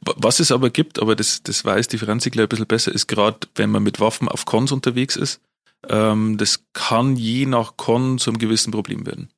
was 0.00 0.40
es 0.40 0.50
aber 0.50 0.70
gibt, 0.70 1.00
aber 1.00 1.14
das, 1.14 1.42
das 1.42 1.64
weiß 1.64 1.88
die 1.88 1.98
gleich 1.98 2.16
ein 2.16 2.48
bisschen 2.48 2.66
besser, 2.66 2.92
ist 2.92 3.06
gerade, 3.06 3.38
wenn 3.54 3.70
man 3.70 3.82
mit 3.82 4.00
Waffen 4.00 4.28
auf 4.28 4.44
Cons 4.44 4.72
unterwegs 4.72 5.16
ist, 5.16 5.40
ähm, 5.88 6.38
das 6.38 6.64
kann 6.72 7.16
je 7.16 7.46
nach 7.46 7.76
Con 7.76 8.18
zu 8.18 8.30
einem 8.30 8.38
gewissen 8.38 8.72
Problem 8.72 9.06
werden. 9.06 9.30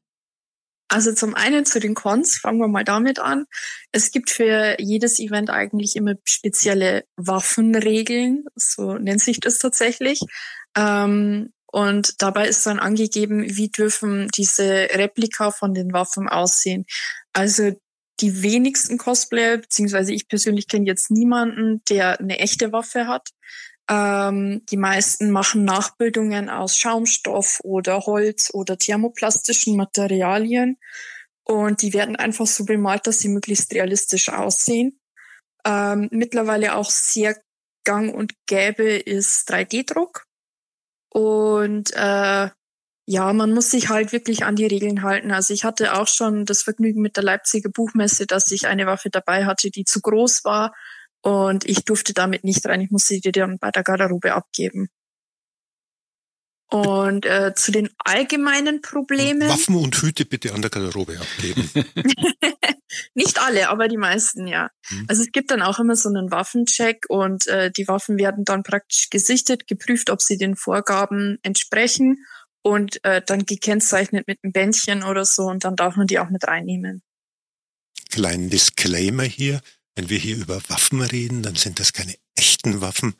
Also 0.93 1.13
zum 1.13 1.37
einen 1.37 1.65
zu 1.65 1.79
den 1.79 1.95
Cons, 1.95 2.37
fangen 2.39 2.59
wir 2.59 2.67
mal 2.67 2.83
damit 2.83 3.21
an. 3.21 3.47
Es 3.93 4.11
gibt 4.11 4.29
für 4.29 4.75
jedes 4.81 5.21
Event 5.21 5.49
eigentlich 5.49 5.95
immer 5.95 6.15
spezielle 6.25 7.05
Waffenregeln, 7.17 8.47
so 8.57 8.95
nennt 8.95 9.21
sich 9.21 9.39
das 9.39 9.61
tatsächlich. 9.61 10.21
Ähm, 10.77 11.53
und 11.67 12.21
dabei 12.21 12.49
ist 12.49 12.67
dann 12.67 12.81
angegeben, 12.81 13.45
wie 13.57 13.69
dürfen 13.69 14.29
diese 14.37 14.89
Replika 14.93 15.53
von 15.53 15.75
den 15.75 15.93
Waffen 15.93 16.29
aussehen. 16.29 16.87
Also 17.33 17.71
die 18.19 18.43
wenigsten 18.43 18.99
Cosplayer, 18.99 19.59
beziehungsweise 19.59 20.13
ich 20.13 20.27
persönlich 20.27 20.67
kenne 20.67 20.87
jetzt 20.87 21.13
niemanden, 21.13 21.83
der 21.89 22.19
eine 22.19 22.41
echte 22.41 22.73
Waffe 22.73 23.07
hat. 23.07 23.29
Ähm, 23.91 24.65
die 24.71 24.77
meisten 24.77 25.33
machen 25.33 25.65
Nachbildungen 25.65 26.49
aus 26.49 26.79
Schaumstoff 26.79 27.59
oder 27.65 28.07
Holz 28.07 28.51
oder 28.55 28.79
thermoplastischen 28.79 29.77
Materialien. 29.77 30.79
Und 31.43 31.83
die 31.83 31.93
werden 31.93 32.15
einfach 32.15 32.47
so 32.47 32.65
bemalt, 32.65 33.09
dass 33.09 33.19
sie 33.19 33.29
möglichst 33.29 33.75
realistisch 33.75 34.29
aussehen. 34.29 35.01
Ähm, 35.67 36.09
mittlerweile 36.13 36.77
auch 36.77 36.89
sehr 36.89 37.37
gang 37.85 38.15
und 38.15 38.35
gäbe 38.47 38.85
ist 38.85 39.51
3D-Druck. 39.51 40.25
Und 41.13 41.93
äh, 41.95 42.51
ja, 43.07 43.33
man 43.33 43.53
muss 43.53 43.73
sich 43.73 43.89
halt 43.89 44.13
wirklich 44.13 44.45
an 44.45 44.55
die 44.55 44.67
Regeln 44.67 45.03
halten. 45.03 45.33
Also 45.33 45.53
ich 45.53 45.65
hatte 45.65 45.95
auch 45.95 46.07
schon 46.07 46.45
das 46.45 46.63
Vergnügen 46.63 47.03
mit 47.03 47.17
der 47.17 47.25
Leipziger 47.25 47.71
Buchmesse, 47.71 48.29
dass 48.29 48.53
ich 48.53 48.69
eine 48.69 48.87
Waffe 48.87 49.11
dabei 49.11 49.47
hatte, 49.47 49.73
die 49.73 49.85
zu 49.85 50.01
groß 50.01 50.45
war 50.45 50.73
und 51.23 51.65
ich 51.69 51.85
durfte 51.85 52.15
damit 52.15 52.45
nicht 52.45 52.67
rein. 52.67 52.81
Ich 52.81 52.91
musste 52.91 53.21
die 53.21 53.33
dann 53.33 53.59
bei 53.59 53.71
der 53.71 53.83
Garderobe 53.83 54.35
abgeben. 54.35 54.89
Und 56.73 57.27
äh, 57.27 57.53
zu 57.57 57.73
den 57.73 57.91
allgemeinen 57.99 58.81
Problemen. 58.81 59.49
Waffen 59.49 59.75
und 59.75 60.01
Hüte 60.01 60.25
bitte 60.25 60.55
an 60.55 60.63
der 60.63 60.71
Garderobe 60.71 61.19
abgeben. 61.19 61.69
Nicht 63.15 63.41
alle, 63.41 63.69
aber 63.69 63.89
die 63.89 63.97
meisten, 63.97 64.47
ja. 64.47 64.71
Mhm. 64.91 65.07
Also 65.09 65.23
es 65.23 65.33
gibt 65.33 65.51
dann 65.51 65.63
auch 65.63 65.79
immer 65.79 65.97
so 65.97 66.09
einen 66.09 66.31
Waffencheck 66.31 67.07
und 67.09 67.47
äh, 67.49 67.71
die 67.71 67.89
Waffen 67.89 68.19
werden 68.19 68.45
dann 68.45 68.63
praktisch 68.63 69.11
gesichtet, 69.11 69.67
geprüft, 69.67 70.11
ob 70.11 70.23
sie 70.23 70.39
den 70.39 70.57
Vorgaben 70.57 71.39
entsprechen 71.43 72.25
und 72.63 73.03
äh, 73.05 73.23
dann 73.25 73.47
gekennzeichnet 73.47 74.27
mit 74.27 74.39
einem 74.43 74.53
Bändchen 74.53 75.03
oder 75.03 75.25
so 75.25 75.45
und 75.45 75.65
dann 75.65 75.77
darf 75.77 75.97
man 75.97 76.07
die 76.07 76.19
auch 76.19 76.31
mit 76.31 76.47
reinnehmen. 76.47 77.03
Kleinen 78.11 78.51
Disclaimer 78.51 79.23
hier. 79.23 79.61
Wenn 80.01 80.09
wir 80.09 80.19
hier 80.19 80.39
über 80.39 80.63
Waffen 80.69 81.03
reden, 81.03 81.43
dann 81.43 81.57
sind 81.57 81.79
das 81.79 81.93
keine 81.93 82.15
echten 82.35 82.81
Waffen, 82.81 83.17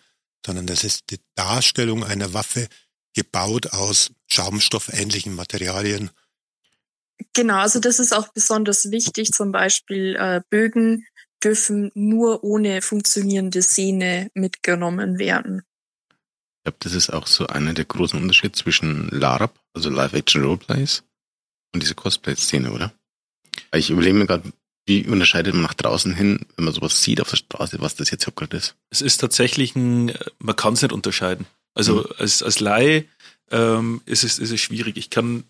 sondern 0.47 0.67
das 0.67 0.83
ist 0.83 1.11
die 1.11 1.21
Darstellung 1.35 2.05
einer 2.05 2.33
Waffe 2.33 2.69
gebaut 3.15 3.75
aus 3.75 4.13
schaumstoffähnlichen 4.29 5.35
Materialien. 5.35 6.11
Genau, 7.35 7.57
also 7.59 7.81
das 7.81 7.99
ist 7.99 8.15
auch 8.15 8.29
besonders 8.29 8.91
wichtig. 8.91 9.33
Zum 9.33 9.53
Beispiel 9.53 10.17
äh, 10.17 10.41
Bögen 10.49 11.07
dürfen 11.45 11.91
nur 11.93 12.45
ohne 12.45 12.81
funktionierende 12.81 13.61
Sehne 13.61 14.31
mitgenommen 14.33 15.19
werden. 15.19 15.61
Ich 16.09 16.63
glaube, 16.65 16.79
das 16.81 16.95
ist 16.95 17.11
auch 17.11 17.27
so 17.27 17.47
einer 17.47 17.75
der 17.75 17.85
großen 17.85 18.19
Unterschiede 18.19 18.53
zwischen 18.53 19.11
LARP, 19.11 19.53
also 19.75 19.91
Live-Action 19.91 20.43
Roleplays, 20.43 21.03
und 21.75 21.83
diese 21.83 21.95
Cosplay-Szene, 21.95 22.73
oder? 22.73 22.91
Ich 23.75 23.91
überlege 23.91 24.17
mir 24.17 24.27
gerade, 24.27 24.51
wie 24.91 25.07
unterscheidet 25.07 25.55
man 25.55 25.63
nach 25.63 25.75
draußen 25.75 26.15
hin, 26.15 26.41
wenn 26.57 26.65
man 26.65 26.75
sowas 26.75 27.01
sieht 27.01 27.21
auf 27.21 27.31
der 27.31 27.37
Straße, 27.37 27.81
was 27.81 27.95
das 27.95 28.11
jetzt 28.11 28.27
gerade 28.35 28.57
ist? 28.57 28.75
Es 28.91 29.01
ist 29.01 29.19
tatsächlich 29.19 29.77
ein, 29.77 30.13
man 30.41 30.57
kann 30.57 30.75
es 30.75 30.83
nicht 30.83 30.93
unterscheiden. 30.93 31.47
Also 31.75 31.99
mhm. 31.99 32.07
als, 32.19 32.43
als 32.43 32.59
Laie 32.59 33.05
ähm, 33.53 34.01
ist, 34.05 34.25
es, 34.25 34.41
ist 34.41 34.51
es 34.51 34.61
schwierig. 34.61 34.97
Ich 34.97 35.09
kann, 35.09 35.45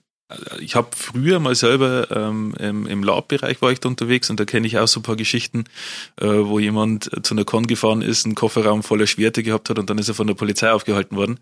ich 0.60 0.74
habe 0.74 0.88
früher 0.94 1.40
mal 1.40 1.54
selber 1.54 2.10
ähm, 2.10 2.54
im, 2.58 2.86
im 2.86 3.02
Lab-Bereich 3.02 3.62
war 3.62 3.72
ich 3.72 3.80
da 3.80 3.88
unterwegs 3.88 4.28
und 4.28 4.38
da 4.38 4.44
kenne 4.44 4.66
ich 4.66 4.78
auch 4.78 4.88
so 4.88 5.00
ein 5.00 5.04
paar 5.04 5.16
Geschichten, 5.16 5.64
äh, 6.20 6.26
wo 6.26 6.58
jemand 6.58 7.10
zu 7.24 7.32
einer 7.32 7.46
Con 7.46 7.66
gefahren 7.66 8.02
ist, 8.02 8.26
einen 8.26 8.34
Kofferraum 8.34 8.82
voller 8.82 9.06
Schwerte 9.06 9.42
gehabt 9.42 9.70
hat 9.70 9.78
und 9.78 9.88
dann 9.88 9.96
ist 9.96 10.08
er 10.08 10.14
von 10.14 10.26
der 10.26 10.34
Polizei 10.34 10.70
aufgehalten 10.70 11.16
worden. 11.16 11.40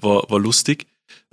War, 0.00 0.28
war 0.28 0.40
lustig. 0.40 0.86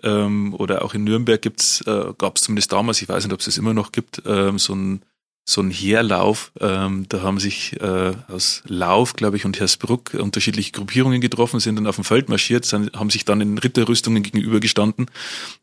Ähm, 0.03 0.53
oder 0.53 0.86
auch 0.86 0.93
in 0.93 1.05
Nürnberg 1.05 1.41
gibt's, 1.41 1.82
äh, 1.88 2.14
gab 2.20 2.38
es 2.38 2.43
zumindest 2.43 2.72
damals, 2.72 3.01
ich 3.01 3.09
weiß 3.09 3.24
nicht, 3.24 3.34
ob 3.34 3.39
es 3.39 3.47
es 3.47 3.57
immer 3.57 3.74
noch 3.74 3.91
gibt, 3.91 4.22
ähm, 4.28 4.59
so 4.59 4.76
ein 4.76 5.01
so 5.46 5.62
ein 5.62 5.72
Heerlauf. 5.72 6.52
Ähm, 6.60 7.06
da 7.10 7.22
haben 7.22 7.39
sich 7.39 7.80
äh, 7.82 8.14
aus 8.30 8.64
Lauf, 8.66 9.14
glaube 9.14 9.36
ich, 9.36 9.46
und 9.46 9.60
Hersbruck 9.60 10.14
unterschiedliche 10.14 10.72
Gruppierungen 10.72 11.20
getroffen, 11.20 11.60
sind 11.60 11.76
dann 11.76 11.88
auf 11.88 11.96
dem 11.96 12.06
Feld 12.06 12.30
marschiert, 12.30 12.66
sind, 12.66 12.94
haben 12.94 13.10
sich 13.10 13.26
dann 13.26 13.41
in 13.41 13.58
Ritterrüstungen 13.58 14.24
gegenübergestanden. 14.24 15.08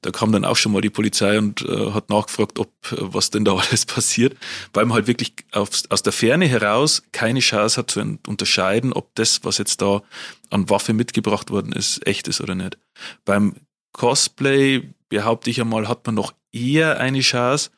Da 0.02 0.10
kam 0.10 0.32
dann 0.32 0.44
auch 0.44 0.56
schon 0.56 0.72
mal 0.72 0.82
die 0.82 0.90
Polizei 0.90 1.38
und 1.38 1.62
äh, 1.62 1.92
hat 1.92 2.10
nachgefragt, 2.10 2.58
ob 2.58 2.68
äh, 2.92 2.96
was 2.98 3.30
denn 3.30 3.44
da 3.44 3.54
alles 3.56 3.86
passiert, 3.86 4.36
weil 4.74 4.84
man 4.84 4.96
halt 4.96 5.06
wirklich 5.06 5.34
auf, 5.52 5.70
aus 5.88 6.02
der 6.02 6.12
Ferne 6.12 6.46
heraus 6.46 7.02
keine 7.12 7.40
Chance 7.40 7.78
hat 7.78 7.90
zu 7.90 8.18
unterscheiden, 8.26 8.92
ob 8.92 9.14
das, 9.14 9.44
was 9.44 9.58
jetzt 9.58 9.80
da 9.80 10.02
an 10.50 10.68
Waffe 10.68 10.92
mitgebracht 10.92 11.50
worden 11.50 11.72
ist, 11.72 12.06
echt 12.06 12.28
ist 12.28 12.40
oder 12.40 12.54
nicht. 12.54 12.76
Beim 13.24 13.54
Cosplay, 13.92 14.90
behaupte 15.10 15.50
ich 15.50 15.60
einmal, 15.60 15.88
hat 15.88 16.06
man 16.06 16.14
noch 16.14 16.32
eher 16.52 16.98
eine 16.98 17.20
Chance, 17.20 17.70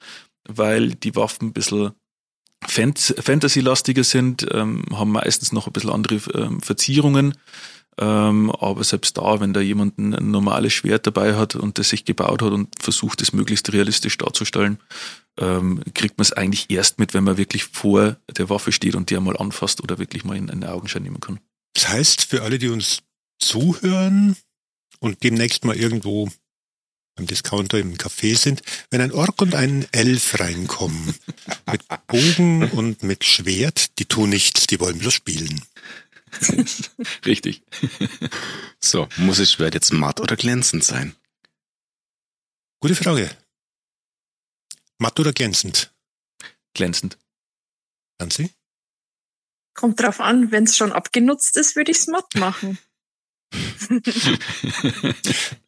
weil 0.48 0.94
die 0.94 1.14
Waffen 1.16 1.48
ein 1.48 1.52
bisschen 1.52 1.92
Fantasy-lastiger 2.64 4.04
sind, 4.04 4.46
ähm, 4.52 4.84
haben 4.92 5.10
meistens 5.10 5.52
noch 5.52 5.66
ein 5.66 5.72
bisschen 5.72 5.90
andere 5.90 6.20
ähm, 6.34 6.60
Verzierungen. 6.60 7.34
Ähm, 7.98 8.50
aber 8.50 8.84
selbst 8.84 9.18
da, 9.18 9.40
wenn 9.40 9.52
da 9.52 9.60
jemand 9.60 9.98
ein, 9.98 10.30
normales 10.30 10.72
Schwert 10.72 11.06
dabei 11.06 11.36
hat 11.36 11.56
und 11.56 11.78
das 11.78 11.90
sich 11.90 12.06
gebaut 12.06 12.40
hat 12.40 12.52
und 12.52 12.70
versucht, 12.80 13.20
es 13.20 13.34
möglichst 13.34 13.70
realistisch 13.72 14.16
darzustellen, 14.16 14.78
ähm, 15.38 15.82
kriegt 15.94 16.16
man 16.16 16.22
es 16.22 16.32
eigentlich 16.32 16.70
erst 16.70 16.98
mit, 16.98 17.12
wenn 17.12 17.24
man 17.24 17.36
wirklich 17.36 17.64
vor 17.64 18.16
der 18.34 18.48
Waffe 18.48 18.72
steht 18.72 18.94
und 18.94 19.10
die 19.10 19.16
einmal 19.16 19.36
anfasst 19.36 19.82
oder 19.82 19.98
wirklich 19.98 20.24
mal 20.24 20.36
in 20.36 20.48
einen 20.48 20.64
Augenschein 20.64 21.02
nehmen 21.02 21.20
kann. 21.20 21.40
Das 21.74 21.88
heißt, 21.88 22.24
für 22.24 22.42
alle, 22.42 22.58
die 22.58 22.68
uns 22.68 23.02
zuhören 23.38 24.36
und 25.00 25.22
demnächst 25.22 25.64
mal 25.64 25.76
irgendwo 25.76 26.30
beim 27.14 27.26
Discounter 27.26 27.78
im 27.78 27.96
Café 27.96 28.36
sind, 28.36 28.62
wenn 28.90 29.00
ein 29.00 29.12
Ork 29.12 29.42
und 29.42 29.54
ein 29.54 29.86
Elf 29.92 30.40
reinkommen, 30.40 31.14
mit 31.70 31.82
Bogen 32.06 32.70
und 32.70 33.02
mit 33.02 33.24
Schwert, 33.24 33.98
die 33.98 34.06
tun 34.06 34.30
nichts, 34.30 34.66
die 34.66 34.80
wollen 34.80 34.98
bloß 34.98 35.14
spielen. 35.14 35.62
Richtig. 37.26 37.62
So, 38.80 39.08
muss 39.16 39.36
das 39.36 39.52
Schwert 39.52 39.74
jetzt 39.74 39.92
matt 39.92 40.20
oder 40.20 40.36
glänzend 40.36 40.84
sein? 40.84 41.14
Gute 42.80 42.94
Frage. 42.94 43.30
Matt 44.98 45.20
oder 45.20 45.32
glänzend? 45.32 45.92
Glänzend. 46.74 47.18
Nancy? 48.18 48.50
Kommt 49.74 50.00
drauf 50.00 50.20
an, 50.20 50.50
wenn 50.50 50.64
es 50.64 50.76
schon 50.76 50.92
abgenutzt 50.92 51.56
ist, 51.56 51.76
würde 51.76 51.90
ich 51.90 51.98
es 51.98 52.06
matt 52.06 52.34
machen. 52.34 52.78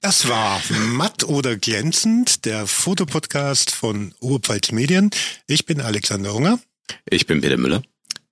Das 0.01 0.28
war 0.28 0.61
Matt 0.89 1.24
oder 1.24 1.57
Glänzend, 1.57 2.45
der 2.45 2.66
Fotopodcast 2.66 3.70
von 3.70 4.14
Oberpfalz 4.20 4.70
Medien. 4.72 5.11
Ich 5.47 5.64
bin 5.66 5.80
Alexander 5.80 6.35
Hunger. 6.35 6.59
Ich 7.09 7.26
bin 7.26 7.41
Peter 7.41 7.57
Müller. 7.57 7.82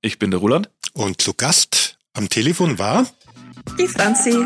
Ich 0.03 0.19
bin 0.19 0.31
der 0.31 0.41
Roland. 0.41 0.69
Und 0.93 1.23
zu 1.23 1.33
Gast 1.35 1.97
am 2.13 2.29
Telefon 2.29 2.79
war 2.79 3.11
die 3.79 3.89
Franzi. 3.89 4.45